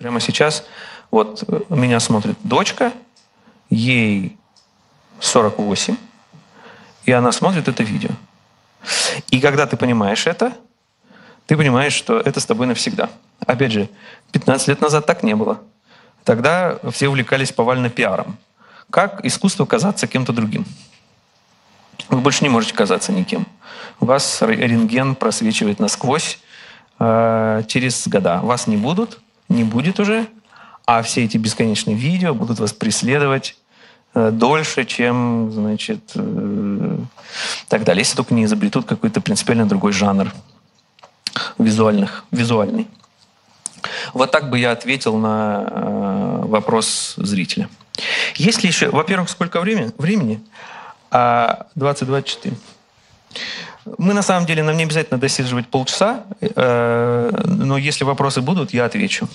[0.00, 0.64] Прямо сейчас
[1.10, 2.94] вот э, меня смотрит дочка,
[3.68, 4.38] ей
[5.20, 5.94] 48,
[7.04, 8.08] и она смотрит это видео.
[9.30, 10.54] И когда ты понимаешь это,
[11.44, 13.10] ты понимаешь, что это с тобой навсегда.
[13.44, 13.90] Опять же,
[14.32, 15.60] 15 лет назад так не было.
[16.24, 18.38] Тогда все увлекались повально пиаром.
[18.88, 20.64] Как искусство казаться кем-то другим?
[22.08, 23.46] Вы больше не можете казаться никем.
[23.98, 26.38] Вас рентген просвечивает насквозь
[26.98, 28.40] э, через года.
[28.40, 29.20] Вас не будут,
[29.50, 30.26] не будет уже,
[30.86, 33.56] а все эти бесконечные видео будут вас преследовать
[34.14, 36.98] э, дольше, чем, значит, э,
[37.68, 38.00] так далее.
[38.00, 40.32] Если только не изобретут какой-то принципиально другой жанр
[41.58, 42.88] визуальных, визуальный.
[44.14, 47.68] Вот так бы я ответил на э, вопрос зрителя.
[48.36, 49.92] Есть ли еще, во-первых, сколько времени?
[49.98, 50.42] времени?
[51.10, 52.54] А 20-24.
[54.00, 58.86] Мы на самом деле, нам не обязательно досиживать полчаса, э, но если вопросы будут, я
[58.86, 59.28] отвечу.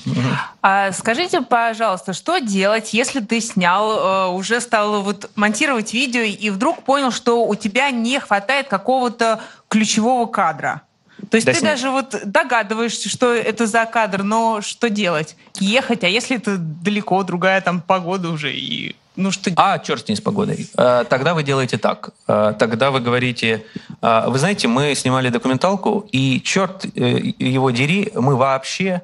[0.63, 6.49] А скажите, пожалуйста, что делать, если ты снял, э, уже стал вот монтировать видео и
[6.49, 9.39] вдруг понял, что у тебя не хватает какого-то
[9.69, 10.81] ключевого кадра?
[11.29, 15.35] То есть да ты даже вот догадываешься, что это за кадр, но что делать?
[15.59, 19.51] Ехать, а если это далеко, другая там погода уже и ну что?
[19.55, 20.67] А, черт с ней с погодой.
[20.77, 22.09] Э, тогда вы делаете так.
[22.27, 23.65] Э, тогда вы говорите,
[24.01, 29.01] э, вы знаете, мы снимали документалку, и черт его дери, мы вообще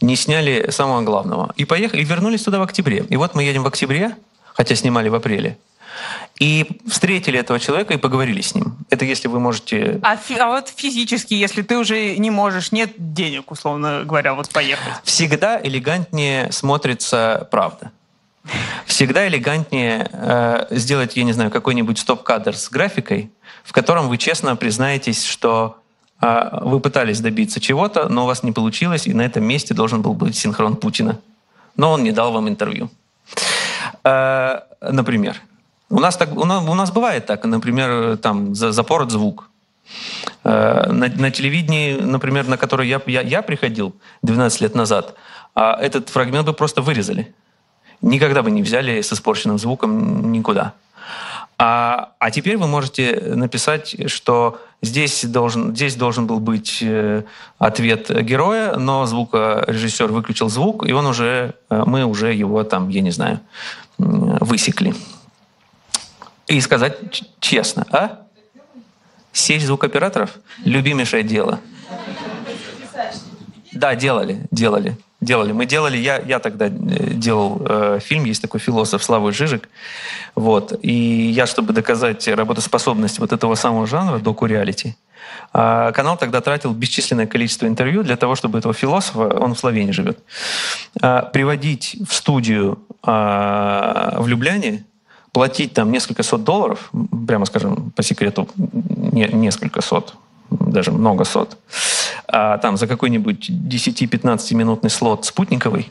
[0.00, 1.52] не сняли самого главного.
[1.56, 3.04] И поехали, и вернулись туда в октябре.
[3.08, 4.16] И вот мы едем в октябре,
[4.54, 5.56] хотя снимали в апреле.
[6.38, 8.76] И встретили этого человека и поговорили с ним.
[8.90, 9.98] Это если вы можете...
[10.02, 14.48] А, фи- а вот физически, если ты уже не можешь, нет денег, условно говоря, вот
[14.50, 14.92] поехать?
[15.02, 17.90] Всегда элегантнее смотрится правда.
[18.86, 23.30] Всегда элегантнее э, сделать, я не знаю, какой-нибудь стоп-кадр с графикой,
[23.64, 25.78] в котором вы честно признаетесь, что
[26.20, 30.02] э, вы пытались добиться чего-то, но у вас не получилось, и на этом месте должен
[30.02, 31.18] был быть синхрон Путина.
[31.76, 32.90] Но он не дал вам интервью.
[34.04, 35.40] Э, например.
[35.90, 39.48] У нас, так, у, нас, у нас бывает так, например, там запорот звук.
[40.44, 45.14] Э, на, на телевидении, например, на которое я, я, я приходил 12 лет назад,
[45.54, 47.34] а этот фрагмент бы просто вырезали
[48.02, 50.74] никогда бы не взяли с испорченным звуком никуда.
[51.60, 57.24] А, а теперь вы можете написать, что здесь должен, здесь должен был быть э,
[57.58, 63.00] ответ героя, но звукорежиссер выключил звук, и он уже, э, мы уже его там, я
[63.00, 63.40] не знаю,
[63.98, 64.94] высекли.
[66.46, 68.22] И сказать честно, а?
[69.32, 71.58] Сеть звукоператоров– любимейшее дело.
[73.72, 75.52] Да, делали, делали делали.
[75.52, 79.68] Мы делали, я, я тогда э, делал э, фильм, есть такой философ Славой Жижик,
[80.34, 84.96] вот, и я, чтобы доказать работоспособность вот этого самого жанра, доку-реалити,
[85.52, 89.92] э, канал тогда тратил бесчисленное количество интервью для того, чтобы этого философа, он в Словении
[89.92, 90.18] живет,
[91.02, 94.84] э, приводить в студию э, в Любляне,
[95.32, 96.90] платить там несколько сот долларов,
[97.26, 100.14] прямо скажем, по секрету, не, несколько сот,
[100.50, 101.58] даже много сот,
[102.26, 105.90] а, там за какой-нибудь 10-15 минутный слот спутниковый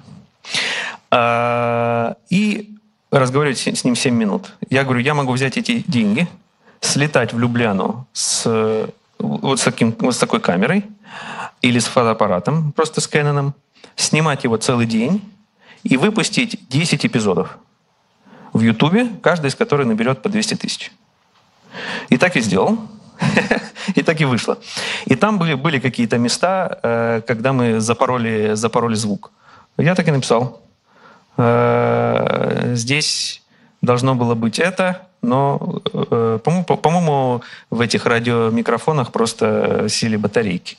[1.11, 2.75] а, и
[3.11, 4.53] разговаривать с ним 7 минут.
[4.69, 6.27] Я говорю, я могу взять эти деньги,
[6.81, 8.89] слетать в Любляну с
[9.19, 10.85] вот с, таким, вот с такой камерой
[11.61, 13.53] или с фотоаппаратом, просто с Кэноном,
[13.95, 15.21] снимать его целый день
[15.83, 17.57] и выпустить 10 эпизодов
[18.53, 20.91] в Ютубе, каждый из которых наберет по 200 тысяч.
[22.09, 22.79] И так и сделал.
[23.95, 24.57] И так и вышло.
[25.05, 29.31] И там были, были какие-то места, э, когда мы запороли, запороли звук.
[29.77, 30.61] Я так и написал.
[31.37, 33.41] Э, здесь
[33.81, 40.77] должно было быть это, но, э, по-моему, в этих радиомикрофонах просто сели батарейки.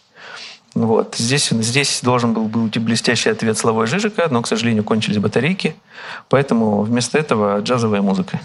[0.75, 1.17] Вот.
[1.17, 5.75] Здесь, здесь должен был быть блестящий ответ Славой Жижика, но, к сожалению, кончились батарейки,
[6.29, 8.41] поэтому вместо этого джазовая музыка.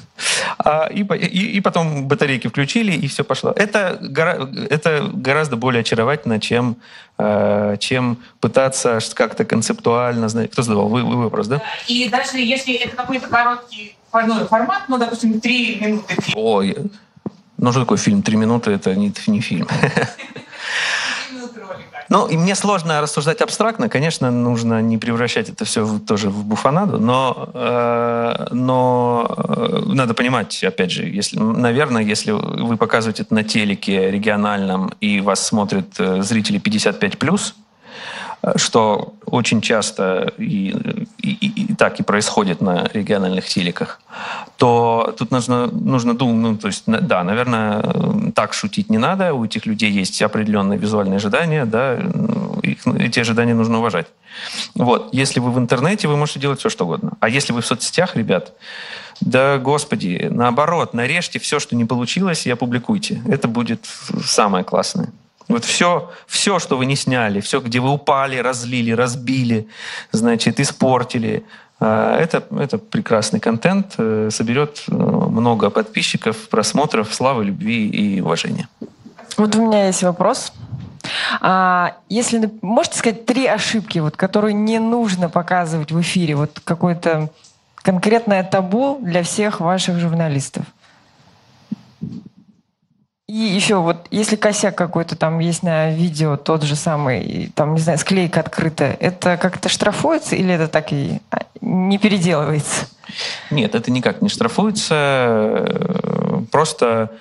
[0.57, 3.51] А, и, и, и потом батарейки включили, и все пошло.
[3.51, 6.77] Это, гора, это гораздо более очаровательно, чем,
[7.17, 10.29] э, чем пытаться как-то концептуально...
[10.47, 10.87] Кто задавал?
[10.87, 11.61] Вы, вы вопрос, да?
[11.87, 16.15] И даже если это какой-то короткий формат, ну, допустим, три минуты.
[16.35, 16.77] Ой,
[17.57, 18.23] ну что такое фильм?
[18.23, 19.67] Три минуты— это не, не фильм.
[22.09, 23.89] Ну, и мне сложно рассуждать абстрактно.
[23.89, 30.13] Конечно, нужно не превращать это все в, тоже в буфанаду, но, э, но э, надо
[30.13, 35.99] понимать, опять же, если, наверное, если вы показываете это на телеке региональном и вас смотрят
[35.99, 37.63] э, зрители 55+, э,
[38.55, 40.75] что очень часто и,
[41.17, 43.99] и, и так и происходит на региональных телеках,
[44.57, 49.45] то тут нужно, нужно думать, ну, то есть, да, наверное, так шутить не надо, у
[49.45, 51.95] этих людей есть определенные визуальные ожидания, да,
[52.61, 54.07] их, эти ожидания нужно уважать.
[54.75, 57.13] Вот, если вы в интернете, вы можете делать все, что угодно.
[57.19, 58.53] А если вы в соцсетях, ребят,
[59.21, 63.21] да, господи, наоборот, нарежьте все, что не получилось, и опубликуйте.
[63.27, 63.85] Это будет
[64.25, 65.11] самое классное.
[65.47, 69.67] Вот все, все, что вы не сняли, все, где вы упали, разлили, разбили,
[70.11, 71.43] значит, испортили,
[71.79, 78.69] а, это, это прекрасный контент, э, соберет э, много подписчиков, просмотров, славы, любви и уважения.
[79.35, 80.53] Вот у меня есть вопрос.
[81.41, 87.29] А если можете сказать три ошибки, вот, которые не нужно показывать в эфире, вот какое-то
[87.75, 90.65] конкретное табу для всех ваших журналистов?
[93.27, 97.79] И еще вот, если косяк какой-то там есть на видео, тот же самый, там, не
[97.79, 102.87] знаю, склейка открытая, это как-то штрафуется или это так и а, не переделывается?
[103.49, 105.65] Нет, это никак не штрафуется.
[106.51, 107.11] Просто,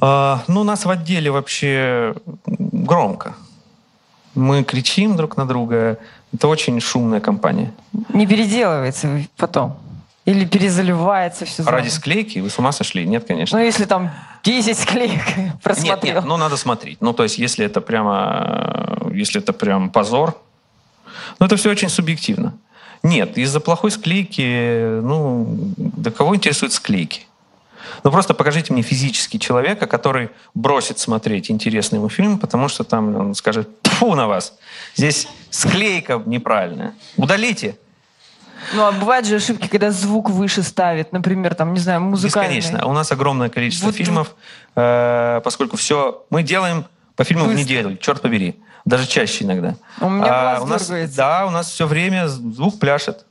[0.00, 2.14] э, ну, нас в отделе вообще
[2.46, 3.34] громко.
[4.36, 5.98] Мы кричим друг на друга.
[6.32, 7.72] Это очень шумная компания.
[8.12, 9.76] Не переделывается потом?
[10.24, 11.64] Или перезаливается все?
[11.64, 12.38] Ради склейки?
[12.38, 13.06] Вы с ума сошли?
[13.06, 13.58] Нет, конечно.
[13.58, 14.10] Ну, если там
[14.42, 15.22] 10 склеек
[15.62, 15.96] просмотрел.
[16.14, 17.00] Нет, нет, ну надо смотреть.
[17.00, 20.40] Ну, то есть, если это прямо, если это прям позор,
[21.38, 22.54] ну, это все очень субъективно.
[23.02, 25.46] Нет, из-за плохой склейки, ну,
[25.76, 27.26] да кого интересуют склейки?
[28.02, 33.14] Ну, просто покажите мне физически человека, который бросит смотреть интересный ему фильм, потому что там
[33.14, 34.54] он скажет, фу на вас,
[34.96, 36.94] здесь склейка неправильная.
[37.16, 37.76] Удалите.
[38.72, 42.56] Ну, а бывают же ошибки, когда звук выше ставит, например, там, не знаю, музыкальный.
[42.56, 42.86] Бесконечно.
[42.86, 44.34] У нас огромное количество вот, фильмов,
[44.76, 46.24] э, поскольку все...
[46.30, 46.84] Мы делаем
[47.16, 47.58] по фильму Быстро.
[47.58, 48.56] в неделю, черт побери.
[48.84, 49.76] Даже чаще иногда.
[50.00, 53.24] У меня а, у нас, Да, у нас все время звук пляшет.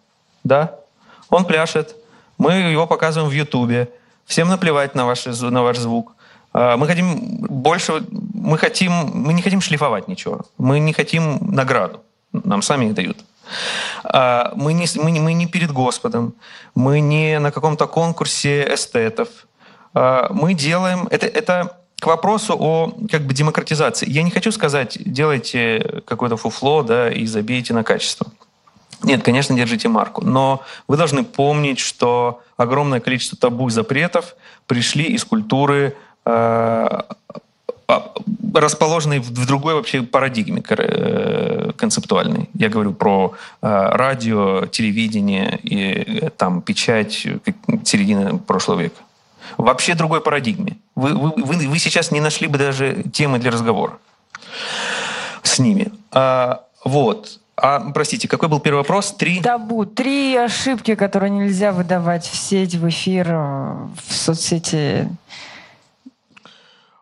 [0.44, 0.76] Да,
[1.30, 1.96] он пляшет.
[2.38, 3.90] Мы его показываем в Ютубе.
[4.26, 6.16] Всем наплевать на ваш, на ваш звук.
[6.54, 8.04] А, мы хотим больше...
[8.12, 8.92] Мы хотим...
[9.14, 10.42] Мы не хотим шлифовать ничего.
[10.58, 12.02] Мы не хотим награду.
[12.32, 13.18] Нам сами их дают.
[14.04, 16.34] А, мы не, мы, мы не перед Господом,
[16.76, 19.30] мы не на каком-то конкурсе эстетов.
[19.94, 21.08] А, мы делаем...
[21.12, 24.10] Это, это к вопросу о как бы демократизации.
[24.10, 28.28] Я не хочу сказать, делайте какое-то фуфло да, и забейте на качество.
[29.04, 30.22] Нет, конечно, держите марку.
[30.22, 34.36] Но вы должны помнить, что огромное количество табу и запретов
[34.68, 35.96] пришли из культуры
[36.26, 36.30] э,
[37.88, 38.14] а,
[38.54, 40.62] расположенной в другой вообще парадигме
[41.74, 42.50] э, концептуальной.
[42.54, 47.28] Я говорю про э, радио, телевидение и э, там печать
[47.84, 49.02] середины прошлого века.
[49.58, 50.78] Вообще другой парадигме.
[50.96, 53.98] Вы, вы, вы, вы сейчас не нашли бы даже темы для разговора
[55.44, 55.92] с ними.
[56.12, 57.40] А, вот.
[57.56, 59.12] А, простите, какой был первый вопрос?
[59.12, 59.42] Три?
[59.42, 59.86] Табу.
[59.86, 65.08] Три ошибки, которые нельзя выдавать в сеть, в эфир, в соцсети.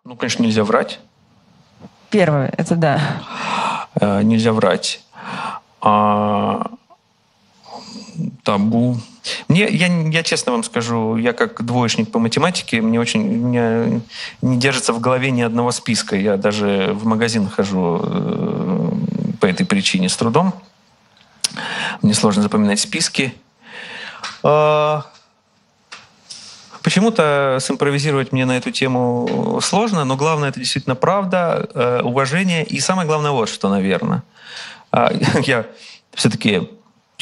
[0.04, 1.00] Ну, конечно, нельзя врать.
[2.10, 3.00] Первое, это да.
[4.00, 5.02] Э, нельзя врать.
[5.82, 6.72] А,
[8.44, 8.98] табу.
[9.48, 14.02] Мне, я, я честно вам скажу, я как двоечник по математике, мне очень, у
[14.42, 16.16] не держится в голове ни одного списка.
[16.16, 18.92] Я даже в магазин хожу э,
[19.40, 20.54] по этой причине с трудом.
[22.02, 23.34] Мне сложно запоминать списки.
[24.44, 25.06] А,
[26.84, 32.80] Почему-то симпровизировать мне на эту тему сложно, но главное это действительно правда, э, уважение и
[32.80, 34.24] самое главное вот что, наверное.
[34.92, 35.12] А,
[35.44, 35.66] я
[36.14, 36.70] все-таки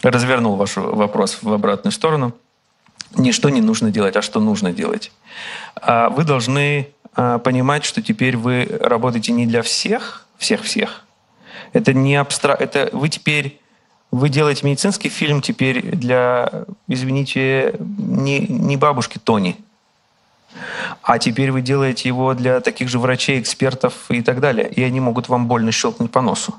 [0.02, 2.34] развернул ваш вопрос в обратную сторону.
[3.16, 5.12] Не что не нужно делать, а что нужно делать.
[5.76, 11.04] А, вы должны а, понимать, что теперь вы работаете не для всех, всех-всех.
[11.74, 12.54] Это не абстра...
[12.54, 13.59] Это вы теперь
[14.12, 19.56] вы делаете медицинский фильм теперь для, извините, не, не бабушки Тони,
[21.04, 24.68] а теперь вы делаете его для таких же врачей, экспертов и так далее.
[24.70, 26.56] И они могут вам больно щелкнуть по носу.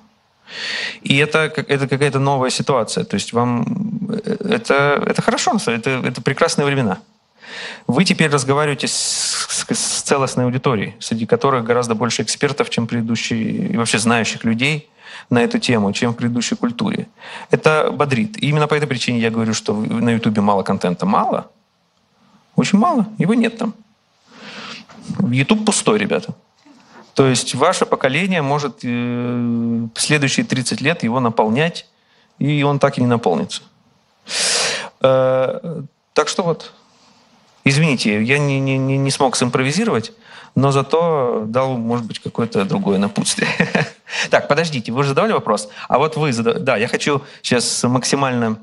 [1.02, 3.04] И это, это какая-то новая ситуация.
[3.04, 4.08] То есть вам
[4.44, 6.98] это, это хорошо, это, это прекрасные времена.
[7.86, 8.94] Вы теперь разговариваете с,
[9.48, 14.88] с, с целостной аудиторией, среди которых гораздо больше экспертов, чем предыдущие, и вообще знающих людей
[15.30, 17.08] на эту тему, чем в предыдущей культуре.
[17.50, 18.36] Это бодрит.
[18.42, 21.06] И именно по этой причине я говорю, что на Ютубе мало контента.
[21.06, 21.50] Мало.
[22.56, 23.06] Очень мало.
[23.18, 23.74] Его нет там.
[25.30, 26.34] Ютуб пустой, ребята.
[27.14, 31.86] То есть ваше поколение может э, следующие 30 лет его наполнять,
[32.38, 33.62] и он так и не наполнится.
[35.00, 35.82] Э,
[36.12, 36.72] так что вот,
[37.64, 40.12] извините, я не, не, не смог симпровизировать,
[40.54, 43.48] но зато дал, может быть, какое-то другое напутствие.
[44.28, 45.68] Так, подождите, вы уже задавали вопрос?
[45.88, 46.60] А вот вы задавали...
[46.60, 48.58] Да, я хочу сейчас максимально...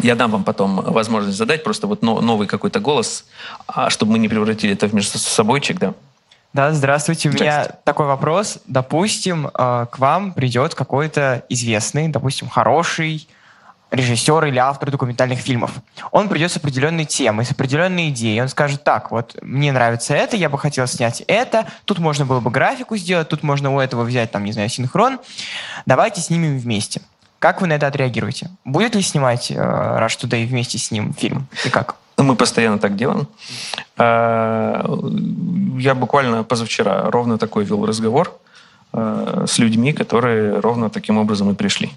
[0.00, 3.26] Я дам вам потом возможность задать просто вот новый какой-то голос,
[3.66, 5.94] а чтобы мы не превратили это в между собойчик, да?
[6.52, 7.28] Да, здравствуйте.
[7.28, 8.58] У меня такой вопрос.
[8.66, 13.28] Допустим, э, к вам придет какой-то известный, допустим, хороший
[13.90, 15.72] режиссер или автор документальных фильмов.
[16.10, 18.40] Он придет с определенной темой, с определенной идеей.
[18.40, 22.40] Он скажет, так, вот мне нравится это, я бы хотел снять это, тут можно было
[22.40, 25.18] бы графику сделать, тут можно у этого взять, там, не знаю, синхрон.
[25.86, 27.00] Давайте снимем вместе.
[27.38, 28.50] Как вы на это отреагируете?
[28.64, 31.46] Будет ли снимать э, Rush Today вместе с ним фильм?
[31.64, 31.96] И как?
[32.18, 33.26] Мы постоянно так делаем.
[33.96, 34.84] Э,
[35.78, 38.38] я буквально позавчера ровно такой вел разговор
[38.92, 41.90] э, с людьми, которые ровно таким образом и пришли.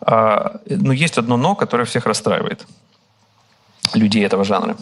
[0.00, 2.66] А, но есть одно «но», которое всех расстраивает
[3.94, 4.76] людей этого жанра.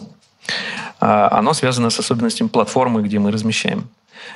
[0.99, 3.89] А, оно связано с особенностями платформы, где мы размещаем.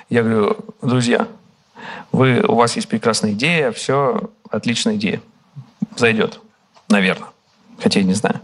[0.10, 1.28] Я говорю, друзья,
[2.12, 5.22] вы, у вас есть прекрасная идея, все, отличная идея.
[5.95, 6.40] Зайдет,
[6.90, 7.30] наверное.
[7.82, 8.40] Хотя я не знаю.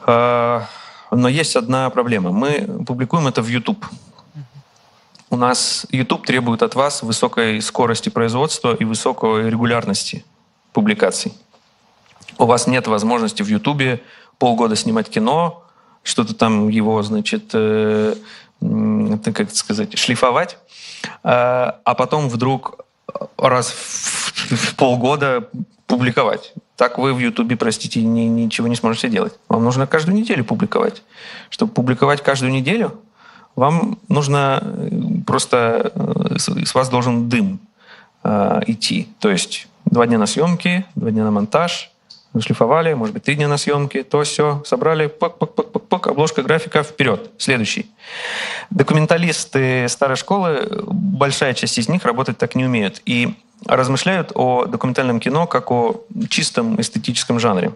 [0.00, 0.66] А,
[1.10, 2.30] но есть одна проблема.
[2.32, 3.84] Мы публикуем это в YouTube.
[5.28, 10.24] У нас YouTube требует от вас высокой скорости производства и высокой регулярности
[10.76, 11.32] публикаций.
[12.36, 14.02] У вас нет возможности в Ютубе
[14.36, 15.64] полгода снимать кино,
[16.02, 18.14] что-то там его, значит, э,
[18.60, 20.58] как сказать, шлифовать,
[21.02, 22.84] э, а потом вдруг
[23.38, 25.48] раз в, в полгода
[25.86, 26.52] публиковать.
[26.76, 29.32] Так вы в Ютубе, простите, ни, ничего не сможете делать.
[29.48, 31.02] Вам нужно каждую неделю публиковать.
[31.48, 33.00] Чтобы публиковать каждую неделю,
[33.54, 35.90] вам нужно э, просто...
[35.94, 37.60] Э, с вас должен дым
[38.24, 39.08] э, идти.
[39.20, 41.90] То есть Два дня на съемки, два дня на монтаж,
[42.38, 46.06] шлифовали, может быть, три дня на съемки, то все, собрали, пак, пак, пак, пак, пак,
[46.08, 47.90] обложка графика, вперед, следующий.
[48.68, 55.18] Документалисты старой школы, большая часть из них работать так не умеют и размышляют о документальном
[55.18, 57.72] кино как о чистом эстетическом жанре.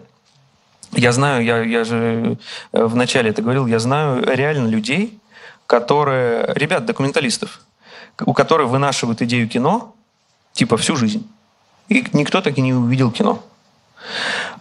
[0.91, 2.37] Я знаю, я, я же
[2.71, 5.17] э, в начале это говорил, я знаю реально людей,
[5.65, 7.61] которые, ребят, документалистов,
[8.23, 9.95] у которых вынашивают идею кино,
[10.53, 11.27] типа всю жизнь.
[11.91, 13.43] И никто так и не увидел кино.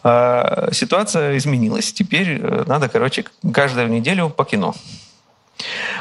[0.02, 1.93] А, ситуация изменилась.
[1.93, 4.74] Теперь э, надо, короче, каждую неделю по кино.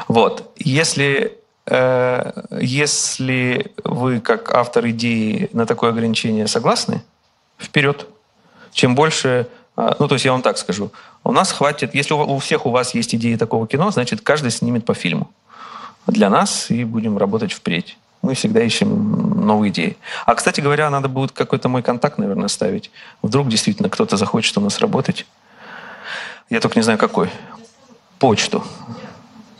[0.08, 0.52] Вот.
[0.56, 7.00] Если, э, если вы, как автор идеи, на такое ограничение согласны,
[7.60, 8.08] вперед.
[8.72, 9.46] Чем больше...
[9.76, 10.90] А, ну, то есть я вам так скажу.
[11.22, 11.94] У нас хватит...
[11.94, 15.30] Если у всех у вас есть идеи такого кино, значит, каждый снимет по фильму.
[16.08, 19.96] Для нас и будем работать впредь мы всегда ищем новые идеи.
[20.26, 22.90] А, кстати говоря, надо будет какой-то мой контакт, наверное, ставить.
[23.22, 25.26] Вдруг действительно кто-то захочет у нас работать.
[26.50, 27.30] Я только не знаю, какой.
[28.18, 28.64] Почту.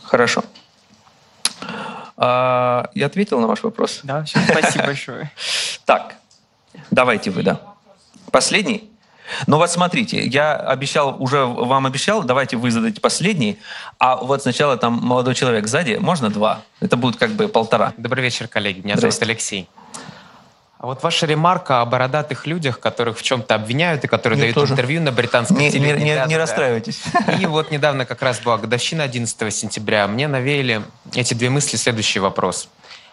[0.03, 0.43] Хорошо.
[2.17, 4.01] А, я ответил на ваш вопрос?
[4.03, 5.31] Да, спасибо большое.
[5.85, 6.15] Так,
[6.91, 7.59] давайте вы, да.
[8.31, 8.90] Последний?
[9.47, 13.57] Но вот смотрите, я обещал, уже вам обещал, давайте вы зададите последний,
[13.99, 16.61] а вот сначала там молодой человек сзади, можно два?
[16.79, 17.93] Это будет как бы полтора.
[17.97, 18.81] Добрый вечер, коллеги.
[18.81, 19.67] Меня зовут Алексей.
[20.79, 24.55] А вот ваша ремарка о бородатых людях, которых в чем-то обвиняют и которые Мне дают
[24.55, 24.73] тоже.
[24.73, 26.15] интервью на британском Не, не- телевидении.
[26.15, 26.39] не- не да.
[26.39, 27.03] расстраивайтесь.
[27.39, 30.07] И вот недавно как раз была годовщина 11 сентября.
[30.07, 30.81] Мне навеяли
[31.13, 32.67] эти две мысли следующий вопрос.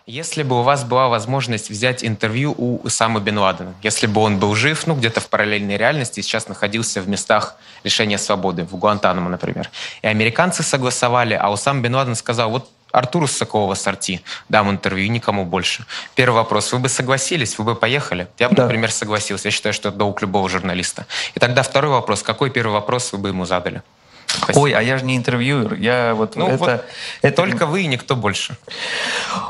[0.09, 4.39] Если бы у вас была возможность взять интервью у Усамы Бен Ладена, если бы он
[4.39, 8.75] был жив, ну, где-то в параллельной реальности, и сейчас находился в местах лишения свободы, в
[8.77, 9.69] Гуантанамо, например,
[10.01, 15.45] и американцы согласовали, а Усам Бен Ладен сказал, вот Артуру Соколова сорти, дам интервью, никому
[15.45, 15.85] больше.
[16.15, 18.29] Первый вопрос, вы бы согласились, вы бы поехали?
[18.39, 18.63] Я бы, Да.
[18.63, 19.49] например, согласился.
[19.49, 21.07] Я считаю, что это долг любого журналиста.
[21.35, 23.83] И тогда второй вопрос, какой первый вопрос вы бы ему задали?
[24.29, 24.63] Спасибо.
[24.65, 25.75] Ой, а я же не интервьюер.
[25.75, 26.85] Я вот Ну, это, вот
[27.23, 28.57] это Только вы и никто больше.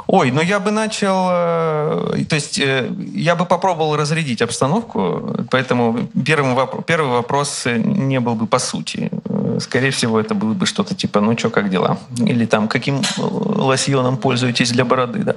[0.07, 6.09] Ой, ну я бы начал, э, то есть э, я бы попробовал разрядить обстановку, поэтому
[6.25, 9.11] первым воп- первый вопрос не был бы по сути.
[9.25, 11.99] Э, Скорее всего, это было бы что-то типа, ну что, как дела?
[12.19, 15.35] Или там, каким лосьоном пользуетесь для бороды, да?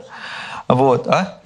[0.67, 1.40] Вот, а?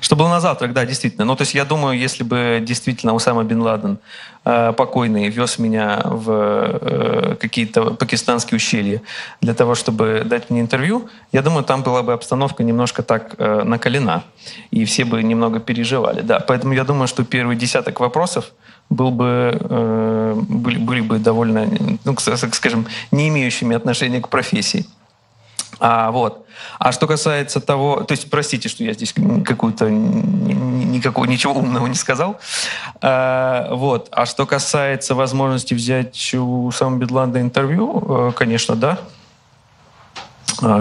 [0.00, 1.24] Что было на завтрак, да, действительно.
[1.24, 3.98] Ну, то есть я думаю, если бы действительно Усама Бен Ладен
[4.44, 9.02] э, покойный вез меня в э, какие-то пакистанские ущелья
[9.40, 13.62] для того, чтобы дать мне интервью, я думаю, там была бы обстановка немножко так э,
[13.64, 14.22] накалена,
[14.70, 16.40] и все бы немного переживали, да.
[16.40, 18.52] Поэтому я думаю, что первый десяток вопросов
[18.90, 21.68] был бы, э, были, были бы довольно,
[22.04, 24.86] ну, скажем, не имеющими отношения к профессии.
[25.78, 26.46] А, вот.
[26.78, 31.54] А что касается того, то есть, простите, что я здесь какую-то ни- ни- никакого ничего
[31.54, 32.38] умного не сказал.
[33.02, 34.08] А, вот.
[34.10, 38.98] А что касается возможности взять у Сама Бедланда интервью, э, конечно, да.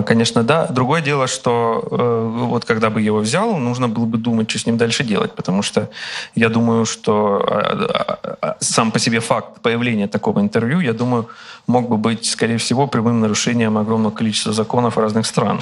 [0.05, 0.67] Конечно, да.
[0.67, 4.65] Другое дело, что э, вот когда бы его взял, нужно было бы думать, что с
[4.65, 5.89] ним дальше делать, потому что
[6.33, 11.27] я думаю, что а, а, а, сам по себе факт появления такого интервью, я думаю,
[11.67, 15.61] мог бы быть, скорее всего, прямым нарушением огромного количества законов разных стран.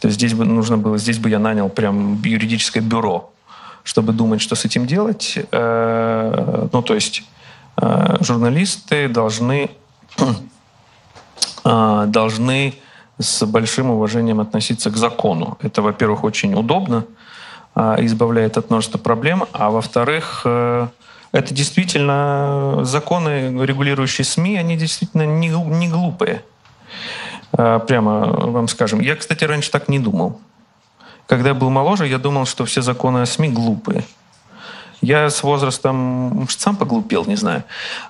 [0.00, 3.30] То есть здесь бы нужно было, здесь бы я нанял прям юридическое бюро,
[3.84, 5.38] чтобы думать, что с этим делать.
[5.52, 7.22] Э, Ну, то есть
[7.76, 9.70] э, журналисты должны
[11.64, 12.74] должны
[13.18, 15.58] с большим уважением относиться к закону.
[15.62, 17.04] Это, во-первых, очень удобно,
[17.74, 20.88] а, избавляет от множества проблем, а во-вторых, э,
[21.32, 26.42] это действительно законы, регулирующие СМИ, они действительно не, не глупые.
[27.52, 29.00] А, Прямо вам скажем.
[29.00, 30.40] Я, кстати, раньше так не думал.
[31.26, 34.04] Когда я был моложе, я думал, что все законы о СМИ глупые.
[35.06, 37.62] Я с возрастом может, сам поглупел, не знаю.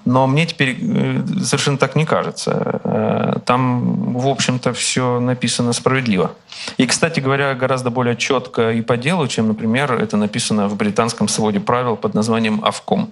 [0.06, 2.80] Но мне теперь э, совершенно так не кажется.
[2.84, 6.30] Э, Там, в общем-то, все написано справедливо.
[6.78, 11.28] И, кстати говоря, гораздо более четко и по делу, чем, например, это написано в британском
[11.28, 13.10] своде правил под названием «Авком».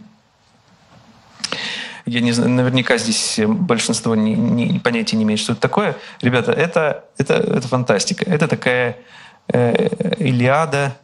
[2.07, 5.95] Я не знаю, наверняка здесь большинство не, не- понятия не имеет, что это такое.
[6.23, 8.25] Ребята, это, это, это фантастика.
[8.25, 8.97] Это такая
[9.49, 9.89] э,
[10.19, 10.97] Илиада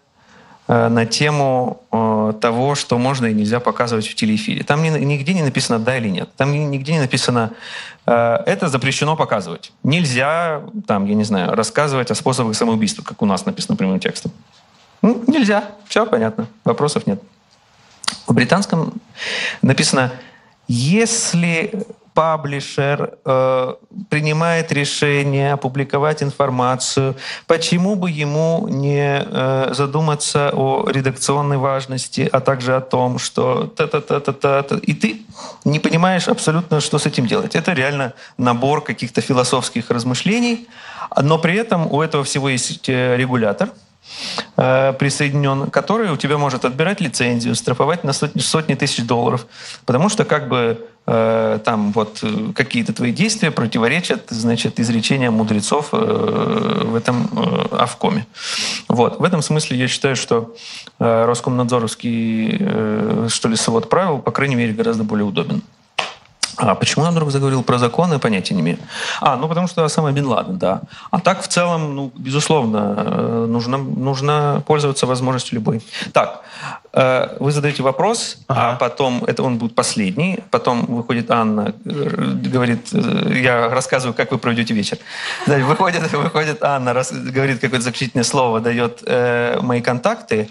[0.88, 4.62] на тему э, того, что можно и нельзя показывать в телеэфире.
[4.62, 6.28] Там ни- нигде не написано «да» или «нет».
[6.36, 7.50] Там ни- нигде не написано
[8.06, 8.12] э,
[8.46, 9.72] «это запрещено показывать».
[9.82, 14.30] Нельзя, там, я не знаю, рассказывать о способах самоубийства, как у нас написано прямым текстом.
[15.02, 15.64] Ну, нельзя.
[15.88, 16.46] Все понятно.
[16.64, 17.20] Вопросов нет.
[18.28, 18.92] В британском
[19.62, 20.12] написано,
[20.68, 21.84] если
[22.14, 23.74] паблишер э,
[24.08, 27.16] принимает решение опубликовать информацию,
[27.46, 34.62] почему бы ему не э, задуматься о редакционной важности, а также о том, что та-та-та-та-та,
[34.62, 35.22] та и ты
[35.64, 37.54] не понимаешь абсолютно, что с этим делать.
[37.54, 40.68] Это реально набор каких-то философских размышлений,
[41.16, 43.70] но при этом у этого всего есть э, регулятор,
[44.56, 49.46] э, присоединен, который у тебя может отбирать лицензию, штрафовать на сотни, сотни тысяч долларов,
[49.86, 50.89] потому что как бы
[51.64, 58.26] там вот э, какие-то твои действия противоречат, значит, изречениям мудрецов э, в этом э, Авкоме.
[58.88, 59.18] Вот.
[59.18, 60.54] В этом смысле я считаю, что
[60.98, 65.62] э, Роскомнадзоровский, э, что ли, свод правил, по крайней мере, гораздо более удобен.
[66.60, 68.78] А почему я вдруг заговорил про законы, понятия не имею.
[69.20, 70.82] А, ну потому что Осама Бен Ладен, да.
[71.10, 75.82] А так в целом, ну, безусловно, э, нужно, нужно пользоваться возможностью любой.
[76.12, 76.42] Так,
[76.92, 82.92] э, вы задаете вопрос, а потом, это он будет последний, потом выходит Анна, э, говорит,
[82.92, 84.98] я рассказываю, как вы проведете вечер.
[85.46, 86.94] Выходит, выходит Анна,
[87.32, 90.50] говорит какое-то заключительное слово, дает э, мои контакты,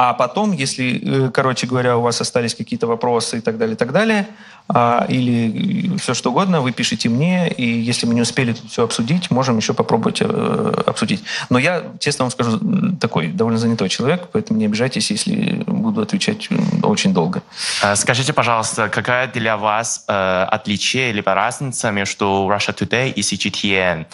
[0.00, 3.76] а потом, если, э, короче говоря, у вас остались какие-то вопросы и так далее, и
[3.76, 4.28] так далее,
[4.68, 8.84] а, или все что угодно, вы пишите мне, и если мы не успели тут все
[8.84, 11.24] обсудить, можем еще попробовать э, обсудить.
[11.50, 12.60] Но я, честно вам скажу,
[13.00, 16.48] такой довольно занятой человек, поэтому не обижайтесь, если буду отвечать
[16.84, 17.42] очень долго.
[17.82, 24.06] Э, Скажите, пожалуйста, какая для вас э, отличие либо разница между Russia Today и CGTN?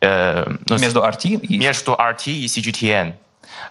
[0.00, 1.58] Э, ну, Между RT и...
[1.58, 3.12] между RT и CGTN.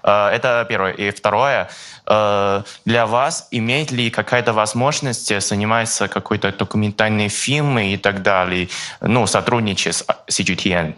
[0.05, 0.91] Э, Это первое.
[0.93, 1.67] И второе,
[2.07, 8.67] э, для вас имеет ли какая-то возможность заниматься какой-то документальной фильмой и так далее,
[9.01, 10.93] ну, сотрудничать с CGTN?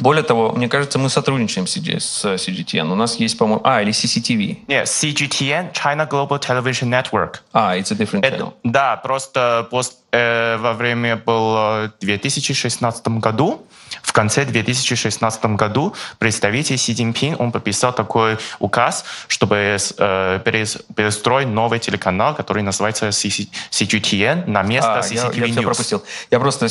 [0.00, 2.90] Более того, мне кажется, мы сотрудничаем с CG с CGTN.
[2.92, 3.60] У нас есть, по-моему...
[3.64, 4.58] А, или CCTV.
[4.68, 7.40] Нет, CGTN, China Global Television Network.
[7.52, 8.52] А, it's a different Это, channel.
[8.64, 13.66] да, просто пост- э, во время было 2016 году,
[14.02, 21.48] в конце 2016 году представитель Си Цзиньпин, он подписал такой указ, чтобы э, перес- перестроить
[21.48, 25.62] новый телеканал, который называется CGTN на место А, я, CCTV я все News.
[25.62, 26.02] пропустил.
[26.30, 26.66] Я просто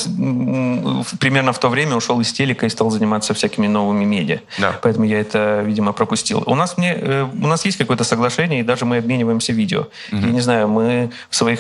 [1.19, 4.39] примерно в то время ушел из телека и стал заниматься всякими новыми медиа.
[4.59, 4.73] Да.
[4.81, 6.43] Поэтому я это, видимо, пропустил.
[6.45, 9.87] У нас, мне, э, у нас есть какое-то соглашение, и даже мы обмениваемся видео.
[10.11, 11.59] Я не знаю, мы в своих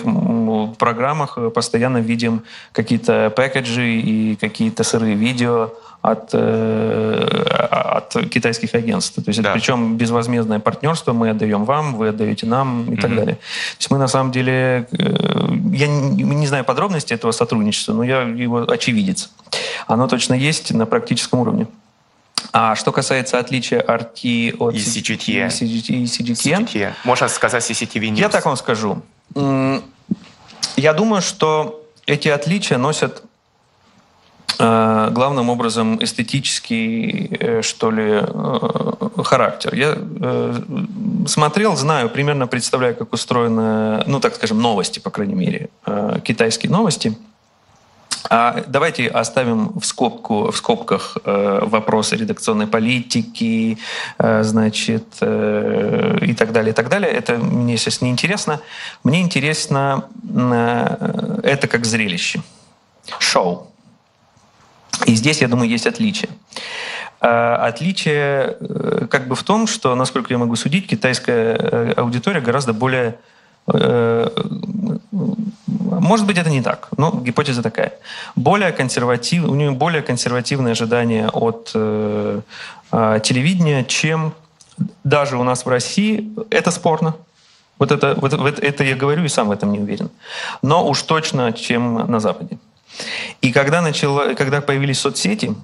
[0.77, 5.54] программах э, постоянно видим какие-то пэкэджи и какие-то сырые видео
[6.01, 7.45] от, э,
[7.97, 9.15] от китайских агентств.
[9.15, 9.49] То есть Да.
[9.49, 11.13] это причем безвозмездное партнерство.
[11.13, 13.35] Мы отдаем вам, вы отдаете нам и так далее.
[13.35, 14.87] То есть мы на самом деле...
[14.91, 19.29] э, Я не, не знаю подробностей этого сотрудничества, но я его очевидец.
[19.87, 21.65] Оно точно есть на практическом уровне.
[22.53, 25.47] А что касается отличия RT от И C- CGTN.
[25.47, 26.93] и CGT и CGTN, CGTN.
[27.03, 28.19] Можно сказать CCTV News.
[28.19, 29.01] я так вам скажу.
[30.77, 33.23] Я думаю, что эти отличия носят
[34.57, 39.75] главным образом эстетический, э, что ли, э, характер.
[39.75, 40.53] Я э,
[41.27, 46.71] смотрел, знаю, примерно представляю, как устроены, ну, так скажем, новости, по крайней мере, э, китайские
[46.71, 47.17] новости.
[48.29, 53.77] А давайте оставим в, скобку, в скобках э, вопросы редакционной политики,
[54.17, 57.11] э, значит, э, и так далее, и так далее.
[57.11, 58.61] Это мне сейчас не интересно.
[59.03, 62.41] Мне интересно э, это как зрелище,
[63.19, 63.71] шоу.
[65.05, 66.29] И здесь, я думаю, есть отличие.
[67.21, 72.41] Э, Отличие э, как бы в том, что, насколько я могу судить, китайская э, аудитория
[72.41, 73.15] гораздо более
[73.67, 74.29] э,
[76.05, 77.93] может быть, это не так, но гипотеза такая.
[78.35, 82.41] Более консерватив, у нее более консервативные ожидания от э,
[83.23, 84.33] телевидения, чем
[85.03, 86.31] даже у нас в России.
[86.49, 87.15] Это спорно.
[87.79, 90.09] Вот это, вот это я говорю и сам в этом не уверен.
[90.61, 92.57] Но уж точно, чем на Западе.
[93.41, 95.55] И когда, начало, когда появились соцсети,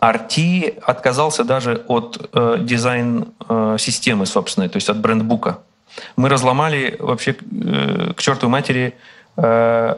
[0.00, 5.58] RT отказался даже от э, дизайн-системы собственной, то есть от брендбука.
[6.16, 8.94] Мы разломали вообще э, к чертовой матери
[9.36, 9.94] э,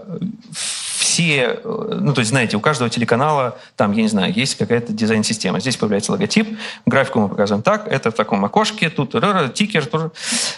[1.15, 4.93] все, э, ну то есть знаете, у каждого телеканала там, я не знаю, есть какая-то
[4.93, 5.61] дизайн-система.
[5.61, 9.15] Здесь появляется логотип, графику мы показываем так, это в таком окошке, тут
[9.55, 10.11] тикер, тоже.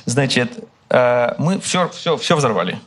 [0.06, 2.80] Значит, э, мы все, все, все взорвали.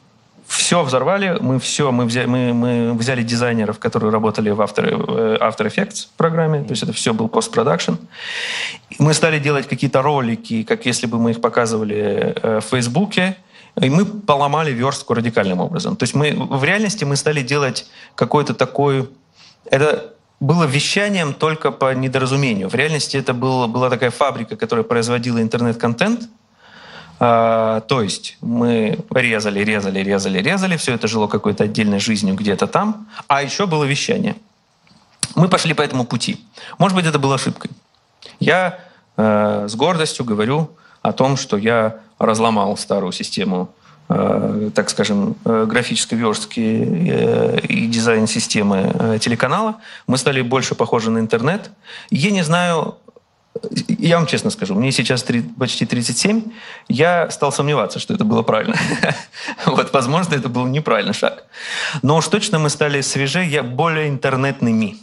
[0.50, 5.38] Все взорвали, мы все, мы взяли, мы, мы взяли дизайнеров, которые работали в After, э,
[5.38, 7.94] After Effects программе, то есть это все был постпродакшн.
[8.98, 13.38] Мы стали делать какие-то ролики, как если бы мы их показывали э, в Фейсбуке,
[13.80, 15.96] и мы поломали верстку радикальным образом.
[15.96, 17.86] То есть мы в реальности мы стали делать
[18.16, 19.08] какой-то такой...
[19.66, 22.70] Это было вещанием только по недоразумению.
[22.70, 26.28] В реальности это было, была такая фабрика, которая производила интернет-контент,
[27.20, 32.66] а, то есть мы резали, резали, резали, резали, все это жило какой-то отдельной жизнью где-то
[32.66, 34.36] там, а еще было вещание.
[35.36, 36.40] Мы пошли по этому пути.
[36.78, 37.72] Может быть, это было ошибкой.
[38.40, 38.80] Я
[39.18, 40.72] э, с гордостью говорю
[41.02, 43.70] о том, что я разломал старую систему,
[44.08, 49.76] э, так скажем, э, графической верстки и дизайн-системы телеканала.
[50.08, 51.70] Мы стали больше похожи на интернет.
[52.10, 52.98] Я не знаю,
[53.88, 56.44] я вам честно скажу, мне сейчас три- почти 37,
[56.88, 58.76] я стал сомневаться, что это было правильно.
[59.66, 61.44] Вот, возможно, это был неправильный шаг.
[62.02, 64.96] Но уж точно мы стали свеже, я более интернетными.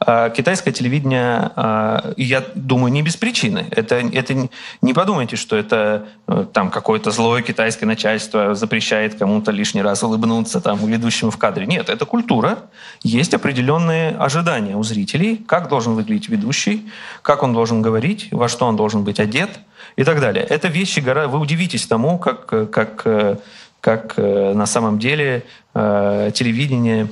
[0.00, 3.66] А, Китайское телевидение, а, я думаю, не без причины.
[3.70, 9.82] Это, это не- подумайте, что это э, там какое-то злое китайское начальство запрещает кому-то лишний
[9.82, 11.66] раз улыбнуться там ведущему в кадре.
[11.66, 12.58] Нет, это культура.
[13.02, 16.88] Есть определенные ожидания у зрителей, как должен выглядеть ведущий,
[17.22, 19.50] как он должен говорить, во что он должен быть одет
[19.96, 20.44] и так далее.
[20.44, 23.36] Это вещи, вы удивитесь тому, как, как, э,
[23.80, 27.08] как э, на самом деле телевидение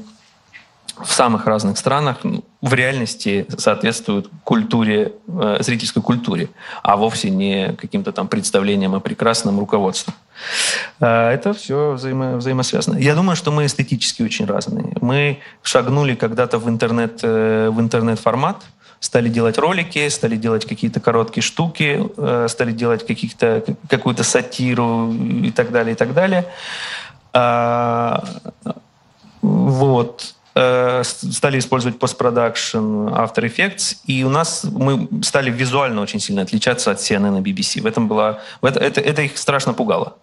[1.04, 6.48] в самых разных странах ну, в реальности соответствуют культуре, э, зрительской культуре,
[6.82, 10.14] а вовсе не каким-то там представлениям о прекрасном руководстве.
[11.00, 12.98] Э, Это все взаимо, взаимосвязано.
[12.98, 14.94] Я думаю, что мы эстетически очень разные.
[15.00, 18.62] Мы шагнули когда-то в интернет, э, в интернет-формат,
[19.00, 22.08] стали делать ролики, стали делать какие-то короткие штуки,
[22.48, 26.46] стали делать каких-то, какую-то сатиру и так далее, и так далее.
[27.32, 28.24] А,
[29.42, 30.34] вот.
[30.54, 36.90] Э, стали использовать постпродакшн After Effects, и у нас мы стали визуально очень сильно отличаться
[36.90, 37.80] от CNN и BBC.
[37.80, 40.16] В этом была, это, это, это их страшно пугало.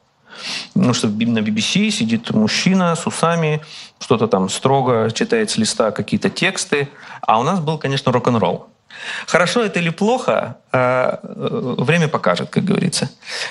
[0.76, 3.62] Ну, что на BBC сидит мужчина с усами,
[4.00, 6.90] что-то там строго читает с листа какие-то тексты,
[7.22, 8.70] а у нас был, конечно, рок-н-ролл.
[9.28, 13.10] Хорошо это или плохо, э, э, время покажет, как говорится.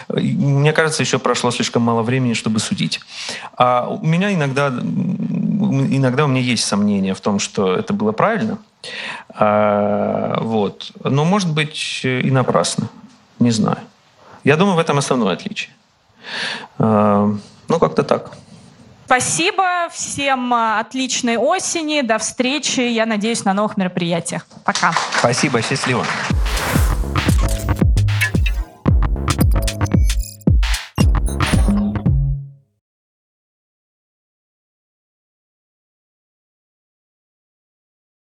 [0.08, 3.00] Мне кажется, еще прошло слишком мало времени, чтобы судить.
[3.56, 8.58] А у меня иногда, иногда у меня есть сомнения в том, что это было правильно.
[9.30, 10.92] А, Вот.
[11.04, 12.88] Но, может быть, и напрасно.
[13.38, 13.78] Не знаю.
[14.44, 15.70] Я думаю, в этом основное отличие.
[16.78, 17.32] А,
[17.68, 18.32] Ну, как-то так.
[19.08, 22.02] Спасибо всем а, отличной осени.
[22.02, 22.80] До встречи.
[22.80, 24.46] Я надеюсь на новых мероприятиях.
[24.66, 24.92] Пока.
[25.18, 26.04] Спасибо, счастливо.